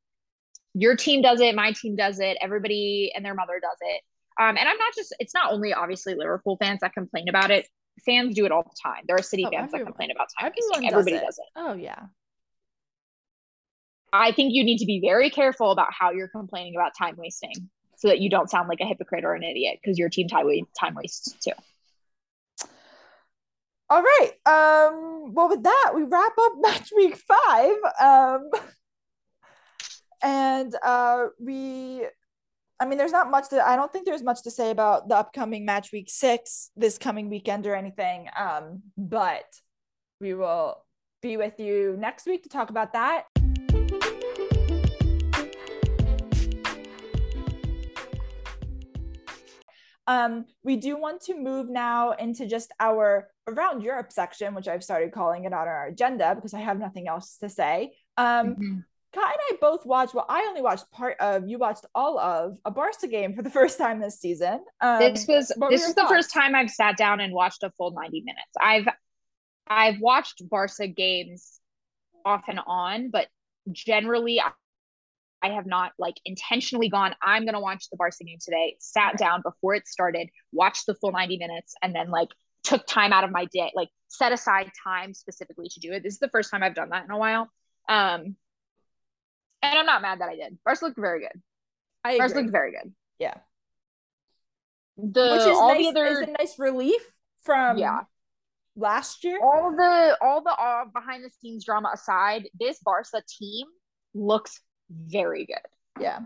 your 0.74 0.96
team 0.96 1.22
does 1.22 1.40
it, 1.40 1.54
my 1.54 1.72
team 1.72 1.96
does 1.96 2.20
it, 2.20 2.36
everybody 2.40 3.12
and 3.14 3.24
their 3.24 3.34
mother 3.34 3.60
does 3.60 3.76
it. 3.80 4.02
Um, 4.40 4.56
and 4.56 4.68
I'm 4.68 4.78
not 4.78 4.94
just, 4.94 5.14
it's 5.18 5.34
not 5.34 5.52
only 5.52 5.74
obviously 5.74 6.14
Liverpool 6.14 6.56
fans 6.56 6.80
that 6.80 6.94
complain 6.94 7.28
about 7.28 7.50
it. 7.50 7.66
Fans 8.06 8.34
do 8.34 8.46
it 8.46 8.52
all 8.52 8.62
the 8.62 8.76
time. 8.82 9.04
There 9.06 9.16
are 9.16 9.22
City 9.22 9.44
oh, 9.46 9.50
fans 9.50 9.68
everyone, 9.68 9.80
that 9.80 9.86
complain 9.86 10.10
about 10.10 10.28
time. 10.38 10.52
Everyone 10.52 10.82
does 10.82 11.00
Everybody 11.00 11.16
it. 11.16 11.26
does 11.26 11.38
it. 11.38 11.44
Oh, 11.56 11.74
yeah. 11.74 12.00
I 14.12 14.32
think 14.32 14.54
you 14.54 14.64
need 14.64 14.78
to 14.78 14.86
be 14.86 15.00
very 15.00 15.28
careful 15.28 15.70
about 15.70 15.88
how 15.90 16.10
you're 16.10 16.28
complaining 16.28 16.74
about 16.74 16.92
time 16.96 17.16
wasting 17.16 17.68
so 17.96 18.08
that 18.08 18.20
you 18.20 18.30
don't 18.30 18.48
sound 18.48 18.68
like 18.68 18.80
a 18.80 18.86
hypocrite 18.86 19.24
or 19.24 19.34
an 19.34 19.42
idiot 19.42 19.78
because 19.82 19.98
your 19.98 20.08
team 20.08 20.28
time, 20.28 20.46
time 20.78 20.94
wastes 20.94 21.32
too. 21.44 21.52
All 23.90 24.02
right. 24.02 24.30
Um, 24.46 25.34
well, 25.34 25.48
with 25.48 25.64
that, 25.64 25.92
we 25.94 26.04
wrap 26.04 26.32
up 26.40 26.52
match 26.60 26.90
week 26.96 27.16
five. 27.16 27.74
Um, 28.00 28.50
and 30.22 30.74
uh, 30.82 31.26
we 31.40 32.04
I 32.80 32.86
mean, 32.86 32.96
there's 32.96 33.12
not 33.12 33.30
much 33.30 33.50
to, 33.50 33.66
I 33.66 33.76
don't 33.76 33.92
think 33.92 34.06
there's 34.06 34.22
much 34.22 34.42
to 34.44 34.50
say 34.50 34.70
about 34.70 35.06
the 35.06 35.14
upcoming 35.14 35.66
match 35.66 35.92
week 35.92 36.08
six 36.08 36.70
this 36.76 36.96
coming 36.96 37.28
weekend 37.28 37.66
or 37.66 37.74
anything. 37.74 38.28
Um, 38.38 38.82
but 38.96 39.44
we 40.18 40.32
will 40.32 40.82
be 41.20 41.36
with 41.36 41.60
you 41.60 41.96
next 41.98 42.24
week 42.24 42.44
to 42.44 42.48
talk 42.48 42.70
about 42.70 42.94
that. 42.94 43.24
Um, 50.06 50.46
we 50.62 50.76
do 50.76 50.96
want 50.96 51.22
to 51.22 51.34
move 51.34 51.68
now 51.68 52.12
into 52.12 52.46
just 52.46 52.72
our 52.80 53.28
around 53.46 53.82
Europe 53.82 54.12
section, 54.12 54.54
which 54.54 54.68
I've 54.68 54.84
started 54.84 55.12
calling 55.12 55.44
it 55.44 55.52
on 55.52 55.68
our 55.68 55.86
agenda 55.86 56.34
because 56.34 56.54
I 56.54 56.60
have 56.60 56.78
nothing 56.78 57.08
else 57.08 57.36
to 57.38 57.48
say. 57.48 57.92
Um, 58.16 58.54
mm-hmm. 58.54 58.78
Kai 59.12 59.22
and 59.22 59.40
I 59.50 59.56
both 59.60 59.84
watched. 59.84 60.14
Well, 60.14 60.26
I 60.28 60.46
only 60.48 60.62
watched 60.62 60.90
part 60.92 61.16
of. 61.18 61.48
You 61.48 61.58
watched 61.58 61.84
all 61.94 62.18
of 62.18 62.58
a 62.64 62.70
Barca 62.70 63.08
game 63.08 63.34
for 63.34 63.42
the 63.42 63.50
first 63.58 63.78
time 63.78 64.00
this 64.00 64.20
season. 64.20 64.64
Um, 64.80 65.00
this 65.00 65.26
was 65.26 65.52
this 65.70 65.86
is 65.86 65.94
the 65.94 66.06
first 66.06 66.32
time 66.32 66.54
I've 66.54 66.70
sat 66.70 66.96
down 66.96 67.20
and 67.20 67.32
watched 67.32 67.62
a 67.62 67.70
full 67.70 67.90
ninety 67.90 68.20
minutes. 68.20 68.50
I've 68.60 68.88
I've 69.66 70.00
watched 70.00 70.48
Barca 70.48 70.86
games 70.86 71.60
off 72.24 72.44
and 72.48 72.60
on, 72.66 73.10
but 73.10 73.28
generally 73.72 74.40
I, 75.42 75.50
have 75.50 75.66
not 75.66 75.92
like 75.98 76.14
intentionally 76.24 76.88
gone. 76.88 77.14
I'm 77.22 77.44
gonna 77.44 77.60
watch 77.60 77.88
the 77.90 77.96
Barca 77.96 78.24
game 78.24 78.38
today. 78.40 78.76
Sat 78.78 79.16
down 79.16 79.42
before 79.42 79.74
it 79.74 79.86
started, 79.86 80.28
watched 80.52 80.86
the 80.86 80.94
full 80.94 81.12
ninety 81.12 81.38
minutes, 81.38 81.74
and 81.82 81.94
then 81.94 82.10
like 82.10 82.28
took 82.62 82.86
time 82.86 83.12
out 83.12 83.24
of 83.24 83.30
my 83.30 83.46
day, 83.46 83.72
like 83.74 83.88
set 84.08 84.32
aside 84.32 84.70
time 84.84 85.14
specifically 85.14 85.68
to 85.68 85.80
do 85.80 85.92
it. 85.92 86.02
This 86.02 86.14
is 86.14 86.20
the 86.20 86.28
first 86.28 86.50
time 86.50 86.62
I've 86.62 86.74
done 86.74 86.90
that 86.90 87.04
in 87.04 87.10
a 87.10 87.18
while. 87.18 87.50
Um, 87.88 88.36
and 89.62 89.78
I'm 89.78 89.86
not 89.86 90.02
mad 90.02 90.20
that 90.20 90.28
I 90.28 90.36
did. 90.36 90.58
Barca 90.64 90.84
looked 90.84 90.98
very 90.98 91.20
good. 91.20 91.40
I 92.04 92.18
Barca 92.18 92.34
looked 92.34 92.50
very 92.50 92.72
good. 92.72 92.92
Yeah. 93.18 93.34
The 94.96 95.30
Which 95.32 95.40
is 95.42 95.58
all 95.58 95.74
nice, 95.74 95.84
the 95.84 95.88
other 95.88 96.06
is 96.06 96.18
a 96.20 96.26
nice 96.26 96.58
relief 96.58 97.00
from 97.42 97.78
yeah 97.78 98.00
last 98.76 99.24
year. 99.24 99.38
All 99.42 99.74
the 99.76 100.16
all 100.20 100.42
the 100.42 100.50
uh, 100.50 100.84
behind 100.92 101.24
the 101.24 101.30
scenes 101.30 101.64
drama 101.64 101.90
aside, 101.94 102.48
this 102.58 102.78
Barca 102.82 103.22
team 103.28 103.66
looks 104.14 104.60
very 104.90 105.46
good. 105.46 106.02
Yeah. 106.02 106.20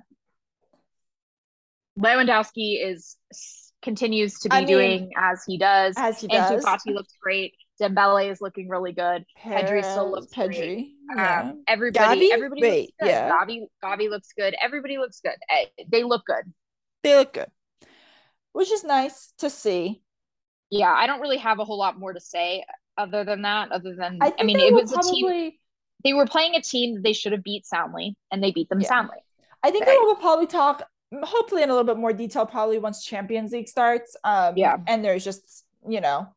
Lewandowski 1.98 2.84
is 2.84 3.16
continues 3.82 4.40
to 4.40 4.48
be 4.48 4.56
I 4.56 4.60
mean, 4.60 4.66
doing 4.66 5.10
as 5.16 5.44
he 5.46 5.58
does. 5.58 5.94
As 5.96 6.20
he 6.20 6.26
does. 6.26 6.64
Ansu 6.64 6.66
Fati 6.66 6.94
looks 6.94 7.14
great. 7.22 7.54
Dembele 7.80 8.30
is 8.30 8.40
looking 8.40 8.68
really 8.68 8.92
good. 8.92 9.24
Perez, 9.36 9.70
Pedri 9.70 9.84
still 9.84 10.10
looks 10.10 10.32
Pedri. 10.32 10.56
Great. 10.56 10.94
Yeah. 11.16 11.40
Um, 11.40 11.64
everybody, 11.68 12.32
everybody 12.32 12.62
Wait. 12.62 12.94
Yeah. 13.02 13.30
Gavi, 13.30 13.66
Gavi 13.82 14.08
looks 14.08 14.28
good. 14.36 14.54
Everybody 14.60 14.98
looks 14.98 15.20
good. 15.20 15.34
Eh, 15.50 15.66
they 15.88 16.04
look 16.04 16.24
good. 16.24 16.52
They 17.02 17.16
look 17.16 17.34
good, 17.34 17.50
which 18.52 18.70
is 18.70 18.84
nice 18.84 19.32
to 19.38 19.50
see. 19.50 20.02
Yeah, 20.70 20.92
I 20.92 21.06
don't 21.06 21.20
really 21.20 21.38
have 21.38 21.58
a 21.58 21.64
whole 21.64 21.78
lot 21.78 21.98
more 21.98 22.12
to 22.12 22.20
say 22.20 22.64
other 22.96 23.24
than 23.24 23.42
that. 23.42 23.70
Other 23.72 23.94
than 23.94 24.18
I, 24.20 24.32
I 24.38 24.42
mean, 24.44 24.58
it 24.58 24.72
was 24.72 24.92
probably... 24.92 25.10
a 25.10 25.50
team. 25.50 25.52
They 26.04 26.12
were 26.12 26.26
playing 26.26 26.54
a 26.54 26.60
team 26.60 26.94
that 26.94 27.02
they 27.02 27.12
should 27.12 27.32
have 27.32 27.42
beat 27.42 27.66
soundly, 27.66 28.16
and 28.30 28.42
they 28.42 28.50
beat 28.50 28.68
them 28.68 28.80
yeah. 28.80 28.88
soundly. 28.88 29.18
I 29.62 29.70
think 29.70 29.86
right. 29.86 29.98
we'll 30.02 30.16
probably 30.16 30.46
talk, 30.46 30.82
hopefully, 31.22 31.62
in 31.62 31.70
a 31.70 31.72
little 31.72 31.86
bit 31.86 31.98
more 31.98 32.12
detail, 32.12 32.44
probably 32.44 32.78
once 32.78 33.04
Champions 33.04 33.52
League 33.52 33.68
starts. 33.68 34.16
Um, 34.22 34.54
yeah, 34.56 34.76
and 34.86 35.04
there's 35.04 35.24
just 35.24 35.64
you 35.88 36.00
know 36.00 36.28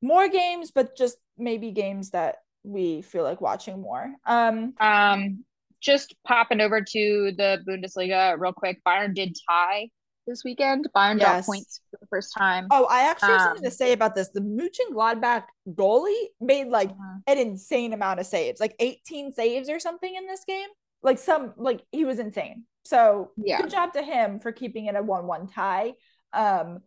more 0.00 0.28
games, 0.28 0.70
but 0.70 0.96
just 0.96 1.16
maybe 1.36 1.70
games 1.72 2.10
that 2.10 2.36
we 2.62 3.02
feel 3.02 3.24
like 3.24 3.40
watching 3.40 3.80
more. 3.80 4.14
Um, 4.24 4.74
um, 4.80 5.44
just 5.80 6.14
popping 6.24 6.60
over 6.60 6.80
to 6.80 7.32
the 7.36 7.62
Bundesliga 7.66 8.38
real 8.38 8.52
quick. 8.52 8.80
Bayern 8.86 9.14
did 9.14 9.36
tie 9.48 9.88
this 10.26 10.42
weekend. 10.44 10.88
Bayern 10.94 11.18
yes. 11.18 11.46
got 11.46 11.46
points 11.46 11.80
for 11.90 11.98
the 12.00 12.06
first 12.06 12.34
time. 12.36 12.66
Oh, 12.70 12.86
I 12.90 13.02
actually 13.10 13.32
have 13.32 13.42
something 13.42 13.62
to 13.62 13.68
um, 13.68 13.74
say 13.74 13.92
about 13.92 14.14
this. 14.14 14.28
The 14.28 14.40
Mönchengladbach 14.40 15.44
goalie 15.68 16.26
made 16.40 16.68
like 16.68 16.90
uh-huh. 16.90 17.18
an 17.26 17.38
insane 17.38 17.92
amount 17.92 18.20
of 18.20 18.26
saves, 18.26 18.60
like 18.60 18.74
18 18.78 19.32
saves 19.32 19.68
or 19.68 19.80
something 19.80 20.14
in 20.14 20.26
this 20.26 20.44
game. 20.46 20.68
Like 21.02 21.18
some, 21.18 21.52
like 21.56 21.82
he 21.90 22.04
was 22.04 22.18
insane. 22.18 22.64
So 22.84 23.32
yeah. 23.36 23.60
good 23.60 23.70
job 23.70 23.92
to 23.94 24.02
him 24.02 24.38
for 24.40 24.52
keeping 24.52 24.86
it 24.86 24.96
a 24.96 25.02
one-one 25.02 25.48
tie. 25.48 25.94
Um, 26.32 26.80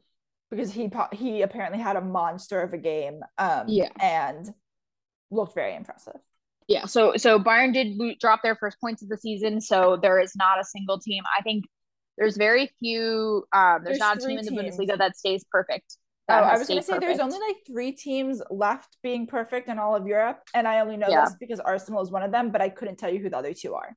because 0.52 0.72
he 0.72 0.90
he 1.12 1.42
apparently 1.42 1.80
had 1.80 1.96
a 1.96 2.02
monster 2.02 2.62
of 2.62 2.74
a 2.74 2.78
game. 2.78 3.22
Um, 3.38 3.66
yeah, 3.68 3.90
and 4.00 4.54
looked 5.32 5.56
very 5.56 5.76
impressive. 5.76 6.20
Yeah, 6.68 6.86
so 6.86 7.14
so 7.18 7.40
Bayern 7.40 7.74
did 7.74 8.20
drop 8.20 8.42
their 8.44 8.56
first 8.56 8.80
points 8.80 9.02
of 9.02 9.10
the 9.10 9.18
season, 9.18 9.62
so 9.62 9.98
there 10.02 10.20
is 10.20 10.36
not 10.36 10.60
a 10.60 10.64
single 10.64 11.00
team. 11.00 11.24
I 11.38 11.42
think 11.42 11.66
there's 12.18 12.38
very 12.38 12.72
few. 12.80 13.45
Um, 13.53 13.84
there's, 13.84 13.97
there's 13.97 13.99
not 13.99 14.18
a 14.18 14.20
team 14.20 14.38
in 14.39 14.45
the 14.45 14.51
teams. 14.51 14.78
Bundesliga 14.78 14.97
that 14.97 15.18
stays 15.18 15.43
perfect. 15.51 15.97
That 16.28 16.43
oh, 16.43 16.47
I 16.47 16.57
was 16.57 16.68
going 16.68 16.80
to 16.80 16.86
say 16.86 16.93
perfect. 16.93 17.07
there's 17.07 17.20
only 17.20 17.39
like 17.39 17.57
three 17.68 17.91
teams 17.91 18.41
left 18.49 18.97
being 19.03 19.28
perfect 19.28 19.70
in 19.70 19.78
all 19.78 19.95
of 19.95 20.07
Europe, 20.07 20.39
and 20.53 20.68
I 20.68 20.80
only 20.80 20.97
know 20.97 21.07
yeah. 21.09 21.26
this 21.26 21.36
because 21.39 21.59
Arsenal 21.59 22.01
is 22.01 22.09
one 22.09 22.24
of 22.24 22.32
them, 22.32 22.51
but 22.51 22.61
I 22.61 22.70
couldn't 22.70 22.97
tell 22.97 23.13
you 23.13 23.20
who 23.20 23.30
the 23.30 23.38
other 23.38 23.53
two 23.53 23.76
are. 23.76 23.95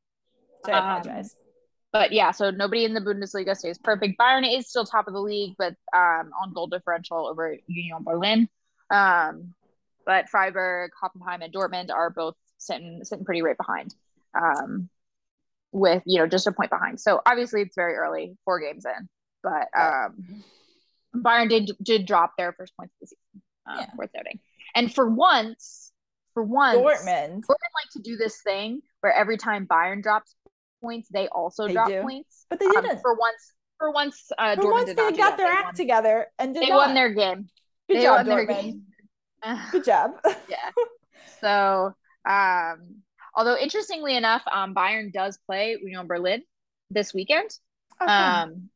So 0.66 0.72
I 0.72 0.78
um, 0.78 0.84
apologize. 0.84 1.34
Um, 1.34 1.44
but 1.90 2.12
yeah, 2.12 2.32
so 2.32 2.50
nobody 2.50 2.84
in 2.84 2.92
the 2.92 3.00
Bundesliga 3.00 3.56
stays 3.56 3.78
perfect. 3.78 4.18
Bayern 4.20 4.58
is 4.58 4.68
still 4.68 4.84
top 4.84 5.08
of 5.08 5.14
the 5.14 5.20
league, 5.20 5.54
but 5.58 5.74
um, 5.96 6.30
on 6.42 6.52
goal 6.52 6.66
differential 6.66 7.26
over 7.26 7.56
Union 7.66 8.02
Berlin. 8.02 8.48
Um, 8.90 9.54
but 10.04 10.28
Freiburg, 10.28 10.90
Hoffenheim, 11.02 11.42
and 11.42 11.52
Dortmund 11.52 11.90
are 11.90 12.10
both 12.10 12.34
sitting 12.58 13.00
sitting 13.04 13.24
pretty 13.24 13.42
right 13.42 13.56
behind. 13.56 13.94
Um, 14.34 14.90
with 15.72 16.02
you 16.06 16.18
know 16.18 16.26
just 16.26 16.46
a 16.46 16.52
point 16.52 16.70
behind. 16.70 17.00
So 17.00 17.20
obviously 17.26 17.62
it's 17.62 17.74
very 17.74 17.94
early, 17.94 18.36
four 18.44 18.60
games 18.60 18.84
in, 18.84 19.08
but 19.42 19.68
um, 19.78 20.42
Bayern 21.14 21.48
did 21.48 21.70
did 21.82 22.06
drop 22.06 22.32
their 22.36 22.52
first 22.52 22.76
points 22.76 22.94
of 22.94 23.00
the 23.00 23.06
season. 23.06 23.42
Um, 23.66 23.78
yeah. 23.80 23.96
Worth 23.96 24.10
noting. 24.16 24.40
And 24.74 24.94
for 24.94 25.08
once, 25.08 25.92
for 26.34 26.42
once, 26.42 26.78
Dortmund 26.78 27.40
Dortmund 27.40 27.74
like 27.74 27.90
to 27.92 28.02
do 28.02 28.16
this 28.16 28.40
thing 28.42 28.80
where 29.00 29.12
every 29.12 29.36
time 29.36 29.66
Bayern 29.66 30.02
drops 30.02 30.34
points, 30.80 31.08
they 31.10 31.28
also 31.28 31.66
they 31.66 31.74
drop 31.74 31.88
do. 31.88 32.02
points. 32.02 32.46
But 32.48 32.60
they 32.60 32.66
um, 32.66 32.74
didn't. 32.74 33.00
for 33.00 33.14
once, 33.14 33.52
for 33.78 33.90
once, 33.90 34.30
uh, 34.38 34.56
for 34.56 34.62
Dortmund 34.62 34.70
once 34.70 34.94
they 34.94 35.12
got 35.12 35.36
their 35.36 35.46
act 35.46 35.64
won. 35.64 35.74
together 35.74 36.26
and 36.38 36.54
they 36.54 36.68
not. 36.68 36.76
won 36.76 36.94
their 36.94 37.12
game. 37.12 37.48
Good 37.88 37.98
they 37.98 38.02
job, 38.02 38.26
Dortmund. 38.26 38.80
Good 39.72 39.84
job. 39.84 40.12
yeah. 40.48 40.70
So, 41.40 41.94
um, 42.28 43.02
although 43.38 43.56
interestingly 43.56 44.16
enough, 44.16 44.42
um, 44.52 44.74
Bayern 44.74 45.12
does 45.12 45.38
play 45.46 45.78
Union 45.80 46.08
Berlin 46.08 46.42
this 46.90 47.14
weekend. 47.14 47.48
Okay. 48.02 48.12
Um, 48.12 48.68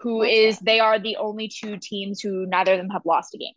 who 0.00 0.22
is 0.22 0.58
that? 0.58 0.64
they 0.64 0.80
are 0.80 0.98
the 0.98 1.16
only 1.16 1.48
two 1.48 1.78
teams 1.78 2.20
who 2.20 2.46
neither 2.46 2.74
of 2.74 2.78
them 2.78 2.90
have 2.90 3.04
lost 3.04 3.34
a 3.34 3.38
game. 3.38 3.54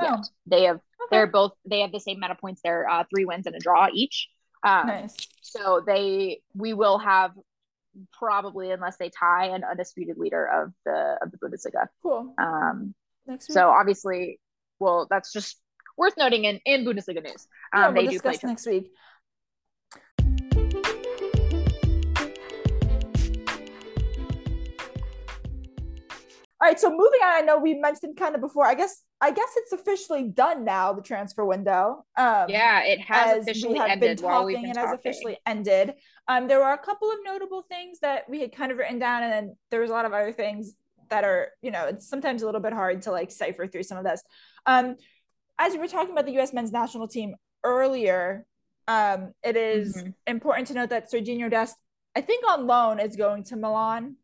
Oh. 0.00 0.16
Yet. 0.16 0.26
They 0.46 0.62
have 0.64 0.76
okay. 0.76 0.82
they're 1.10 1.26
both 1.26 1.52
they 1.68 1.80
have 1.80 1.92
the 1.92 2.00
same 2.00 2.16
amount 2.16 2.32
of 2.32 2.38
points. 2.38 2.62
They're 2.64 2.88
uh, 2.88 3.04
three 3.14 3.26
wins 3.26 3.46
and 3.46 3.54
a 3.54 3.58
draw 3.58 3.88
each. 3.92 4.28
Um, 4.64 4.86
nice. 4.86 5.14
So 5.42 5.82
they 5.86 6.40
we 6.54 6.72
will 6.72 6.98
have 6.98 7.32
probably 8.12 8.70
unless 8.70 8.96
they 8.96 9.10
tie 9.10 9.46
an 9.48 9.64
undisputed 9.64 10.18
leader 10.18 10.46
of 10.46 10.72
the 10.84 11.16
of 11.22 11.30
the 11.30 11.38
Bundesliga. 11.38 11.86
Cool. 12.02 12.34
Um, 12.38 12.94
Next 13.26 13.48
week. 13.48 13.54
so 13.54 13.68
obviously, 13.70 14.40
well, 14.78 15.06
that's 15.10 15.32
just 15.32 15.58
worth 15.96 16.16
noting 16.16 16.44
in 16.44 16.60
in 16.64 16.84
Bundesliga 16.84 17.22
news. 17.22 17.46
Um, 17.72 17.80
yeah, 17.80 17.88
we'll 17.88 18.06
they 18.06 18.12
do 18.12 18.20
play 18.20 18.38
next 18.42 18.66
week. 18.66 18.90
All 26.58 26.66
right, 26.66 26.80
so 26.80 26.88
moving 26.88 27.20
on, 27.22 27.34
I 27.34 27.40
know 27.42 27.58
we 27.58 27.74
mentioned 27.74 28.16
kind 28.16 28.34
of 28.34 28.40
before. 28.40 28.64
I 28.64 28.74
guess 28.74 29.02
I 29.20 29.30
guess 29.30 29.48
it's 29.56 29.72
officially 29.72 30.24
done 30.24 30.64
now. 30.64 30.92
The 30.94 31.02
transfer 31.02 31.44
window. 31.44 32.04
Um, 32.16 32.46
yeah, 32.48 32.82
it 32.82 33.00
has 33.00 33.42
officially 33.42 33.74
we 33.74 33.78
have 33.78 33.90
ended. 33.90 34.16
Been 34.18 34.26
talking, 34.28 34.62
been 34.62 34.70
it 34.70 34.76
has 34.76 34.92
officially 34.92 35.38
ended. 35.44 35.94
Um, 36.28 36.48
there 36.48 36.58
were 36.58 36.72
a 36.72 36.78
couple 36.78 37.10
of 37.10 37.18
notable 37.24 37.62
things 37.68 37.98
that 38.00 38.28
we 38.28 38.40
had 38.40 38.56
kind 38.56 38.72
of 38.72 38.78
written 38.78 38.98
down, 38.98 39.22
and 39.22 39.32
then 39.32 39.56
there 39.70 39.80
was 39.80 39.90
a 39.90 39.92
lot 39.92 40.06
of 40.06 40.14
other 40.14 40.32
things 40.32 40.72
that 41.10 41.24
are, 41.24 41.48
you 41.62 41.70
know, 41.70 41.86
it's 41.86 42.08
sometimes 42.08 42.42
a 42.42 42.46
little 42.46 42.60
bit 42.60 42.72
hard 42.72 43.02
to 43.02 43.12
like 43.12 43.30
cipher 43.30 43.66
through 43.66 43.82
some 43.82 43.98
of 43.98 44.04
this. 44.04 44.22
Um, 44.64 44.96
as 45.58 45.74
we 45.74 45.78
were 45.78 45.88
talking 45.88 46.12
about 46.12 46.26
the 46.26 46.32
U.S. 46.32 46.52
men's 46.52 46.72
national 46.72 47.06
team 47.06 47.34
earlier, 47.64 48.46
um, 48.88 49.32
it 49.42 49.56
is 49.56 49.96
mm-hmm. 49.96 50.10
important 50.26 50.68
to 50.68 50.74
note 50.74 50.90
that 50.90 51.12
Sergiño 51.12 51.50
Dest, 51.50 51.76
I 52.14 52.22
think 52.22 52.44
on 52.48 52.66
loan, 52.66 52.98
is 52.98 53.16
going 53.16 53.44
to 53.44 53.56
Milan 53.56 54.16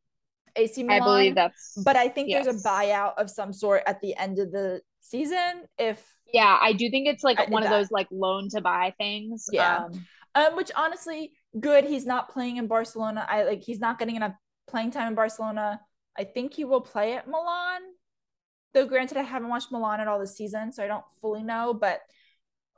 AC 0.57 0.83
Milan. 0.83 1.03
I 1.03 1.05
believe 1.05 1.35
that's. 1.35 1.75
But 1.85 1.97
I 1.97 2.09
think 2.09 2.29
yes. 2.29 2.45
there's 2.45 2.65
a 2.65 2.69
buyout 2.69 3.15
of 3.19 3.31
some 3.31 3.53
sort 3.53 3.83
at 3.87 4.01
the 4.01 4.17
end 4.17 4.39
of 4.39 4.53
the 4.53 4.81
season. 5.01 5.67
If 5.79 6.03
yeah, 6.33 6.59
I 6.61 6.73
do 6.73 6.91
think 6.91 7.09
it's 7.09 7.25
like 7.25 7.39
I, 7.39 7.45
one 7.47 7.63
that. 7.63 7.73
of 7.73 7.79
those 7.79 7.91
like 7.91 8.09
loan 8.11 8.49
to 8.51 8.61
buy 8.61 8.95
things. 8.99 9.49
Yeah. 9.53 9.85
Um, 9.85 10.07
um, 10.35 10.57
which 10.57 10.71
honestly, 10.75 11.33
good. 11.59 11.85
He's 11.85 12.07
not 12.07 12.31
playing 12.31 12.57
in 12.57 12.67
Barcelona. 12.67 13.27
I 13.29 13.45
like 13.45 13.63
he's 13.63 13.81
not 13.81 13.99
getting 13.99 14.17
enough 14.17 14.35
playing 14.69 14.91
time 14.91 15.09
in 15.09 15.15
Barcelona. 15.15 15.81
I 16.17 16.25
think 16.25 16.55
he 16.55 16.65
will 16.65 16.81
play 16.81 17.15
at 17.15 17.27
Milan. 17.29 17.81
Though 18.75 18.87
granted, 18.87 19.19
I 19.19 19.23
haven't 19.23 19.51
watched 19.51 19.71
Milan 19.71 20.01
at 20.01 20.09
all 20.09 20.19
this 20.19 20.37
season, 20.37 20.73
so 20.73 20.83
I 20.83 20.87
don't 20.87 21.05
fully 21.21 21.43
know. 21.43 21.75
But 21.75 22.01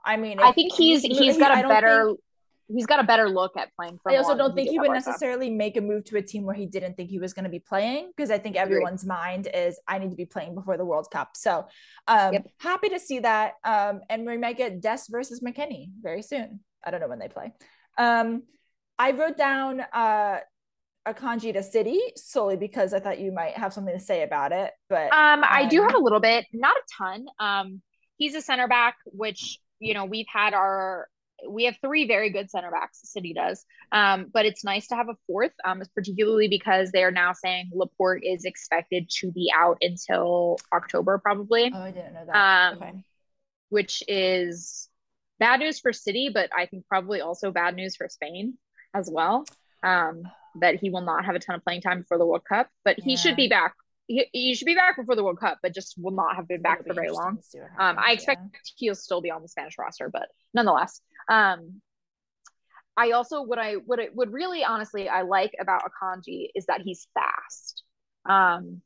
I 0.05 0.17
mean, 0.17 0.41
I 0.41 0.53
think 0.53 0.73
he's 0.73 1.03
he's, 1.03 1.19
he's 1.19 1.39
got 1.39 1.65
a 1.65 1.69
better 1.69 2.07
think, 2.07 2.21
he's 2.69 2.87
got 2.87 3.01
a 3.01 3.05
better 3.05 3.29
look 3.29 3.57
at 3.57 3.69
playing 3.77 3.99
for. 4.03 4.13
I 4.13 4.17
also 4.17 4.37
don't 4.37 4.55
think 4.55 4.71
he 4.71 4.79
would 4.79 4.91
necessarily 4.91 5.51
make 5.51 5.77
a 5.77 5.81
move 5.81 6.05
to 6.07 6.17
a 6.17 6.23
team 6.23 6.45
where 6.45 6.55
he 6.55 6.67
didn't 6.67 6.97
think 6.97 7.11
he 7.11 7.19
was 7.19 7.33
going 7.33 7.45
to 7.45 7.51
be 7.51 7.59
playing 7.59 8.11
because 8.17 8.31
I 8.31 8.39
think 8.39 8.57
everyone's 8.57 9.05
mind 9.05 9.49
is 9.53 9.79
I 9.87 9.99
need 9.99 10.11
to 10.11 10.17
be 10.17 10.27
playing 10.27 10.55
before 10.55 10.77
the 10.77 10.85
World 10.85 11.09
Cup. 11.11 11.31
So 11.35 11.67
um, 12.09 12.33
yep. 12.33 12.47
happy 12.59 12.89
to 12.91 12.99
see 12.99 13.21
that. 13.21 13.55
Um, 13.65 14.01
and 14.09 14.27
we 14.27 14.39
might 14.39 14.57
get 14.57 14.81
Dest 14.81 15.11
versus 15.11 15.41
McKennie 15.41 15.91
very 16.01 16.23
soon. 16.23 16.61
I 16.85 16.91
don't 16.91 17.01
know 17.01 17.09
when 17.09 17.19
they 17.19 17.29
play. 17.29 17.53
Um, 17.99 18.43
I 18.99 19.13
wrote 19.13 19.37
down 19.37 19.81
uh, 19.93 20.39
Akanji 21.07 21.53
to 21.53 21.63
City 21.63 22.01
solely 22.17 22.57
because 22.57 22.95
I 22.95 23.01
thought 23.01 23.19
you 23.19 23.33
might 23.33 23.57
have 23.57 23.73
something 23.73 23.95
to 23.95 24.01
say 24.01 24.23
about 24.23 24.53
it. 24.53 24.73
But 24.89 25.13
um, 25.13 25.45
I 25.45 25.67
do 25.67 25.83
um, 25.83 25.89
have 25.89 25.97
a 25.97 26.03
little 26.03 26.21
bit, 26.21 26.47
not 26.53 26.77
a 26.77 26.83
ton. 26.97 27.27
Um, 27.39 27.83
he's 28.17 28.35
a 28.35 28.41
center 28.41 28.69
back, 28.69 28.97
which 29.07 29.59
you 29.81 29.95
know 29.95 30.05
we've 30.05 30.27
had 30.33 30.55
our 30.55 31.09
we 31.49 31.65
have 31.65 31.77
three 31.81 32.07
very 32.07 32.31
good 32.31 32.51
center 32.51 32.71
backs. 32.71 33.01
City 33.05 33.35
does, 33.35 33.65
um, 33.93 34.27
but 34.33 34.47
it's 34.47 34.65
nice 34.65 34.89
to 34.89 34.95
have 34.95 35.09
a 35.09 35.17
fourth, 35.27 35.53
um, 35.65 35.83
particularly 35.95 36.49
because 36.49 36.91
they 36.91 37.05
are 37.05 37.11
now 37.11 37.33
saying 37.33 37.71
Laporte 37.73 38.25
is 38.25 38.45
expected 38.45 39.09
to 39.21 39.31
be 39.31 39.53
out 39.57 39.79
until 39.81 40.59
October, 40.73 41.19
probably. 41.19 41.73
Oh, 41.75 41.79
I 41.79 41.91
didn't 41.91 42.15
know 42.15 42.25
that. 42.27 42.73
Um, 42.73 42.77
okay. 42.79 43.05
Which 43.69 44.03
is 44.09 44.89
bad 45.39 45.61
news 45.61 45.81
for 45.81 45.93
City, 45.93 46.31
but 46.33 46.51
I 46.57 46.67
think 46.67 46.87
probably 46.89 47.21
also 47.21 47.51
bad 47.51 47.75
news 47.75 47.97
for 47.97 48.09
Spain 48.09 48.55
as 48.95 49.11
well. 49.11 49.45
Um, 49.83 50.23
that 50.61 50.77
he 50.77 50.89
will 50.89 51.03
not 51.03 51.25
have 51.25 51.35
a 51.35 51.39
ton 51.41 51.57
of 51.57 51.65
playing 51.65 51.81
time 51.81 52.05
for 52.07 52.17
the 52.17 52.25
World 52.25 52.45
Cup, 52.49 52.69
but 52.85 52.99
he 52.99 53.13
yeah. 53.13 53.17
should 53.17 53.37
be 53.37 53.49
back 53.49 53.75
he, 54.07 54.27
he, 54.33 54.55
should 54.55 54.67
be 54.67 54.75
back 54.75 54.97
before 54.97 55.17
the 55.17 55.25
World 55.25 55.41
Cup, 55.41 55.59
but 55.63 55.75
just 55.75 55.95
will 55.97 56.13
not 56.13 56.37
have 56.37 56.47
been 56.47 56.63
back 56.63 56.81
It'll 56.81 56.91
for 56.91 56.95
very 56.95 57.11
long. 57.11 57.39
Um, 57.79 57.97
I 57.99 58.13
expect 58.13 58.41
yeah. 58.53 58.59
he'll 58.77 58.95
still 58.95 59.21
be 59.21 59.31
on 59.31 59.43
the 59.43 59.49
Spanish 59.49 59.79
roster, 59.79 60.09
but 60.09 60.29
nonetheless, 60.53 61.01
um, 61.29 61.81
I 62.97 63.11
also 63.11 63.43
what 63.43 63.59
I 63.59 63.75
what 63.75 63.99
it 63.99 64.15
would 64.15 64.33
really 64.33 64.63
honestly 64.63 65.09
I 65.09 65.23
like 65.23 65.55
about 65.59 65.83
Akanji 65.83 66.49
is 66.55 66.67
that 66.67 66.83
he's 66.83 67.09
fast. 67.15 67.83
Um, 68.29 68.83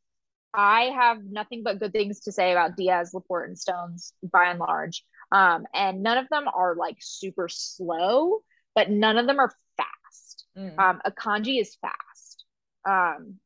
I 0.55 0.85
have 0.85 1.25
nothing 1.25 1.62
but 1.62 1.79
good 1.79 1.93
things 1.93 2.21
to 2.21 2.33
say 2.33 2.53
about 2.53 2.77
Dias, 2.77 3.12
Laporte, 3.12 3.49
and 3.49 3.59
Stones 3.59 4.12
by 4.23 4.47
and 4.47 4.59
large. 4.59 5.05
Um, 5.31 5.66
and 5.75 6.03
none 6.03 6.16
of 6.16 6.29
them 6.31 6.47
are 6.49 6.75
like 6.75 6.97
super 7.01 7.49
slow, 7.49 8.41
but 8.75 8.91
none 8.91 9.19
of 9.19 9.27
them 9.27 9.39
are 9.39 9.53
fast. 9.77 10.47
Mm. 10.57 10.79
Um, 10.79 11.01
Akanji 11.07 11.61
is 11.61 11.77
fast. 11.77 12.45
Um, 12.89 13.39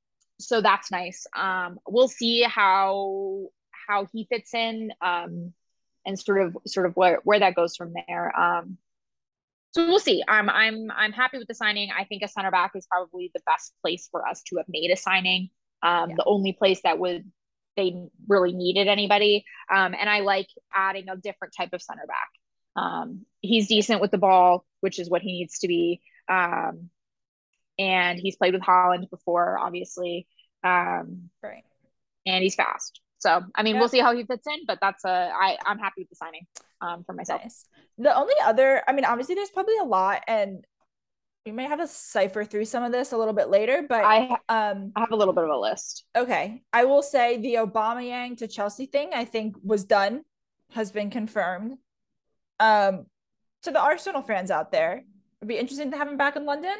so 0.42 0.60
that's 0.60 0.90
nice. 0.90 1.26
Um, 1.36 1.78
we'll 1.88 2.08
see 2.08 2.42
how 2.42 3.48
how 3.88 4.06
he 4.12 4.26
fits 4.30 4.54
in 4.54 4.92
um, 5.00 5.52
and 6.04 6.18
sort 6.18 6.42
of 6.42 6.56
sort 6.66 6.86
of 6.86 6.94
where 6.94 7.20
where 7.24 7.38
that 7.38 7.54
goes 7.54 7.76
from 7.76 7.92
there. 8.06 8.38
Um, 8.38 8.78
so 9.72 9.86
we'll 9.86 9.98
see. 10.00 10.22
I'm 10.28 10.50
I'm 10.50 10.90
I'm 10.90 11.12
happy 11.12 11.38
with 11.38 11.48
the 11.48 11.54
signing. 11.54 11.90
I 11.96 12.04
think 12.04 12.22
a 12.22 12.28
center 12.28 12.50
back 12.50 12.72
is 12.74 12.86
probably 12.86 13.30
the 13.34 13.40
best 13.46 13.72
place 13.82 14.08
for 14.10 14.26
us 14.26 14.42
to 14.48 14.56
have 14.56 14.66
made 14.68 14.90
a 14.90 14.96
signing. 14.96 15.50
Um, 15.82 16.10
yeah. 16.10 16.16
The 16.16 16.24
only 16.24 16.52
place 16.52 16.80
that 16.82 16.98
would 16.98 17.30
they 17.76 17.94
really 18.28 18.52
needed 18.52 18.86
anybody. 18.86 19.44
Um, 19.72 19.94
and 19.98 20.08
I 20.08 20.20
like 20.20 20.48
adding 20.74 21.08
a 21.08 21.16
different 21.16 21.54
type 21.56 21.70
of 21.72 21.80
center 21.80 22.06
back. 22.06 22.28
Um, 22.76 23.24
he's 23.40 23.68
decent 23.68 24.00
with 24.00 24.10
the 24.10 24.18
ball, 24.18 24.66
which 24.80 24.98
is 24.98 25.08
what 25.08 25.22
he 25.22 25.32
needs 25.32 25.58
to 25.60 25.68
be. 25.68 26.02
Um, 26.28 26.90
and 27.78 28.18
he's 28.18 28.36
played 28.36 28.54
with 28.54 28.62
Haaland 28.62 29.10
before, 29.10 29.58
obviously. 29.58 30.26
Um, 30.64 31.30
right. 31.42 31.64
And 32.26 32.42
he's 32.42 32.54
fast. 32.54 33.00
So 33.18 33.42
I 33.54 33.62
mean, 33.62 33.78
we'll 33.78 33.88
see 33.88 34.00
how 34.00 34.14
he 34.14 34.24
fits 34.24 34.46
in, 34.46 34.64
but 34.66 34.78
that's 34.80 35.04
a 35.04 35.30
I 35.32 35.56
I'm 35.64 35.78
happy 35.78 36.02
with 36.02 36.10
the 36.10 36.16
signing 36.16 36.46
um, 36.80 37.04
for 37.04 37.12
myself. 37.12 37.42
Nice. 37.42 37.64
The 37.98 38.16
only 38.16 38.34
other, 38.44 38.82
I 38.88 38.92
mean, 38.92 39.04
obviously 39.04 39.36
there's 39.36 39.50
probably 39.50 39.76
a 39.78 39.84
lot, 39.84 40.22
and 40.26 40.64
we 41.46 41.52
may 41.52 41.64
have 41.64 41.78
to 41.78 41.86
cipher 41.86 42.44
through 42.44 42.64
some 42.64 42.82
of 42.82 42.90
this 42.90 43.12
a 43.12 43.16
little 43.16 43.32
bit 43.32 43.48
later. 43.48 43.84
But 43.88 44.04
I 44.04 44.36
um 44.48 44.92
I 44.96 45.00
have 45.00 45.12
a 45.12 45.16
little 45.16 45.34
bit 45.34 45.44
of 45.44 45.50
a 45.50 45.56
list. 45.56 46.04
Okay, 46.16 46.62
I 46.72 46.84
will 46.84 47.02
say 47.02 47.38
the 47.38 47.54
Aubameyang 47.54 48.38
to 48.38 48.48
Chelsea 48.48 48.86
thing 48.86 49.10
I 49.14 49.24
think 49.24 49.54
was 49.62 49.84
done, 49.84 50.22
has 50.72 50.90
been 50.90 51.10
confirmed. 51.10 51.74
Um, 52.58 53.06
to 53.62 53.70
the 53.70 53.80
Arsenal 53.80 54.22
fans 54.22 54.50
out 54.50 54.72
there, 54.72 55.04
it'd 55.40 55.48
be 55.48 55.58
interesting 55.58 55.92
to 55.92 55.96
have 55.96 56.08
him 56.08 56.16
back 56.16 56.34
in 56.34 56.44
London. 56.44 56.76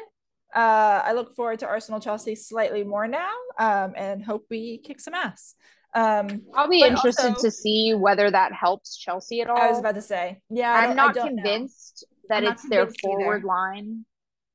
Uh, 0.55 1.01
I 1.03 1.13
look 1.13 1.35
forward 1.35 1.59
to 1.59 1.67
Arsenal 1.67 1.99
Chelsea 1.99 2.35
slightly 2.35 2.83
more 2.83 3.07
now, 3.07 3.31
um, 3.57 3.93
and 3.95 4.23
hope 4.23 4.45
we 4.49 4.79
kick 4.79 4.99
some 4.99 5.13
ass. 5.13 5.55
Um, 5.95 6.41
I'll 6.55 6.69
be 6.69 6.81
interested 6.81 7.29
also, 7.29 7.41
to 7.41 7.51
see 7.51 7.93
whether 7.93 8.29
that 8.29 8.51
helps 8.51 8.97
Chelsea 8.97 9.41
at 9.41 9.49
all. 9.49 9.59
I 9.59 9.69
was 9.69 9.79
about 9.79 9.95
to 9.95 10.01
say, 10.01 10.41
yeah, 10.49 10.73
I'm 10.73 10.95
not 10.95 11.15
convinced 11.15 12.05
know. 12.09 12.27
that 12.29 12.47
I'm 12.47 12.53
it's 12.53 12.67
their 12.67 12.87
forward 13.01 13.37
either. 13.39 13.47
line 13.47 14.05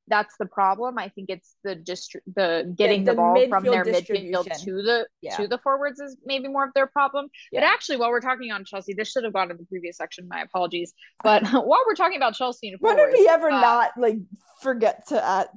that's 0.09 0.35
the 0.37 0.45
problem. 0.45 0.97
I 0.97 1.09
think 1.09 1.29
it's 1.29 1.55
the 1.63 1.75
distri- 1.75 2.21
the 2.35 2.73
getting 2.75 3.05
the, 3.05 3.11
the, 3.11 3.15
the 3.15 3.17
ball 3.17 3.47
from 3.47 3.63
their 3.63 3.85
midfield 3.85 4.45
to 4.63 4.81
the 4.81 5.07
yeah. 5.21 5.37
to 5.37 5.47
the 5.47 5.59
forwards 5.59 5.99
is 5.99 6.17
maybe 6.25 6.47
more 6.47 6.65
of 6.65 6.73
their 6.73 6.87
problem. 6.87 7.29
Yeah. 7.51 7.61
But 7.61 7.67
actually, 7.67 7.97
while 7.97 8.09
we're 8.09 8.19
talking 8.19 8.51
on 8.51 8.65
Chelsea, 8.65 8.93
this 8.93 9.11
should 9.11 9.23
have 9.23 9.33
gone 9.33 9.51
in 9.51 9.57
the 9.57 9.65
previous 9.65 9.97
section. 9.97 10.27
My 10.27 10.41
apologies. 10.41 10.93
But 11.23 11.47
while 11.51 11.83
we're 11.87 11.95
talking 11.95 12.17
about 12.17 12.33
Chelsea 12.33 12.69
and 12.69 12.77
when 12.81 12.97
did 12.97 13.13
we 13.13 13.27
ever 13.29 13.49
uh, 13.49 13.61
not 13.61 13.91
like 13.97 14.17
forget 14.61 15.07
to 15.09 15.23
add 15.23 15.47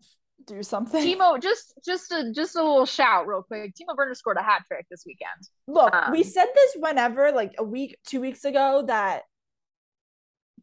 do 0.47 0.63
something? 0.63 1.05
Timo, 1.05 1.41
just 1.41 1.75
just 1.85 2.13
a 2.13 2.33
just 2.33 2.57
a 2.57 2.63
little 2.63 2.87
shout 2.87 3.27
real 3.27 3.43
quick. 3.43 3.75
Timo 3.75 3.97
Werner 3.97 4.15
scored 4.15 4.37
a 4.37 4.43
hat 4.43 4.63
trick 4.67 4.87
this 4.91 5.05
weekend. 5.07 5.49
Look, 5.67 5.95
um, 5.95 6.13
we 6.13 6.23
said 6.23 6.47
this 6.55 6.77
whenever, 6.79 7.33
like 7.33 7.55
a 7.59 7.65
week, 7.65 7.97
two 8.07 8.21
weeks 8.21 8.45
ago, 8.45 8.85
that 8.87 9.23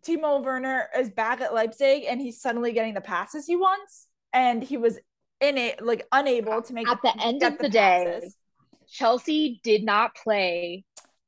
Timo 0.06 0.44
Werner 0.44 0.88
is 0.98 1.10
back 1.10 1.42
at 1.42 1.54
Leipzig 1.54 2.04
and 2.08 2.22
he's 2.22 2.42
suddenly 2.42 2.72
getting 2.72 2.94
the 2.94 3.02
passes 3.02 3.46
he 3.46 3.56
wants. 3.56 4.08
And 4.34 4.64
he 4.64 4.78
was 4.78 5.00
in 5.42 5.58
it, 5.58 5.82
like 5.84 6.06
unable 6.12 6.62
to 6.62 6.74
make 6.74 6.88
at 6.88 7.02
the 7.02 7.14
end 7.22 7.44
of 7.44 7.58
the, 7.58 7.64
the 7.64 7.70
day. 7.70 8.22
Chelsea 8.92 9.60
did 9.64 9.84
not 9.84 10.16
play 10.16 10.84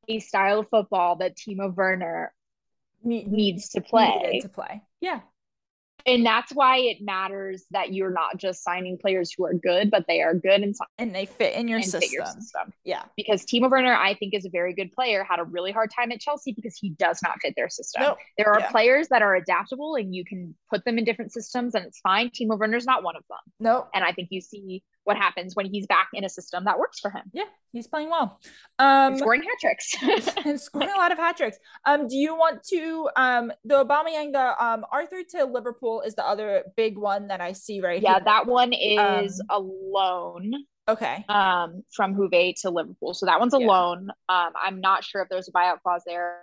a 0.07 0.19
style 0.19 0.59
of 0.59 0.69
football 0.69 1.17
that 1.17 1.35
Timo 1.35 1.73
Werner 1.73 2.33
needs 3.03 3.69
to 3.69 3.81
play. 3.81 4.39
to 4.41 4.49
play. 4.49 4.81
Yeah 4.99 5.21
and 6.05 6.25
that's 6.25 6.51
why 6.51 6.77
it 6.77 6.97
matters 7.01 7.65
that 7.71 7.93
you're 7.93 8.11
not 8.11 8.37
just 8.37 8.63
signing 8.63 8.97
players 8.97 9.33
who 9.35 9.45
are 9.45 9.53
good, 9.53 9.91
but 9.91 10.05
they 10.07 10.21
are 10.21 10.33
good 10.33 10.61
and 10.61 10.75
and 10.97 11.13
they 11.13 11.25
fit 11.25 11.53
in 11.55 11.67
your, 11.67 11.81
system. 11.81 12.09
your 12.11 12.25
system. 12.25 12.73
Yeah, 12.83 13.03
because 13.15 13.45
Timo 13.45 13.69
Werner, 13.69 13.93
I 13.93 14.13
think, 14.15 14.33
is 14.33 14.45
a 14.45 14.49
very 14.49 14.73
good 14.73 14.91
player. 14.91 15.23
Had 15.23 15.39
a 15.39 15.43
really 15.43 15.71
hard 15.71 15.91
time 15.95 16.11
at 16.11 16.19
Chelsea 16.19 16.53
because 16.53 16.77
he 16.77 16.91
does 16.91 17.19
not 17.23 17.39
fit 17.41 17.53
their 17.55 17.69
system. 17.69 18.03
Nope. 18.03 18.17
There 18.37 18.51
are 18.53 18.59
yeah. 18.59 18.71
players 18.71 19.07
that 19.09 19.21
are 19.21 19.35
adaptable, 19.35 19.95
and 19.95 20.13
you 20.15 20.25
can 20.25 20.55
put 20.69 20.85
them 20.85 20.97
in 20.97 21.03
different 21.03 21.33
systems, 21.33 21.75
and 21.75 21.85
it's 21.85 21.99
fine. 21.99 22.29
Timo 22.29 22.57
Werner's 22.57 22.85
not 22.85 23.03
one 23.03 23.15
of 23.15 23.23
them. 23.29 23.39
No, 23.59 23.73
nope. 23.73 23.89
and 23.93 24.03
I 24.03 24.11
think 24.11 24.29
you 24.31 24.41
see 24.41 24.83
what 25.03 25.17
happens 25.17 25.55
when 25.55 25.65
he's 25.65 25.87
back 25.87 26.09
in 26.13 26.23
a 26.23 26.29
system 26.29 26.65
that 26.65 26.77
works 26.77 26.99
for 26.99 27.09
him. 27.09 27.23
Yeah, 27.33 27.45
he's 27.71 27.87
playing 27.87 28.09
well. 28.09 28.39
Um, 28.79 29.17
scoring 29.17 29.41
hat 29.41 29.57
tricks. 29.59 30.37
and 30.45 30.59
scoring 30.61 30.89
a 30.95 30.97
lot 30.97 31.11
of 31.11 31.17
hat 31.17 31.37
tricks. 31.37 31.57
Um, 31.85 32.07
do 32.07 32.15
you 32.15 32.35
want 32.35 32.63
to 32.69 33.09
um 33.15 33.51
the 33.65 33.83
Aubameyang 33.83 34.33
the 34.33 34.63
um 34.63 34.85
Arthur 34.91 35.23
to 35.31 35.45
Liverpool 35.45 36.01
is 36.01 36.15
the 36.15 36.25
other 36.25 36.63
big 36.77 36.97
one 36.97 37.27
that 37.27 37.41
I 37.41 37.53
see 37.53 37.81
right 37.81 38.01
yeah, 38.01 38.15
here. 38.15 38.23
that 38.25 38.45
one 38.45 38.73
is 38.73 39.41
um, 39.49 39.57
a 39.57 39.59
loan. 39.59 40.53
Okay. 40.87 41.23
Um, 41.29 41.83
from 41.95 42.15
Juve 42.15 42.55
to 42.61 42.69
Liverpool, 42.69 43.13
so 43.13 43.25
that 43.25 43.39
one's 43.39 43.53
a 43.53 43.59
yeah. 43.59 43.67
loan. 43.67 44.09
Um, 44.29 44.49
I'm 44.61 44.81
not 44.81 45.03
sure 45.03 45.21
if 45.21 45.29
there's 45.29 45.47
a 45.47 45.51
buyout 45.51 45.81
clause 45.83 46.01
there 46.05 46.41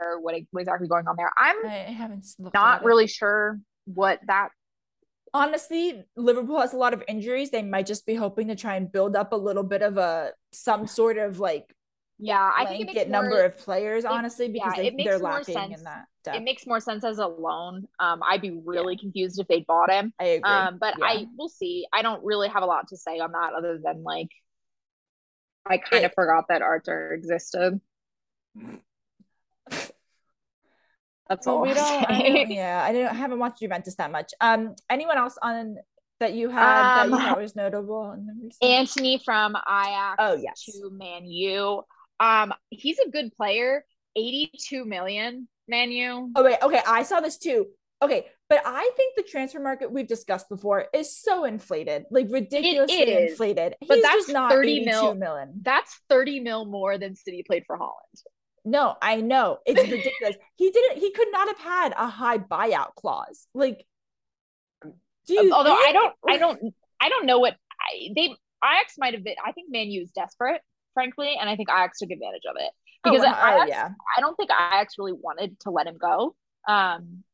or 0.00 0.20
what, 0.20 0.34
what 0.50 0.60
exactly 0.60 0.88
going 0.88 1.06
on 1.06 1.14
there. 1.16 1.30
I'm 1.38 1.66
I 1.66 1.92
haven't 1.92 2.26
not 2.54 2.84
really 2.84 3.06
sure 3.06 3.58
what 3.86 4.20
that 4.26 4.50
honestly, 5.32 6.04
Liverpool 6.16 6.60
has 6.60 6.72
a 6.72 6.76
lot 6.76 6.94
of 6.94 7.02
injuries. 7.08 7.50
They 7.50 7.62
might 7.62 7.86
just 7.86 8.06
be 8.06 8.14
hoping 8.14 8.48
to 8.48 8.56
try 8.56 8.76
and 8.76 8.90
build 8.90 9.16
up 9.16 9.32
a 9.32 9.36
little 9.36 9.62
bit 9.62 9.82
of 9.82 9.96
a 9.96 10.32
some 10.52 10.86
sort 10.86 11.18
of 11.18 11.38
like 11.38 11.74
yeah, 12.22 12.50
I 12.54 12.66
think 12.66 12.94
it 12.94 13.08
number 13.08 13.30
more, 13.30 13.44
of 13.44 13.56
players, 13.56 14.04
honestly, 14.04 14.48
because 14.48 14.74
yeah, 14.76 14.90
they, 14.90 15.04
they're 15.04 15.18
lacking 15.18 15.54
sense. 15.54 15.78
in 15.78 15.84
that. 15.84 16.04
Depth. 16.22 16.36
It 16.36 16.42
makes 16.42 16.66
more 16.66 16.78
sense 16.78 17.02
as 17.02 17.16
a 17.16 17.26
loan. 17.26 17.88
Um, 17.98 18.20
I'd 18.22 18.42
be 18.42 18.60
really 18.62 18.92
yeah. 18.94 19.00
confused 19.00 19.40
if 19.40 19.48
they 19.48 19.64
bought 19.66 19.90
him. 19.90 20.12
I 20.20 20.24
agree. 20.24 20.50
Um, 20.50 20.76
but 20.78 20.96
yeah. 20.98 21.06
I 21.06 21.26
will 21.38 21.48
see. 21.48 21.86
I 21.94 22.02
don't 22.02 22.22
really 22.22 22.48
have 22.48 22.62
a 22.62 22.66
lot 22.66 22.88
to 22.88 22.98
say 22.98 23.20
on 23.20 23.32
that 23.32 23.54
other 23.56 23.80
than 23.82 24.02
like 24.02 24.28
I 25.64 25.78
kind 25.78 26.04
it, 26.04 26.08
of 26.08 26.12
forgot 26.14 26.44
that 26.50 26.60
Arthur 26.60 27.14
existed. 27.14 27.80
That's 31.30 31.46
well, 31.46 31.58
all. 31.58 31.62
We 31.62 31.72
don't, 31.72 32.10
I 32.10 32.22
don't, 32.22 32.50
yeah, 32.50 32.82
I 32.84 32.92
didn't 32.92 33.08
I 33.08 33.14
haven't 33.14 33.38
watched 33.38 33.60
Juventus 33.60 33.94
that 33.94 34.10
much. 34.10 34.32
Um, 34.40 34.74
anyone 34.90 35.16
else 35.16 35.38
on 35.40 35.76
that 36.18 36.34
you 36.34 36.50
had 36.50 37.02
um, 37.04 37.10
that 37.12 37.16
you 37.16 37.24
thought 37.24 37.40
was 37.40 37.56
notable? 37.56 38.10
In 38.10 38.26
the 38.26 38.34
recent- 38.42 39.24
from 39.24 39.56
Ajax. 39.56 40.16
Oh 40.18 40.34
yes. 40.34 40.64
To 40.64 40.90
Man 40.90 41.24
U. 41.26 41.82
Um, 42.18 42.52
he's 42.70 42.98
a 42.98 43.08
good 43.08 43.34
player. 43.36 43.84
Eighty-two 44.16 44.84
million. 44.84 45.46
Man 45.68 45.92
U. 45.92 46.32
Oh 46.34 46.44
wait, 46.44 46.58
okay. 46.62 46.80
I 46.84 47.04
saw 47.04 47.20
this 47.20 47.38
too. 47.38 47.66
Okay, 48.02 48.26
but 48.48 48.62
I 48.64 48.90
think 48.96 49.14
the 49.14 49.22
transfer 49.22 49.60
market 49.60 49.92
we've 49.92 50.08
discussed 50.08 50.48
before 50.48 50.86
is 50.92 51.16
so 51.16 51.44
inflated, 51.44 52.06
like 52.10 52.26
ridiculously 52.28 53.28
inflated. 53.28 53.76
He's 53.78 53.88
but 53.88 54.00
that's 54.02 54.28
not 54.28 54.50
30 54.50 54.84
mil, 54.84 55.14
million. 55.14 55.52
That's 55.62 56.00
30 56.08 56.40
mil 56.40 56.64
more 56.64 56.98
than 56.98 57.14
City 57.14 57.44
played 57.46 57.64
for 57.66 57.78
Haaland. 57.78 58.22
No, 58.64 58.96
I 59.00 59.20
know. 59.20 59.58
It's 59.66 59.80
ridiculous. 59.80 60.36
he 60.56 60.70
didn't 60.70 60.98
he 60.98 61.10
could 61.12 61.28
not 61.30 61.48
have 61.48 61.58
had 61.58 61.94
a 61.96 62.08
high 62.08 62.38
buyout 62.38 62.94
clause. 62.94 63.46
Like 63.54 63.86
do 65.26 65.34
you 65.34 65.52
although? 65.52 65.74
I 65.74 65.92
don't 65.92 66.14
I 66.28 66.36
don't 66.38 66.74
I 67.00 67.08
don't 67.08 67.26
know 67.26 67.38
what 67.38 67.54
I, 67.80 68.10
they 68.14 68.34
Ajax 68.64 68.94
might 68.98 69.14
have 69.14 69.24
been 69.24 69.36
I 69.44 69.52
think 69.52 69.70
Man 69.70 69.88
U 69.88 70.02
is 70.02 70.10
desperate, 70.10 70.60
frankly, 70.94 71.36
and 71.40 71.48
I 71.48 71.56
think 71.56 71.68
Ajax 71.70 71.98
took 71.98 72.10
advantage 72.10 72.42
of 72.48 72.56
it. 72.58 72.70
Oh, 73.04 73.12
because 73.12 73.24
oh, 73.24 73.30
Ajax, 73.30 73.68
yeah. 73.68 73.88
I 74.16 74.20
don't 74.20 74.36
think 74.36 74.50
Ajax 74.50 74.94
really 74.98 75.14
wanted 75.14 75.58
to 75.60 75.70
let 75.70 75.86
him 75.86 75.96
go. 75.98 76.34
Um 76.68 77.24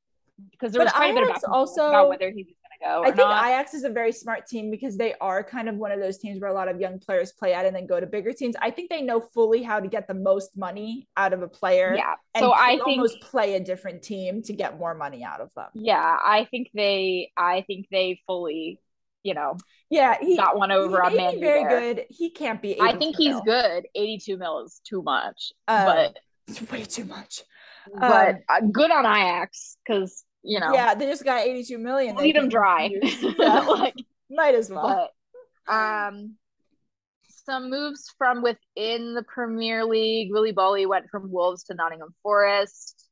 because 0.51 0.73
there 0.73 0.83
was 0.83 0.93
but 0.93 0.97
quite 0.97 1.13
Ajax 1.13 1.29
a 1.29 1.33
bit 1.33 1.45
of 1.45 1.53
also 1.53 1.89
about 1.89 2.09
whether 2.09 2.31
he 2.31 2.45
was 2.45 2.55
go. 2.87 3.03
I 3.03 3.07
think 3.07 3.17
not. 3.19 3.47
Ajax 3.47 3.75
is 3.75 3.85
a 3.85 3.91
very 3.91 4.13
smart 4.13 4.47
team 4.47 4.71
because 4.71 4.97
they 4.97 5.15
are 5.21 5.43
kind 5.43 5.69
of 5.69 5.77
one 5.77 5.93
of 5.93 6.01
those 6.01 6.19
teams 6.19 6.41
where 6.41 6.51
a 6.51 6.55
lot 6.55 6.69
of 6.69 6.81
young 6.81 6.99
players 6.99 7.33
play 7.33 7.55
at 7.55 7.67
and 7.67 7.75
then 7.75 7.87
go 7.87 8.01
to 8.01 8.07
bigger 8.07 8.33
teams. 8.33 8.55
I 8.61 8.71
think 8.71 8.91
they 8.91 9.03
know 9.03 9.21
fully 9.21 9.63
how 9.63 9.81
to 9.81 9.89
get 9.89 10.09
the 10.09 10.15
most 10.15 10.57
money 10.57 11.09
out 11.17 11.33
of 11.33 11.43
a 11.43 11.49
player. 11.49 11.95
Yeah. 11.97 12.15
so 12.39 12.53
I 12.53 12.79
think 12.85 12.87
almost 12.87 13.21
play 13.21 13.55
a 13.55 13.61
different 13.61 14.03
team 14.03 14.43
to 14.43 14.53
get 14.53 14.79
more 14.79 14.95
money 14.95 15.25
out 15.25 15.41
of 15.41 15.53
them. 15.55 15.69
Yeah, 15.75 16.17
I 16.25 16.47
think 16.51 16.71
they 16.75 17.33
I 17.37 17.63
think 17.67 17.87
they 17.91 18.21
fully 18.27 18.81
you 19.27 19.35
know, 19.35 19.57
yeah, 19.91 20.19
he 20.21 20.37
got 20.37 20.57
one 20.57 20.71
over 20.71 21.03
on 21.03 21.17
Man. 21.17 21.41
Very 21.41 21.65
there. 21.65 21.95
good. 21.95 22.07
He 22.11 22.31
can't 22.31 22.63
be. 22.63 22.81
I 22.81 22.97
think 22.97 23.17
he's 23.17 23.35
mil. 23.35 23.43
good. 23.43 23.87
Eighty-two 23.97 24.37
mil 24.37 24.65
is 24.65 24.81
too 24.85 25.03
much, 25.03 25.53
um, 25.67 25.85
but 25.85 26.19
it's 26.47 26.63
way 26.71 26.85
too 26.85 27.05
much. 27.05 27.43
But 27.93 28.29
um, 28.29 28.39
uh, 28.49 28.61
good 28.73 28.93
on 28.93 29.05
Ajax 29.05 29.79
because 29.85 30.23
you 30.47 30.61
know. 30.61 30.73
Yeah, 30.73 30.95
they 30.95 31.07
just 31.07 31.25
got 31.25 31.41
82 31.43 31.79
million. 31.79 32.15
Bleed 32.15 32.37
them 32.37 32.49
dry. 32.49 32.91
like, 33.39 33.95
might 34.31 34.55
as 34.55 34.71
well. 34.71 35.11
But, 35.67 35.73
um, 35.73 36.37
some 37.29 37.71
moves 37.71 38.13
from 38.19 38.43
within 38.43 39.15
the 39.15 39.25
Premier 39.27 39.85
League. 39.85 40.33
Willy 40.33 40.53
Boly 40.53 40.87
went 40.87 41.09
from 41.11 41.31
Wolves 41.31 41.65
to 41.65 41.75
Nottingham 41.75 42.15
Forest. 42.23 43.09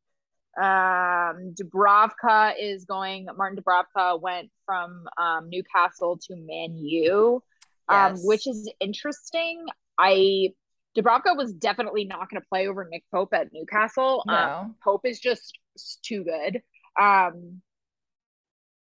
Um, 0.56 1.54
Dubravka 1.60 2.54
is 2.60 2.84
going. 2.84 3.26
Martin 3.36 3.58
Dubravka 3.62 4.20
went 4.20 4.50
from 4.66 5.04
um, 5.18 5.48
Newcastle 5.50 6.18
to 6.28 6.36
Man 6.36 6.76
U, 6.76 7.42
um, 7.88 8.14
which 8.24 8.46
is 8.46 8.70
interesting. 8.80 9.66
I 9.98 10.50
Dubravka 10.96 11.36
was 11.36 11.52
definitely 11.52 12.04
not 12.04 12.30
going 12.30 12.40
to 12.40 12.48
play 12.48 12.68
over 12.68 12.86
Nick 12.88 13.04
Pope 13.12 13.34
at 13.34 13.52
Newcastle. 13.52 14.22
No. 14.26 14.34
Um, 14.34 14.76
Pope 14.82 15.02
is 15.04 15.18
just 15.18 15.58
too 16.04 16.24
good. 16.24 16.62
Um, 17.00 17.60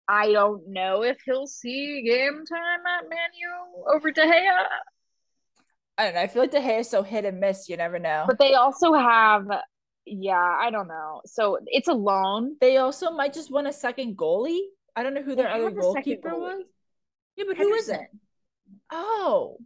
I 0.09 0.33
don't 0.33 0.69
know 0.69 1.03
if 1.03 1.19
he'll 1.25 1.47
see 1.47 2.03
game 2.03 2.45
time 2.45 2.81
at 2.99 3.09
Man 3.09 3.19
U 3.41 3.85
over 3.95 4.11
De 4.11 4.21
Gea. 4.21 4.67
I 5.97 6.05
don't 6.05 6.15
know. 6.15 6.21
I 6.21 6.27
feel 6.27 6.43
like 6.43 6.51
De 6.51 6.61
Gea 6.61 6.81
is 6.81 6.91
so 6.91 7.03
hit 7.03 7.25
and 7.25 7.41
miss. 7.41 7.69
You 7.69 7.77
never 7.77 7.99
know. 7.99 8.25
But 8.27 8.39
they 8.39 8.55
also 8.55 8.93
have, 8.93 9.47
yeah, 10.05 10.57
I 10.61 10.71
don't 10.71 10.89
know. 10.89 11.23
So 11.27 11.59
it's 11.67 11.89
a 11.89 11.95
loan. 11.95 12.57
They 12.61 12.79
also 12.79 13.11
might 13.11 13.33
just 13.33 13.51
want 13.51 13.69
a 13.69 13.73
second 13.73 14.17
goalie. 14.17 14.61
I 14.95 15.03
don't 15.03 15.15
know 15.15 15.23
who 15.23 15.35
their 15.35 15.49
other 15.49 15.71
goalkeeper 15.71 16.37
was. 16.37 16.63
Yeah, 17.37 17.45
but 17.49 17.57
who 17.57 17.73
is 17.73 17.89
it? 17.89 18.01
Oh, 18.91 19.57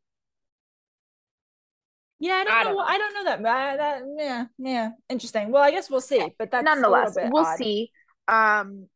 yeah, 2.19 2.35
I 2.35 2.45
don't, 2.45 2.55
I 2.55 2.65
don't 2.65 2.73
know. 2.73 2.79
know. 2.79 2.87
I 2.87 2.99
don't 2.99 3.15
know 3.15 3.25
that. 3.25 3.39
Uh, 3.41 3.77
that 3.77 4.03
yeah, 4.17 4.45
yeah, 4.59 4.91
interesting. 5.09 5.51
Well, 5.51 5.63
I 5.63 5.71
guess 5.71 5.91
we'll 5.91 6.01
see. 6.01 6.33
But 6.39 6.51
that's 6.51 6.65
nonetheless, 6.65 7.17
we'll 7.17 7.45
odd. 7.45 7.59
see. 7.59 7.91
Um, 8.29 8.89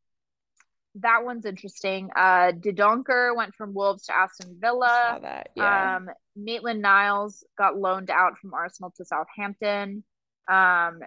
that 0.97 1.25
one's 1.25 1.47
interesting. 1.47 2.11
Uh, 2.17 2.53
Dendoncker 2.53 3.37
went 3.37 3.55
from 3.55 3.75
Wolves 3.75 4.07
to 4.07 4.17
Aston 4.17 4.57
Villa. 4.61 5.19
That, 5.23 5.51
yeah. 5.55 5.97
Um, 5.97 6.11
Maitland 6.37 6.83
Niles 6.83 7.45
got 7.57 7.77
loaned 7.77 8.11
out 8.11 8.39
from 8.39 8.55
Arsenal 8.55 8.93
to 8.97 9.05
Southampton, 9.05 10.03
um, 10.51 11.01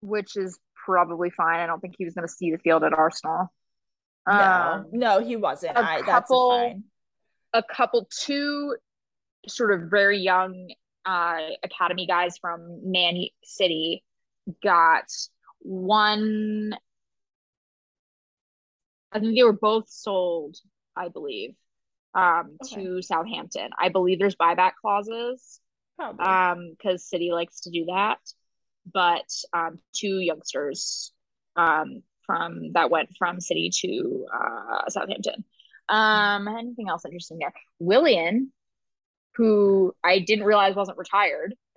which 0.00 0.36
is 0.36 0.58
probably 0.84 1.30
fine. 1.30 1.60
I 1.60 1.66
don't 1.66 1.80
think 1.80 1.94
he 1.96 2.04
was 2.04 2.14
going 2.14 2.26
to 2.26 2.32
see 2.32 2.50
the 2.50 2.58
field 2.58 2.82
at 2.82 2.92
Arsenal. 2.92 3.52
Um, 4.26 4.38
no, 4.38 4.84
no, 4.92 5.24
he 5.24 5.36
wasn't. 5.36 5.76
A 5.76 5.84
I, 5.84 6.02
couple, 6.02 6.82
a 7.52 7.62
couple, 7.62 8.08
two 8.10 8.76
sort 9.46 9.72
of 9.72 9.90
very 9.90 10.18
young 10.18 10.70
uh, 11.06 11.38
academy 11.62 12.06
guys 12.06 12.36
from 12.38 12.90
Man 12.90 13.16
City 13.44 14.04
got 14.62 15.04
one 15.60 16.74
I 19.12 19.18
think 19.18 19.34
they 19.36 19.42
were 19.42 19.52
both 19.52 19.88
sold 19.88 20.56
I 20.96 21.08
believe, 21.08 21.54
um, 22.14 22.56
Okay. 22.64 22.82
to 22.84 23.02
Southampton. 23.02 23.70
I 23.78 23.88
believe 23.88 24.18
there's 24.18 24.36
buyback 24.36 24.72
clauses, 24.80 25.60
Probably. 25.96 26.24
um, 26.26 26.70
because 26.76 27.08
City 27.08 27.30
likes 27.32 27.60
to 27.62 27.70
do 27.70 27.86
that. 27.86 28.18
But 28.92 29.28
um, 29.52 29.78
two 29.94 30.18
youngsters, 30.18 31.12
um, 31.56 32.02
from 32.26 32.72
that 32.72 32.90
went 32.90 33.10
from 33.18 33.40
City 33.40 33.70
to 33.82 34.26
uh 34.32 34.88
Southampton. 34.88 35.44
Um, 35.88 36.46
anything 36.48 36.88
else 36.88 37.04
interesting 37.04 37.38
there? 37.38 37.52
Willian, 37.78 38.52
who 39.34 39.94
I 40.04 40.18
didn't 40.18 40.44
realize 40.44 40.74
wasn't 40.74 40.98
retired. 40.98 41.54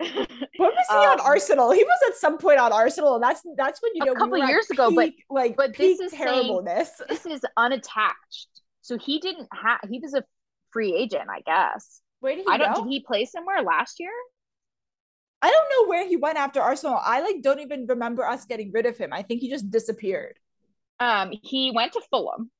When 0.56 0.70
was 0.70 0.86
he 0.88 0.94
on 0.94 1.20
um, 1.20 1.26
Arsenal? 1.26 1.72
He 1.72 1.82
was 1.82 1.98
at 2.08 2.16
some 2.16 2.38
point 2.38 2.58
on 2.58 2.72
Arsenal, 2.72 3.14
and 3.14 3.22
that's 3.22 3.42
that's 3.56 3.82
when 3.82 3.92
you 3.94 4.04
know 4.04 4.12
a 4.12 4.16
couple 4.16 4.38
were 4.38 4.44
at 4.44 4.48
years 4.48 4.70
ago, 4.70 4.90
but- 4.94 5.12
like 5.30 5.56
but 5.56 5.76
this 5.76 5.98
is 6.00 6.12
saying- 6.12 6.22
terribleness. 6.22 6.90
this 7.08 7.26
is 7.26 7.40
unattached. 7.56 8.48
So 8.82 8.98
he 8.98 9.18
didn't 9.18 9.48
have 9.52 9.80
he 9.88 9.98
was 9.98 10.14
a 10.14 10.22
free 10.72 10.94
agent, 10.94 11.28
I 11.30 11.40
guess. 11.40 12.00
Where 12.20 12.36
did 12.36 12.44
he 12.46 12.52
I 12.52 12.58
don't 12.58 12.74
go? 12.74 12.84
did 12.84 12.90
he 12.90 13.00
play 13.00 13.24
somewhere 13.24 13.62
last 13.62 13.98
year? 13.98 14.12
I 15.42 15.50
don't 15.50 15.70
know 15.70 15.88
where 15.88 16.06
he 16.06 16.16
went 16.16 16.38
after 16.38 16.60
Arsenal. 16.60 16.98
I 17.02 17.20
like 17.20 17.42
don't 17.42 17.60
even 17.60 17.86
remember 17.86 18.24
us 18.26 18.44
getting 18.44 18.72
rid 18.72 18.86
of 18.86 18.96
him. 18.96 19.12
I 19.12 19.22
think 19.22 19.40
he 19.40 19.50
just 19.50 19.70
disappeared. 19.70 20.38
Um 21.00 21.32
he 21.42 21.70
went 21.74 21.92
to 21.92 22.02
Fulham. 22.10 22.50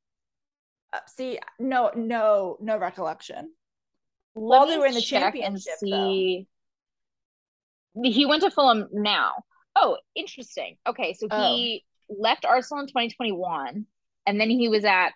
Uh, 0.92 0.98
see, 1.06 1.38
no, 1.58 1.90
no, 1.94 2.56
no 2.60 2.78
recollection. 2.78 3.50
Let 4.34 4.58
While 4.58 4.66
they 4.66 4.78
were 4.78 4.86
in 4.86 4.94
the 4.94 5.00
championship, 5.00 5.74
see. 5.78 6.46
He 8.02 8.26
went 8.26 8.42
to 8.42 8.50
Fulham 8.50 8.88
now. 8.92 9.44
Oh, 9.76 9.98
interesting. 10.14 10.76
Okay, 10.86 11.14
so 11.14 11.28
Oh. 11.30 11.54
he 11.56 11.84
left 12.08 12.44
Arsenal 12.44 12.80
in 12.82 12.88
2021 12.88 13.86
and 14.26 14.40
then 14.40 14.50
he 14.50 14.68
was 14.68 14.84
at 14.84 15.10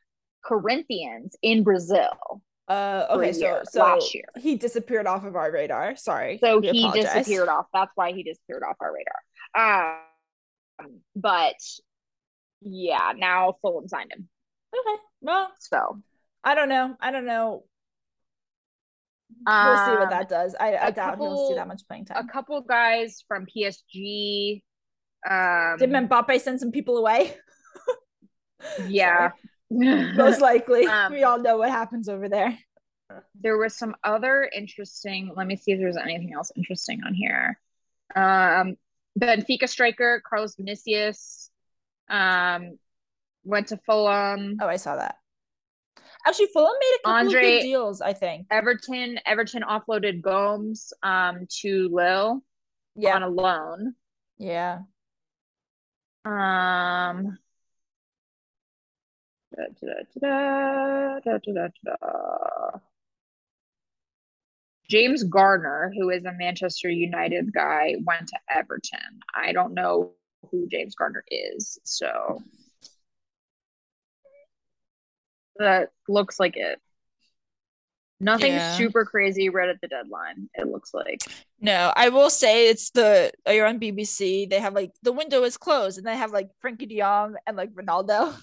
Corinthians 0.45 1.35
in 1.43 1.65
Brazil. 1.65 2.43
Uh, 2.69 3.07
okay, 3.11 3.33
so 3.33 3.63
so 3.65 3.81
last 3.81 4.15
year. 4.15 4.25
he 4.39 4.55
disappeared 4.57 5.07
off 5.07 5.25
of 5.25 5.35
our 5.37 5.51
radar. 5.51 5.97
Sorry, 5.97 6.39
So 6.39 6.61
he 6.61 6.85
apologize. 6.85 7.15
disappeared 7.25 7.49
off. 7.49 7.67
That's 7.73 7.91
why 7.95 8.13
he 8.13 8.23
disappeared 8.23 8.63
off 8.63 8.77
our 8.81 8.93
radar. 8.95 9.99
Um, 10.85 11.01
but 11.17 11.57
yeah, 12.61 13.13
now 13.17 13.55
Fulham 13.63 13.89
signed 13.89 14.13
him. 14.13 14.29
Okay, 14.75 15.03
well, 15.23 15.51
So 15.59 16.03
I 16.45 16.55
don't 16.55 16.69
know. 16.69 16.95
I 17.01 17.11
don't 17.11 17.25
know. 17.27 17.65
We'll 19.47 19.77
see 19.77 19.93
what 19.93 20.03
um, 20.03 20.11
that 20.11 20.29
does. 20.29 20.55
I 20.59 20.91
doubt 20.91 21.19
he'll 21.19 21.49
see 21.49 21.55
that 21.55 21.69
much 21.69 21.83
playing 21.87 22.07
time. 22.07 22.27
a 22.29 22.33
couple 22.33 22.61
guys 22.63 23.25
from 23.27 23.47
PSG. 23.47 24.63
Um, 25.29 25.77
Did 25.79 25.91
Mbappe 25.91 26.41
send 26.41 26.61
some 26.61 26.73
people 26.73 26.99
away? 26.99 27.35
yeah. 28.89 29.31
Most 29.71 30.41
likely. 30.41 30.87
Um, 30.87 31.13
we 31.13 31.23
all 31.23 31.39
know 31.39 31.59
what 31.59 31.71
happens 31.71 32.09
over 32.09 32.29
there. 32.29 32.59
there 33.41 33.59
was 33.59 33.77
some 33.77 33.95
other 34.05 34.51
interesting. 34.55 35.33
Let 35.37 35.47
me 35.47 35.57
see 35.57 35.73
if 35.73 35.79
there's 35.79 35.97
anything 35.97 36.33
else 36.35 36.53
interesting 36.57 37.03
on 37.05 37.15
here. 37.15 37.59
Um, 38.15 38.77
Benfica 39.19 39.69
striker 39.69 40.23
Carlos 40.29 40.57
Vinicius 40.57 41.51
um, 42.09 42.79
went 43.45 43.69
to 43.69 43.77
Fulham. 43.87 44.59
Oh, 44.61 44.67
I 44.67 44.77
saw 44.77 44.97
that. 44.97 45.17
Actually, 46.27 46.49
Fulham 46.53 46.73
made 46.81 46.97
a 46.97 46.99
couple 47.07 47.21
of 47.21 47.27
Andre- 47.27 47.43
good 47.43 47.63
deals, 47.63 48.01
I 48.01 48.13
think. 48.13 48.47
Everton 48.51 49.19
Everton 49.25 49.63
offloaded 49.63 50.21
Gomes 50.21 50.93
um, 51.03 51.47
to 51.61 51.89
Lille 51.93 52.43
Yeah. 52.97 53.15
on 53.17 53.23
a 53.23 53.29
loan. 53.29 53.95
Yeah. 54.39 54.81
Um, 56.25 57.39
da, 59.57 59.65
da, 60.21 61.69
da. 61.85 62.79
James 64.91 65.23
Garner, 65.25 65.93
who 65.97 66.11
is 66.11 66.25
a 66.25 66.33
Manchester 66.33 66.89
United 66.89 67.53
guy, 67.53 67.97
went 68.05 68.29
to 68.29 68.39
Everton. 68.51 69.21
I 69.35 69.53
don't 69.53 69.75
know 69.75 70.13
who 70.51 70.67
James 70.69 70.95
Garner 70.95 71.25
is, 71.31 71.79
so 71.85 72.43
that 75.59 75.91
looks 76.09 76.39
like 76.41 76.57
it. 76.57 76.81
Nothing 78.21 78.53
Yeah. 78.55 78.77
super 78.77 79.05
crazy 79.05 79.49
right 79.49 79.69
at 79.69 79.81
the 79.81 79.87
deadline, 79.87 80.51
it 80.55 80.67
looks 80.67 80.93
like. 80.93 81.21
No, 81.61 81.93
I 81.95 82.09
will 82.09 82.31
say 82.31 82.69
it's 82.69 82.91
the 82.91 83.33
you're 83.47 83.67
on 83.67 83.79
BBC. 83.79 84.49
They 84.51 84.59
have 84.59 84.75
like 84.75 84.91
the 85.03 85.13
window 85.13 85.45
is 85.45 85.57
closed, 85.57 85.99
and 85.99 86.07
they 86.07 86.17
have 86.17 86.33
like 86.33 86.51
Frankie 86.61 86.87
De 86.87 86.99
Jong 86.99 87.37
and 87.47 87.57
like 87.57 87.73
Ronaldo. 87.75 88.37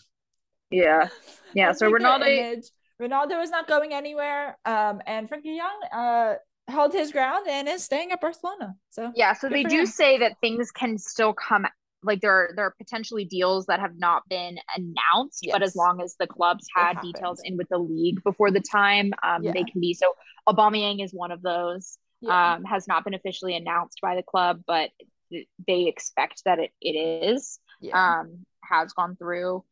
Yeah. 0.71 1.09
Yeah, 1.53 1.71
so 1.71 1.89
Ronaldo. 1.89 2.61
Ronaldo 3.01 3.41
is 3.41 3.49
not 3.49 3.67
going 3.67 3.93
anywhere. 3.93 4.57
Um, 4.65 5.01
and 5.05 5.27
Frankie 5.29 5.51
Young 5.53 5.79
uh 5.91 6.35
held 6.67 6.93
his 6.93 7.11
ground 7.11 7.47
and 7.47 7.67
is 7.69 7.83
staying 7.83 8.11
at 8.11 8.19
Barcelona. 8.19 8.75
So 8.89 9.11
Yeah, 9.15 9.33
so 9.33 9.47
they 9.49 9.63
do 9.63 9.79
him. 9.79 9.85
say 9.85 10.17
that 10.17 10.37
things 10.41 10.71
can 10.71 10.97
still 10.97 11.33
come 11.33 11.65
like 12.05 12.21
there 12.21 12.31
are 12.31 12.49
there 12.55 12.65
are 12.65 12.75
potentially 12.77 13.25
deals 13.25 13.65
that 13.65 13.79
have 13.79 13.97
not 13.97 14.23
been 14.29 14.57
announced, 14.75 15.47
but 15.51 15.61
as 15.63 15.75
long 15.75 16.01
as 16.01 16.15
the 16.19 16.27
clubs 16.27 16.65
had 16.75 17.01
details 17.01 17.41
in 17.43 17.57
with 17.57 17.67
the 17.69 17.77
league 17.77 18.23
before 18.23 18.51
the 18.51 18.61
time, 18.61 19.11
um, 19.23 19.43
they 19.43 19.63
can 19.63 19.81
be 19.81 19.93
so 19.93 20.13
Aubameyang 20.47 21.03
is 21.03 21.11
one 21.13 21.31
of 21.31 21.41
those. 21.41 21.97
yeah. 22.21 22.53
Um, 22.55 22.63
has 22.63 22.87
not 22.87 23.03
been 23.03 23.13
officially 23.13 23.55
announced 23.55 23.99
by 24.01 24.15
the 24.15 24.23
club, 24.23 24.61
but 24.65 24.89
th- 25.29 25.47
they 25.67 25.87
expect 25.87 26.43
that 26.45 26.59
it, 26.59 26.71
it 26.81 26.95
is. 26.95 27.59
yeah. 27.81 28.19
Um, 28.21 28.45
has 28.63 28.93
gone 28.93 29.15
through. 29.15 29.63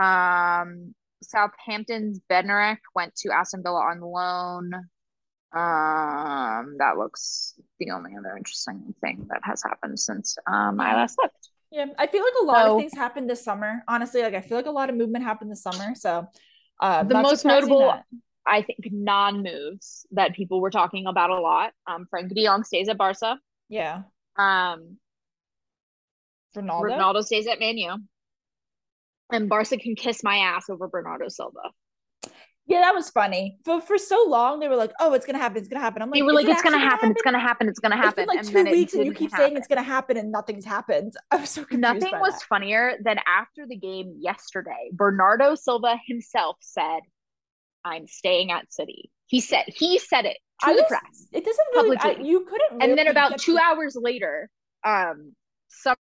Um, 0.00 0.94
Southampton's 1.22 2.20
Bednarek 2.30 2.78
went 2.94 3.14
to 3.16 3.32
Aston 3.32 3.62
Villa 3.62 3.80
on 3.80 4.00
loan. 4.00 4.72
Um, 5.50 6.76
that 6.78 6.98
looks 6.98 7.54
the 7.80 7.90
only 7.90 8.12
other 8.18 8.36
interesting 8.36 8.94
thing 9.00 9.26
that 9.30 9.40
has 9.42 9.62
happened 9.62 9.98
since 9.98 10.36
um 10.46 10.78
I 10.78 10.94
last 10.94 11.16
looked. 11.20 11.47
Yeah, 11.70 11.86
I 11.98 12.06
feel 12.06 12.22
like 12.22 12.32
a 12.42 12.44
lot 12.44 12.64
So- 12.66 12.74
of 12.76 12.80
things 12.80 12.94
happened 12.94 13.28
this 13.28 13.44
summer. 13.44 13.84
Honestly, 13.88 14.22
like 14.22 14.34
I 14.34 14.40
feel 14.40 14.56
like 14.56 14.66
a 14.66 14.70
lot 14.70 14.88
of 14.90 14.96
movement 14.96 15.24
happened 15.24 15.50
this 15.50 15.62
summer. 15.62 15.94
So, 15.94 16.26
uh, 16.80 17.02
The 17.04 17.14
most 17.20 17.44
notable- 17.44 17.80
that- 17.80 18.04
I 18.46 18.62
think 18.62 18.78
non-moves 18.90 20.06
that 20.12 20.32
people 20.34 20.62
were 20.62 20.70
talking 20.70 21.06
about 21.06 21.28
a 21.28 21.38
lot. 21.38 21.74
Um, 21.86 22.06
Frank 22.08 22.32
De 22.32 22.42
Jong 22.46 22.64
stays 22.64 22.88
at 22.88 22.96
Barca. 22.96 23.38
yeah, 23.68 24.04
Um, 24.36 24.98
Ronaldo. 26.56 26.96
Ronaldo 26.96 27.22
stays 27.22 27.46
at 27.46 27.58
Man 27.60 27.76
U. 27.76 27.96
And 29.30 29.50
Barca 29.50 29.76
can 29.76 29.94
kiss 29.94 30.24
my 30.24 30.38
ass 30.38 30.70
over 30.70 30.88
Bernardo 30.88 31.28
Silva. 31.28 31.60
Yeah, 32.68 32.80
that 32.82 32.94
was 32.94 33.08
funny. 33.08 33.56
For 33.64 33.80
for 33.80 33.96
so 33.96 34.24
long, 34.28 34.60
they 34.60 34.68
were 34.68 34.76
like, 34.76 34.92
"Oh, 35.00 35.14
it's 35.14 35.24
gonna 35.24 35.38
happen. 35.38 35.56
It's 35.56 35.68
gonna 35.68 35.80
happen." 35.80 36.02
I'm 36.02 36.10
like, 36.10 36.18
They 36.18 36.22
were 36.22 36.34
like, 36.34 36.44
it 36.46 36.50
it's 36.50 36.62
gonna 36.62 36.76
actually 36.76 36.88
happen, 36.90 37.10
it's 37.12 37.22
gonna 37.22 37.38
happen, 37.38 37.68
it's 37.68 37.80
gonna 37.80 37.94
It's 37.96 38.04
happen. 38.04 38.22
been 38.22 38.28
like 38.28 38.38
and 38.40 38.46
two 38.48 38.52
then 38.62 38.70
weeks, 38.70 38.92
and 38.94 39.06
you 39.06 39.14
keep 39.14 39.30
saying 39.30 39.56
it's 39.56 39.66
gonna 39.66 39.82
happen, 39.82 40.18
and 40.18 40.30
nothing's 40.30 40.66
happened. 40.66 41.14
I 41.30 41.36
was 41.36 41.48
so 41.48 41.62
confused. 41.62 41.80
Nothing 41.80 42.20
was 42.20 42.34
that. 42.34 42.42
funnier 42.42 42.98
than 43.02 43.18
after 43.26 43.66
the 43.66 43.76
game 43.76 44.14
yesterday, 44.20 44.90
Bernardo 44.92 45.54
Silva 45.54 45.96
himself 46.06 46.58
said, 46.60 47.00
I'm 47.86 48.06
staying 48.06 48.50
at 48.52 48.70
City. 48.70 49.10
He 49.28 49.40
said 49.40 49.64
he 49.68 49.98
said 49.98 50.26
it 50.26 50.36
to 50.60 50.66
I 50.66 50.74
the 50.74 50.82
was- 50.82 50.88
press. 50.88 51.26
It 51.32 51.44
doesn't 51.46 51.66
really. 51.74 51.96
I, 51.96 52.16
you 52.20 52.44
couldn't. 52.44 52.82
And 52.82 52.98
then 52.98 53.08
about 53.08 53.38
two 53.38 53.56
hours 53.56 53.96
later, 53.98 54.50
um 54.84 55.32
some 55.68 55.96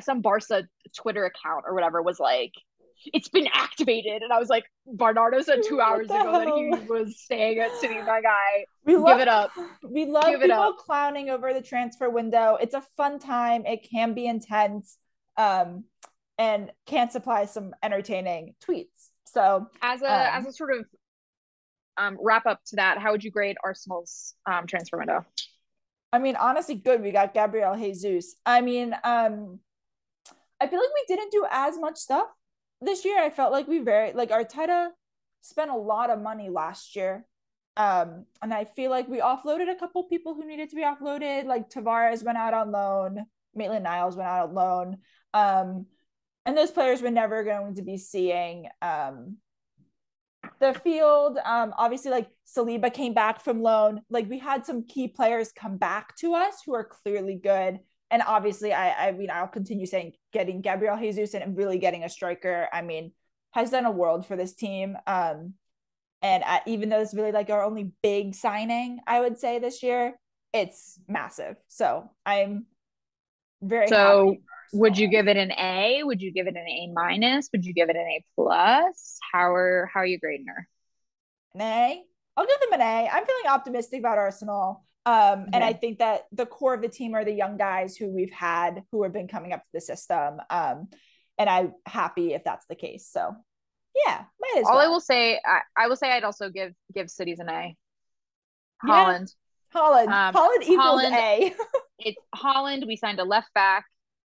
some 0.00 0.20
Barca 0.22 0.64
Twitter 0.96 1.24
account 1.26 1.64
or 1.66 1.74
whatever 1.74 2.00
was 2.02 2.18
like, 2.18 2.52
it's 3.06 3.28
been 3.28 3.48
activated. 3.52 4.22
And 4.22 4.32
I 4.32 4.38
was 4.38 4.48
like, 4.48 4.64
Bernardo 4.86 5.40
said 5.42 5.60
two 5.66 5.80
hours 5.80 6.06
ago 6.06 6.32
that 6.32 6.48
he 6.48 6.88
was 6.88 7.20
staying 7.20 7.58
at 7.58 7.74
City, 7.76 7.98
my 8.02 8.20
guy. 8.20 8.66
We 8.84 8.94
Give 8.94 9.02
love, 9.02 9.20
it 9.20 9.28
up. 9.28 9.50
We 9.88 10.06
love 10.06 10.26
Give 10.26 10.40
people 10.40 10.74
clowning 10.74 11.30
over 11.30 11.52
the 11.52 11.62
transfer 11.62 12.08
window. 12.08 12.56
It's 12.60 12.74
a 12.74 12.82
fun 12.96 13.18
time. 13.18 13.66
It 13.66 13.88
can 13.90 14.14
be 14.14 14.26
intense, 14.26 14.96
um, 15.36 15.84
and 16.38 16.70
can 16.86 17.10
supply 17.10 17.46
some 17.46 17.74
entertaining 17.82 18.54
tweets. 18.66 19.10
So 19.26 19.68
As 19.80 20.02
a 20.02 20.06
Um, 20.06 20.44
as 20.44 20.46
a 20.46 20.52
sort 20.52 20.74
of 20.76 20.86
um 21.98 22.18
wrap 22.20 22.46
up 22.46 22.60
to 22.66 22.76
that, 22.76 22.98
how 22.98 23.12
would 23.12 23.22
you 23.24 23.30
grade 23.30 23.56
Arsenal's 23.62 24.34
um 24.46 24.66
transfer 24.66 24.98
window? 24.98 25.24
I 26.12 26.18
mean, 26.18 26.36
honestly, 26.36 26.74
good. 26.74 27.02
We 27.02 27.10
got 27.10 27.32
Gabriel 27.32 27.76
Jesus. 27.76 28.36
I 28.44 28.60
mean, 28.60 28.94
um, 29.02 29.60
I 30.60 30.66
feel 30.68 30.78
like 30.78 30.90
we 30.94 31.16
didn't 31.16 31.32
do 31.32 31.46
as 31.50 31.78
much 31.78 31.96
stuff 31.96 32.28
this 32.84 33.04
year. 33.04 33.22
I 33.22 33.30
felt 33.30 33.52
like 33.52 33.68
we 33.68 33.78
very 33.78 34.12
like 34.12 34.30
Arteta 34.30 34.88
spent 35.40 35.70
a 35.70 35.76
lot 35.76 36.10
of 36.10 36.20
money 36.20 36.48
last 36.48 36.96
year. 36.96 37.26
Um, 37.76 38.26
and 38.42 38.52
I 38.52 38.64
feel 38.64 38.90
like 38.90 39.08
we 39.08 39.20
offloaded 39.20 39.70
a 39.70 39.78
couple 39.78 40.04
people 40.04 40.34
who 40.34 40.46
needed 40.46 40.68
to 40.70 40.76
be 40.76 40.82
offloaded. 40.82 41.46
Like 41.46 41.70
Tavares 41.70 42.22
went 42.22 42.38
out 42.38 42.54
on 42.54 42.70
loan, 42.70 43.24
Maitland 43.54 43.84
Niles 43.84 44.16
went 44.16 44.28
out 44.28 44.48
on 44.48 44.54
loan. 44.54 44.98
Um, 45.32 45.86
and 46.44 46.56
those 46.56 46.70
players 46.70 47.00
were 47.00 47.10
never 47.10 47.44
going 47.44 47.76
to 47.76 47.82
be 47.82 47.96
seeing 47.96 48.68
um 48.82 49.36
the 50.60 50.74
field. 50.74 51.38
Um, 51.44 51.74
obviously, 51.76 52.10
like 52.10 52.28
Saliba 52.46 52.92
came 52.92 53.14
back 53.14 53.42
from 53.42 53.62
loan. 53.62 54.02
Like 54.10 54.28
we 54.28 54.38
had 54.38 54.64
some 54.64 54.86
key 54.86 55.08
players 55.08 55.52
come 55.52 55.76
back 55.76 56.16
to 56.16 56.34
us 56.34 56.62
who 56.64 56.74
are 56.74 56.84
clearly 56.84 57.36
good. 57.36 57.80
And 58.12 58.22
obviously, 58.24 58.72
I 58.72 59.08
I 59.08 59.12
mean, 59.12 59.30
I'll 59.30 59.48
continue 59.48 59.86
saying 59.86 60.12
getting 60.32 60.60
Gabriel 60.60 60.98
Jesus 60.98 61.34
and 61.34 61.56
really 61.56 61.78
getting 61.78 62.04
a 62.04 62.08
striker. 62.08 62.68
I 62.72 62.82
mean, 62.82 63.12
has 63.52 63.70
done 63.70 63.86
a 63.86 63.90
world 63.90 64.26
for 64.26 64.36
this 64.36 64.54
team. 64.54 64.96
Um, 65.06 65.54
and 66.20 66.44
even 66.66 66.88
though 66.88 67.00
it's 67.00 67.14
really 67.14 67.32
like 67.32 67.50
our 67.50 67.64
only 67.64 67.90
big 68.02 68.34
signing, 68.34 69.00
I 69.06 69.20
would 69.20 69.40
say 69.40 69.58
this 69.58 69.82
year, 69.82 70.14
it's 70.52 71.00
massive. 71.08 71.56
So 71.68 72.08
I'm 72.24 72.66
very 73.60 73.88
so. 73.88 74.36
Would 74.74 74.96
you 74.96 75.08
give 75.08 75.28
it 75.28 75.36
an 75.36 75.52
A? 75.52 76.02
Would 76.02 76.22
you 76.22 76.32
give 76.32 76.46
it 76.46 76.54
an 76.54 76.66
A 76.66 76.90
minus? 76.94 77.50
Would 77.52 77.64
you 77.64 77.74
give 77.74 77.90
it 77.90 77.96
an 77.96 78.06
A 78.06 78.24
plus? 78.36 79.18
How 79.32 79.52
are 79.52 79.90
how 79.92 80.00
are 80.00 80.06
you 80.06 80.18
grading 80.18 80.46
her? 80.46 80.68
An 81.54 81.60
A. 81.60 82.02
I'll 82.36 82.46
give 82.46 82.60
them 82.60 82.80
an 82.80 82.80
A. 82.80 83.08
I'm 83.08 83.26
feeling 83.26 83.46
optimistic 83.48 84.00
about 84.00 84.18
Arsenal. 84.18 84.84
Um, 85.04 85.46
and 85.52 85.64
I 85.64 85.72
think 85.72 85.98
that 85.98 86.26
the 86.30 86.46
core 86.46 86.74
of 86.74 86.82
the 86.82 86.88
team 86.88 87.14
are 87.14 87.24
the 87.24 87.32
young 87.32 87.56
guys 87.56 87.96
who 87.96 88.08
we've 88.08 88.32
had 88.32 88.84
who 88.92 89.02
have 89.02 89.12
been 89.12 89.26
coming 89.26 89.52
up 89.52 89.62
to 89.62 89.68
the 89.72 89.80
system. 89.80 90.40
Um, 90.48 90.88
and 91.38 91.50
I'm 91.50 91.72
happy 91.86 92.34
if 92.34 92.44
that's 92.44 92.66
the 92.66 92.76
case. 92.76 93.08
So 93.10 93.34
yeah, 94.06 94.24
might 94.40 94.60
as 94.60 94.66
All 94.66 94.76
well. 94.76 94.86
I 94.86 94.88
will 94.88 95.00
say, 95.00 95.40
I, 95.44 95.60
I, 95.76 95.88
will 95.88 95.96
say 95.96 96.12
I'd 96.12 96.24
also 96.24 96.50
give 96.50 96.72
give 96.94 97.10
cities 97.10 97.40
an 97.40 97.48
A. 97.48 97.76
Haaland. 98.84 99.34
Yeah. 99.74 99.80
Haaland. 99.80 100.08
Um, 100.08 100.34
Haaland 100.34 100.62
equals 100.62 101.02
Haaland, 101.02 101.12
A. 101.12 101.54
it's 101.98 102.18
Haaland. 102.34 102.86
We 102.86 102.96
signed 102.96 103.20
a 103.20 103.24
left 103.24 103.52
back. 103.54 103.86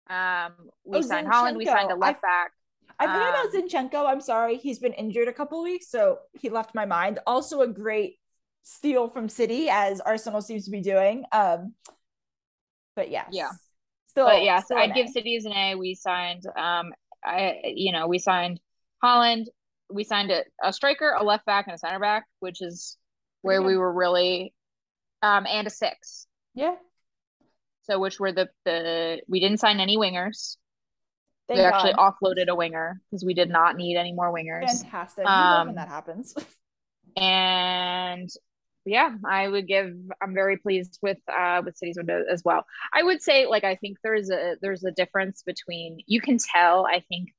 Um, 0.09 0.53
we 0.83 0.97
oh, 0.97 1.01
signed 1.01 1.27
Zinchenko. 1.27 1.31
Haaland. 1.31 1.57
We 1.57 1.65
signed 1.65 1.91
a 1.91 1.95
left 1.95 2.23
I, 2.23 2.27
back. 2.27 2.51
I 2.99 3.05
forgot 3.07 3.35
um, 3.35 3.47
about 3.47 3.53
Zinchenko. 3.53 4.07
I'm 4.07 4.21
sorry. 4.21 4.57
He's 4.57 4.79
been 4.79 4.93
injured 4.93 5.27
a 5.27 5.33
couple 5.33 5.61
weeks, 5.63 5.89
so 5.89 6.19
he 6.33 6.49
left 6.49 6.75
my 6.75 6.85
mind. 6.85 7.19
Also 7.25 7.61
a 7.61 7.67
great 7.67 8.17
steal 8.63 9.09
from 9.09 9.29
City, 9.29 9.69
as 9.69 9.99
Arsenal 9.99 10.41
seems 10.41 10.65
to 10.65 10.71
be 10.71 10.81
doing. 10.81 11.25
Um, 11.31 11.73
but 12.95 13.11
yes. 13.11 13.27
Yeah. 13.31 13.49
Still, 14.07 14.27
but 14.27 14.43
yes, 14.43 14.65
still 14.65 14.77
I'd 14.77 14.93
give 14.93 15.09
Cities 15.09 15.45
an 15.45 15.53
A. 15.53 15.75
We 15.75 15.95
signed 15.95 16.43
um 16.57 16.93
I 17.23 17.61
you 17.65 17.91
know, 17.91 18.07
we 18.07 18.19
signed 18.19 18.59
Haaland, 19.03 19.45
we 19.89 20.03
signed 20.03 20.31
a, 20.31 20.43
a 20.63 20.71
striker, 20.71 21.15
a 21.17 21.23
left 21.23 21.45
back, 21.45 21.67
and 21.67 21.75
a 21.75 21.77
center 21.77 21.99
back, 21.99 22.25
which 22.39 22.61
is 22.61 22.97
where 23.41 23.61
we 23.61 23.75
were 23.75 23.91
really 23.91 24.53
um 25.21 25.45
and 25.47 25.67
a 25.67 25.69
six. 25.69 26.27
Yeah. 26.53 26.75
So 27.83 27.99
which 27.99 28.19
were 28.19 28.31
the 28.31 28.49
the 28.65 29.21
we 29.27 29.39
didn't 29.39 29.59
sign 29.59 29.79
any 29.79 29.97
wingers. 29.97 30.57
Thank 31.47 31.57
we 31.57 31.65
actually 31.65 31.93
offloaded 31.93 32.47
a 32.47 32.55
winger 32.55 33.01
because 33.09 33.25
we 33.25 33.33
did 33.33 33.49
not 33.49 33.75
need 33.75 33.97
any 33.97 34.13
more 34.13 34.33
wingers. 34.33 34.81
Fantastic. 34.81 35.25
Um, 35.25 35.67
when 35.67 35.75
that 35.75 35.89
happens. 35.89 36.33
and 37.17 38.29
yeah, 38.85 39.15
I 39.25 39.47
would 39.47 39.67
give. 39.67 39.95
I'm 40.21 40.33
very 40.33 40.57
pleased 40.57 40.99
with 41.01 41.17
uh 41.27 41.61
with 41.63 41.77
Cities 41.77 41.97
window 41.97 42.23
as 42.29 42.43
well. 42.43 42.65
I 42.93 43.03
would 43.03 43.21
say 43.21 43.45
like 43.45 43.63
I 43.63 43.75
think 43.75 43.97
there's 44.03 44.29
a 44.29 44.55
there's 44.61 44.83
a 44.83 44.91
difference 44.91 45.43
between 45.43 45.99
you 46.05 46.21
can 46.21 46.37
tell 46.37 46.85
I 46.85 46.99
think 47.07 47.29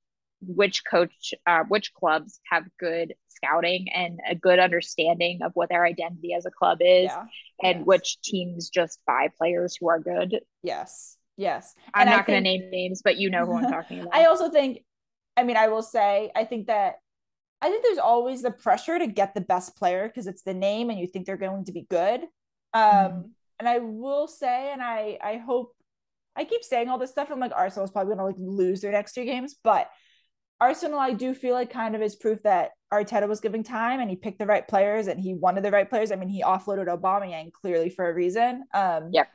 which 0.47 0.83
coach 0.85 1.35
uh, 1.47 1.65
which 1.69 1.93
clubs 1.95 2.41
have 2.51 2.65
good 2.79 3.15
scouting 3.29 3.89
and 3.95 4.21
a 4.29 4.35
good 4.35 4.59
understanding 4.59 5.41
of 5.43 5.53
what 5.55 5.69
their 5.69 5.85
identity 5.85 6.35
as 6.35 6.47
a 6.47 6.51
club 6.51 6.79
is 6.81 7.05
yeah. 7.05 7.25
and 7.63 7.79
yes. 7.79 7.87
which 7.87 8.21
teams 8.23 8.71
just 8.71 8.99
buy 9.07 9.29
players 9.37 9.77
who 9.79 9.89
are 9.89 9.99
good 9.99 10.41
yes 10.63 11.17
yes 11.37 11.75
i'm 11.95 12.07
and 12.07 12.17
not 12.17 12.27
going 12.27 12.37
to 12.37 12.43
name 12.43 12.71
names 12.71 13.03
but 13.03 13.17
you 13.17 13.31
know 13.31 13.45
who 13.45 13.57
i'm 13.57 13.71
talking 13.73 14.01
about 14.01 14.15
i 14.15 14.27
also 14.27 14.51
think 14.51 14.85
i 15.37 15.43
mean 15.43 15.57
i 15.57 15.69
will 15.69 15.83
say 15.83 16.31
i 16.37 16.45
think 16.45 16.67
that 16.67 16.97
i 17.65 17.69
think 17.69 17.83
there's 17.83 17.99
always 17.99 18.43
the 18.43 18.51
pressure 18.51 18.99
to 18.99 19.07
get 19.07 19.35
the 19.35 19.41
best 19.41 19.77
player 19.77 20.07
because 20.07 20.27
it's 20.27 20.43
the 20.43 20.55
name 20.55 20.91
and 20.91 20.99
you 20.99 21.07
think 21.07 21.27
they're 21.27 21.37
going 21.37 21.65
to 21.65 21.73
be 21.73 21.87
good 21.91 22.21
um 22.73 22.83
mm-hmm. 22.83 23.21
and 23.59 23.69
i 23.69 23.79
will 23.79 24.29
say 24.29 24.71
and 24.73 24.83
i 24.83 25.19
i 25.23 25.37
hope 25.37 25.73
I 26.37 26.45
keep 26.45 26.65
saying 26.65 26.89
all 26.89 26.99
this 26.99 27.11
stuff. 27.11 27.29
I'm 27.31 27.39
like, 27.39 27.53
Arsenal's 27.55 27.93
probably 27.93 28.17
gonna 28.17 28.27
like 28.27 28.35
lose 28.39 28.81
their 28.81 28.91
next 28.91 29.13
two 29.13 29.25
games, 29.25 29.55
but 29.63 29.89
Arsenal, 30.61 30.99
I 30.99 31.13
do 31.13 31.35
feel 31.35 31.55
like 31.55 31.71
kind 31.71 31.95
of 31.95 32.03
is 32.03 32.17
proof 32.17 32.43
that 32.45 32.71
Arteta 32.93 33.29
was 33.29 33.41
giving 33.41 33.63
time 33.63 34.01
and 34.01 34.09
he 34.09 34.17
picked 34.17 34.39
the 34.39 34.47
right 34.47 34.67
players 34.67 35.09
and 35.09 35.21
he 35.21 35.35
wanted 35.35 35.65
the 35.65 35.71
right 35.71 35.89
players. 35.89 36.13
I 36.13 36.17
mean, 36.17 36.29
he 36.29 36.43
offloaded 36.43 36.87
Aubameyang 36.87 37.53
clearly 37.53 37.91
for 37.91 38.09
a 38.09 38.15
reason. 38.15 38.65
Um, 38.73 39.11
yep. 39.13 39.29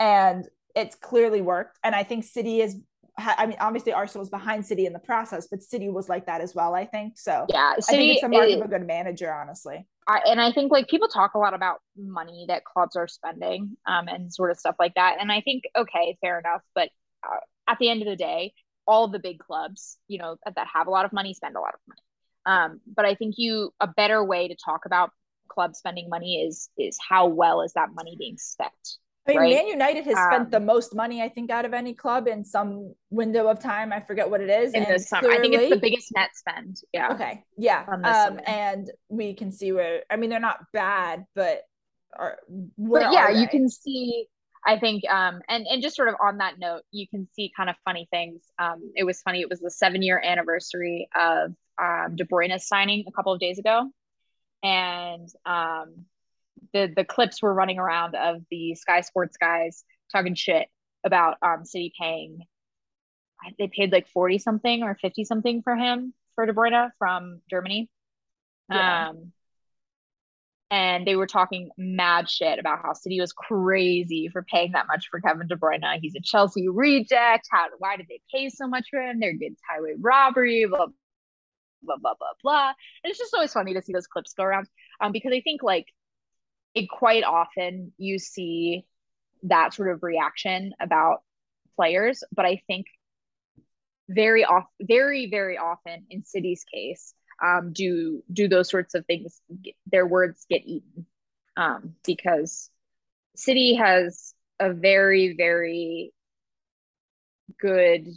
And 0.00 0.48
it's 0.74 0.96
clearly 0.96 1.42
worked. 1.42 1.78
And 1.84 1.94
I 1.94 2.02
think 2.02 2.24
City 2.24 2.60
is, 2.60 2.76
I 3.16 3.46
mean, 3.46 3.56
obviously 3.60 3.92
Arsenal's 3.92 4.28
behind 4.28 4.66
City 4.66 4.86
in 4.86 4.92
the 4.92 4.98
process, 4.98 5.46
but 5.48 5.62
City 5.62 5.88
was 5.88 6.08
like 6.08 6.26
that 6.26 6.40
as 6.40 6.54
well, 6.54 6.74
I 6.74 6.84
think. 6.84 7.16
So 7.16 7.46
yeah, 7.48 7.74
City, 7.78 7.96
I 7.96 7.98
think 7.98 8.14
it's 8.14 8.22
a 8.24 8.28
mark 8.28 8.48
it, 8.48 8.58
of 8.58 8.64
a 8.64 8.68
good 8.68 8.86
manager, 8.86 9.32
honestly. 9.32 9.86
I, 10.08 10.20
and 10.26 10.40
I 10.40 10.52
think 10.52 10.72
like 10.72 10.88
people 10.88 11.08
talk 11.08 11.34
a 11.34 11.38
lot 11.38 11.54
about 11.54 11.80
money 11.96 12.46
that 12.48 12.64
clubs 12.64 12.96
are 12.96 13.06
spending 13.06 13.76
um, 13.86 14.08
and 14.08 14.34
sort 14.34 14.50
of 14.50 14.58
stuff 14.58 14.76
like 14.80 14.94
that. 14.96 15.18
And 15.20 15.30
I 15.30 15.40
think, 15.42 15.64
okay, 15.76 16.18
fair 16.20 16.40
enough. 16.40 16.62
But 16.74 16.88
uh, 17.22 17.38
at 17.68 17.78
the 17.78 17.88
end 17.88 18.02
of 18.02 18.08
the 18.08 18.16
day, 18.16 18.52
all 18.86 19.08
the 19.08 19.20
big 19.20 19.38
clubs, 19.38 19.96
you 20.08 20.18
know, 20.18 20.36
that 20.44 20.66
have 20.74 20.88
a 20.88 20.90
lot 20.90 21.04
of 21.04 21.12
money 21.12 21.34
spend 21.34 21.56
a 21.56 21.60
lot 21.60 21.74
of 21.74 21.80
money. 21.86 22.00
Um, 22.46 22.80
but 22.86 23.04
I 23.04 23.14
think 23.14 23.36
you 23.38 23.72
a 23.80 23.86
better 23.86 24.22
way 24.22 24.48
to 24.48 24.56
talk 24.56 24.86
about 24.86 25.10
club 25.48 25.76
spending 25.76 26.08
money 26.08 26.42
is 26.42 26.68
is 26.76 26.98
how 27.06 27.28
well 27.28 27.62
is 27.62 27.72
that 27.74 27.90
money 27.94 28.16
being 28.18 28.36
spent. 28.38 28.98
I 29.26 29.30
mean, 29.30 29.38
right? 29.40 29.54
Man 29.54 29.66
United 29.66 30.04
has 30.04 30.16
um, 30.16 30.24
spent 30.30 30.50
the 30.50 30.60
most 30.60 30.94
money, 30.94 31.22
I 31.22 31.28
think, 31.28 31.50
out 31.50 31.64
of 31.64 31.72
any 31.72 31.94
club 31.94 32.28
in 32.28 32.44
some 32.44 32.94
window 33.10 33.48
of 33.48 33.58
time. 33.58 33.92
I 33.92 34.00
forget 34.00 34.28
what 34.28 34.40
it 34.40 34.50
is. 34.50 34.74
In 34.74 34.82
and 34.82 34.94
the 34.94 34.98
summer, 34.98 35.28
clearly... 35.28 35.38
I 35.38 35.40
think 35.40 35.54
it's 35.54 35.70
the 35.70 35.80
biggest 35.80 36.12
net 36.14 36.30
spend. 36.34 36.80
Yeah. 36.92 37.12
Okay. 37.12 37.44
Yeah. 37.56 37.84
Um, 37.88 38.38
and 38.46 38.90
we 39.08 39.34
can 39.34 39.50
see 39.50 39.72
where. 39.72 40.02
I 40.10 40.16
mean, 40.16 40.30
they're 40.30 40.40
not 40.40 40.58
bad, 40.72 41.24
but 41.34 41.62
are. 42.18 42.38
But 42.76 43.12
yeah, 43.12 43.30
you 43.30 43.48
can 43.48 43.68
see 43.68 44.28
I 44.66 44.78
think, 44.78 45.08
um, 45.10 45.42
and 45.48 45.66
and 45.66 45.82
just 45.82 45.94
sort 45.94 46.08
of 46.08 46.14
on 46.22 46.38
that 46.38 46.58
note, 46.58 46.82
you 46.90 47.06
can 47.06 47.28
see 47.34 47.52
kind 47.54 47.68
of 47.68 47.76
funny 47.84 48.08
things. 48.10 48.42
Um, 48.58 48.92
it 48.96 49.04
was 49.04 49.20
funny. 49.20 49.40
It 49.40 49.50
was 49.50 49.60
the 49.60 49.70
seven 49.70 50.00
year 50.00 50.20
anniversary 50.24 51.08
of 51.14 51.54
um, 51.80 52.16
De 52.16 52.24
Bruyne's 52.24 52.66
signing 52.66 53.04
a 53.06 53.12
couple 53.12 53.32
of 53.32 53.40
days 53.40 53.58
ago, 53.58 53.90
and 54.62 55.28
um, 55.44 56.06
the 56.72 56.92
the 56.94 57.04
clips 57.04 57.42
were 57.42 57.52
running 57.52 57.78
around 57.78 58.14
of 58.14 58.42
the 58.50 58.74
Sky 58.74 59.00
Sports 59.00 59.36
guys 59.36 59.84
talking 60.12 60.34
shit 60.34 60.68
about 61.04 61.36
um, 61.42 61.64
City 61.64 61.92
paying. 61.98 62.40
They 63.58 63.68
paid 63.68 63.92
like 63.92 64.08
forty 64.08 64.38
something 64.38 64.82
or 64.82 64.96
fifty 65.00 65.24
something 65.24 65.62
for 65.62 65.76
him 65.76 66.14
for 66.34 66.46
De 66.46 66.52
Bruyne 66.52 66.90
from 66.98 67.40
Germany. 67.50 67.90
Yeah. 68.70 69.10
Um, 69.10 69.32
and 70.70 71.06
they 71.06 71.14
were 71.14 71.26
talking 71.26 71.70
mad 71.76 72.28
shit 72.28 72.58
about 72.58 72.80
how 72.82 72.94
City 72.94 73.20
was 73.20 73.32
crazy 73.32 74.28
for 74.32 74.42
paying 74.42 74.72
that 74.72 74.86
much 74.88 75.08
for 75.10 75.20
Kevin 75.20 75.46
De 75.46 75.56
Bruyne. 75.56 75.98
He's 76.00 76.16
a 76.16 76.20
Chelsea 76.20 76.68
reject. 76.68 77.46
How? 77.50 77.66
Why 77.78 77.96
did 77.96 78.06
they 78.08 78.20
pay 78.34 78.48
so 78.48 78.66
much 78.66 78.86
for 78.90 79.00
him? 79.00 79.20
They're 79.20 79.30
against 79.30 79.62
highway 79.68 79.94
robbery. 79.98 80.64
Blah 80.64 80.86
blah 81.82 81.96
blah 81.98 82.14
blah 82.18 82.32
blah. 82.42 82.68
And 82.68 83.10
it's 83.10 83.18
just 83.18 83.34
always 83.34 83.52
funny 83.52 83.74
to 83.74 83.82
see 83.82 83.92
those 83.92 84.06
clips 84.06 84.32
go 84.32 84.44
around, 84.44 84.68
um, 85.00 85.12
because 85.12 85.32
I 85.34 85.42
think 85.42 85.62
like 85.62 85.86
it 86.74 86.88
quite 86.88 87.24
often 87.24 87.92
you 87.98 88.18
see 88.18 88.84
that 89.44 89.74
sort 89.74 89.90
of 89.90 90.02
reaction 90.02 90.72
about 90.80 91.22
players, 91.76 92.24
but 92.34 92.44
I 92.44 92.62
think 92.66 92.86
very 94.08 94.44
off, 94.44 94.66
very 94.80 95.30
very 95.30 95.56
often 95.56 96.06
in 96.10 96.24
City's 96.24 96.64
case 96.64 97.14
um, 97.42 97.72
do 97.72 98.22
do 98.32 98.48
those 98.48 98.68
sorts 98.68 98.94
of 98.94 99.06
things 99.06 99.40
their 99.90 100.06
words 100.06 100.46
get 100.48 100.62
eaten 100.64 101.06
um, 101.56 101.94
because 102.04 102.70
city 103.34 103.74
has 103.74 104.34
a 104.60 104.72
very 104.72 105.34
very 105.36 106.12
good 107.60 108.08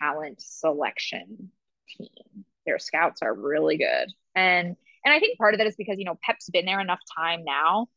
talent 0.00 0.40
selection 0.40 1.50
team. 1.88 2.44
Their 2.66 2.78
scouts 2.78 3.22
are 3.22 3.34
really 3.34 3.78
good. 3.78 4.12
And 4.34 4.76
and 5.04 5.12
i 5.12 5.18
think 5.18 5.38
part 5.38 5.54
of 5.54 5.58
that 5.58 5.66
is 5.66 5.76
because 5.76 5.98
you 5.98 6.04
know 6.04 6.18
pep's 6.22 6.48
been 6.50 6.64
there 6.64 6.80
enough 6.80 7.00
time 7.16 7.44
now 7.44 7.88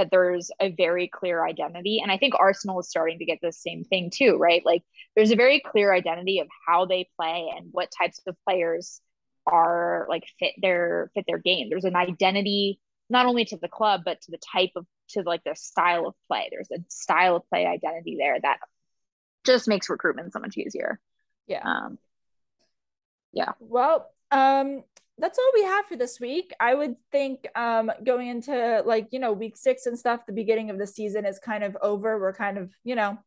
that 0.00 0.10
there's 0.10 0.50
a 0.60 0.72
very 0.72 1.08
clear 1.08 1.44
identity 1.44 2.00
and 2.02 2.10
i 2.10 2.16
think 2.16 2.34
arsenal 2.38 2.80
is 2.80 2.88
starting 2.88 3.18
to 3.18 3.24
get 3.24 3.38
the 3.42 3.52
same 3.52 3.84
thing 3.84 4.10
too 4.12 4.36
right 4.36 4.64
like 4.64 4.82
there's 5.14 5.30
a 5.30 5.36
very 5.36 5.60
clear 5.60 5.92
identity 5.92 6.38
of 6.38 6.48
how 6.66 6.86
they 6.86 7.08
play 7.18 7.50
and 7.56 7.68
what 7.72 7.92
types 7.96 8.20
of 8.26 8.36
players 8.46 9.00
are 9.46 10.06
like 10.08 10.24
fit 10.38 10.52
their 10.60 11.10
fit 11.14 11.24
their 11.26 11.38
game. 11.38 11.68
There's 11.68 11.84
an 11.84 11.96
identity 11.96 12.80
not 13.08 13.26
only 13.26 13.44
to 13.46 13.56
the 13.56 13.68
club 13.68 14.02
but 14.04 14.20
to 14.22 14.30
the 14.30 14.38
type 14.38 14.70
of 14.76 14.86
to 15.10 15.22
like 15.22 15.42
the 15.44 15.54
style 15.56 16.06
of 16.06 16.14
play. 16.28 16.48
There's 16.50 16.70
a 16.70 16.82
style 16.88 17.36
of 17.36 17.48
play 17.48 17.66
identity 17.66 18.16
there 18.18 18.38
that 18.40 18.58
just 19.44 19.68
makes 19.68 19.90
recruitment 19.90 20.32
so 20.32 20.38
much 20.38 20.56
easier. 20.56 21.00
Yeah. 21.46 21.62
Um, 21.64 21.98
yeah. 23.32 23.52
Well, 23.58 24.08
um, 24.30 24.84
that's 25.20 25.38
all 25.38 25.50
we 25.54 25.64
have 25.64 25.86
for 25.86 25.96
this 25.96 26.18
week. 26.18 26.52
I 26.58 26.74
would 26.74 26.96
think 27.12 27.46
um, 27.54 27.90
going 28.04 28.28
into 28.28 28.82
like, 28.84 29.08
you 29.10 29.18
know, 29.18 29.32
week 29.32 29.56
six 29.56 29.86
and 29.86 29.98
stuff, 29.98 30.26
the 30.26 30.32
beginning 30.32 30.70
of 30.70 30.78
the 30.78 30.86
season 30.86 31.24
is 31.24 31.38
kind 31.38 31.62
of 31.62 31.76
over. 31.82 32.18
We're 32.18 32.32
kind 32.32 32.58
of, 32.58 32.72
you 32.84 32.94
know, 32.94 33.18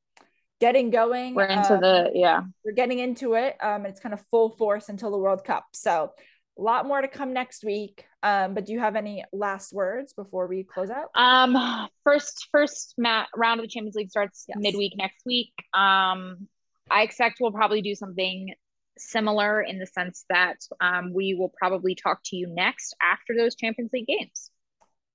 getting 0.60 0.90
going. 0.90 1.36
We're 1.36 1.46
into 1.46 1.76
um, 1.76 1.82
the 1.82 2.12
yeah. 2.14 2.42
We're 2.66 2.74
getting 2.74 3.00
into 3.00 3.34
it. 3.34 3.58
Um, 3.62 3.86
it's 3.86 4.00
kind 4.00 4.14
of 4.14 4.24
full 4.32 4.50
force 4.50 4.90
until 4.90 5.12
the 5.12 5.18
World 5.18 5.44
Cup. 5.44 5.66
So 5.74 6.12
a 6.58 6.62
lot 6.62 6.86
more 6.86 7.02
to 7.02 7.08
come 7.08 7.34
next 7.34 7.64
week. 7.64 8.06
Um, 8.22 8.54
but 8.54 8.66
do 8.66 8.74
you 8.74 8.80
have 8.80 8.96
any 8.96 9.24
last 9.34 9.74
words 9.74 10.14
before 10.14 10.48
we 10.48 10.64
close 10.64 10.90
out? 10.90 11.10
Um, 11.16 11.58
first 12.04 12.48
first 12.52 12.96
mat 12.98 13.28
round 13.36 13.60
of 13.60 13.66
the 13.66 13.70
Champions 13.70 13.96
League 13.96 14.10
starts 14.10 14.46
yes. 14.48 14.58
midweek 14.60 14.94
next 14.98 15.26
week. 15.26 15.54
Um, 15.74 16.48
I 16.90 17.02
expect 17.04 17.38
we'll 17.40 17.52
probably 17.52 17.82
do 17.82 17.96
something 17.96 18.54
similar 18.98 19.62
in 19.62 19.80
the 19.80 19.86
sense 19.86 20.26
that 20.30 20.58
um, 20.80 21.14
we 21.14 21.34
will 21.34 21.54
probably 21.58 21.96
talk 21.96 22.22
to 22.26 22.36
you 22.36 22.48
next 22.48 22.96
after 23.02 23.36
those 23.36 23.56
Champions 23.56 23.92
League 23.94 24.08
games. 24.08 24.52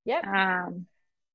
Yep. 0.04 0.26
Um, 0.26 0.86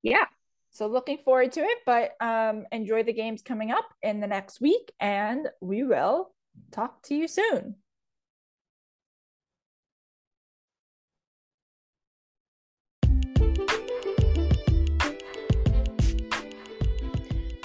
yeah. 0.01 0.25
So 0.71 0.87
looking 0.87 1.19
forward 1.23 1.51
to 1.53 1.61
it, 1.61 1.77
but 1.85 2.15
um, 2.19 2.65
enjoy 2.71 3.03
the 3.03 3.13
games 3.13 3.43
coming 3.43 3.71
up 3.71 3.85
in 4.01 4.19
the 4.19 4.27
next 4.27 4.59
week, 4.59 4.91
and 4.99 5.47
we 5.61 5.83
will 5.83 6.31
talk 6.71 7.03
to 7.03 7.15
you 7.15 7.27
soon. 7.27 7.75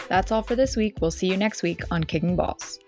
That's 0.08 0.32
all 0.32 0.42
for 0.42 0.56
this 0.56 0.76
week. 0.76 0.96
We'll 1.00 1.10
see 1.10 1.28
you 1.28 1.36
next 1.36 1.62
week 1.62 1.82
on 1.90 2.04
Kicking 2.04 2.34
Balls. 2.34 2.78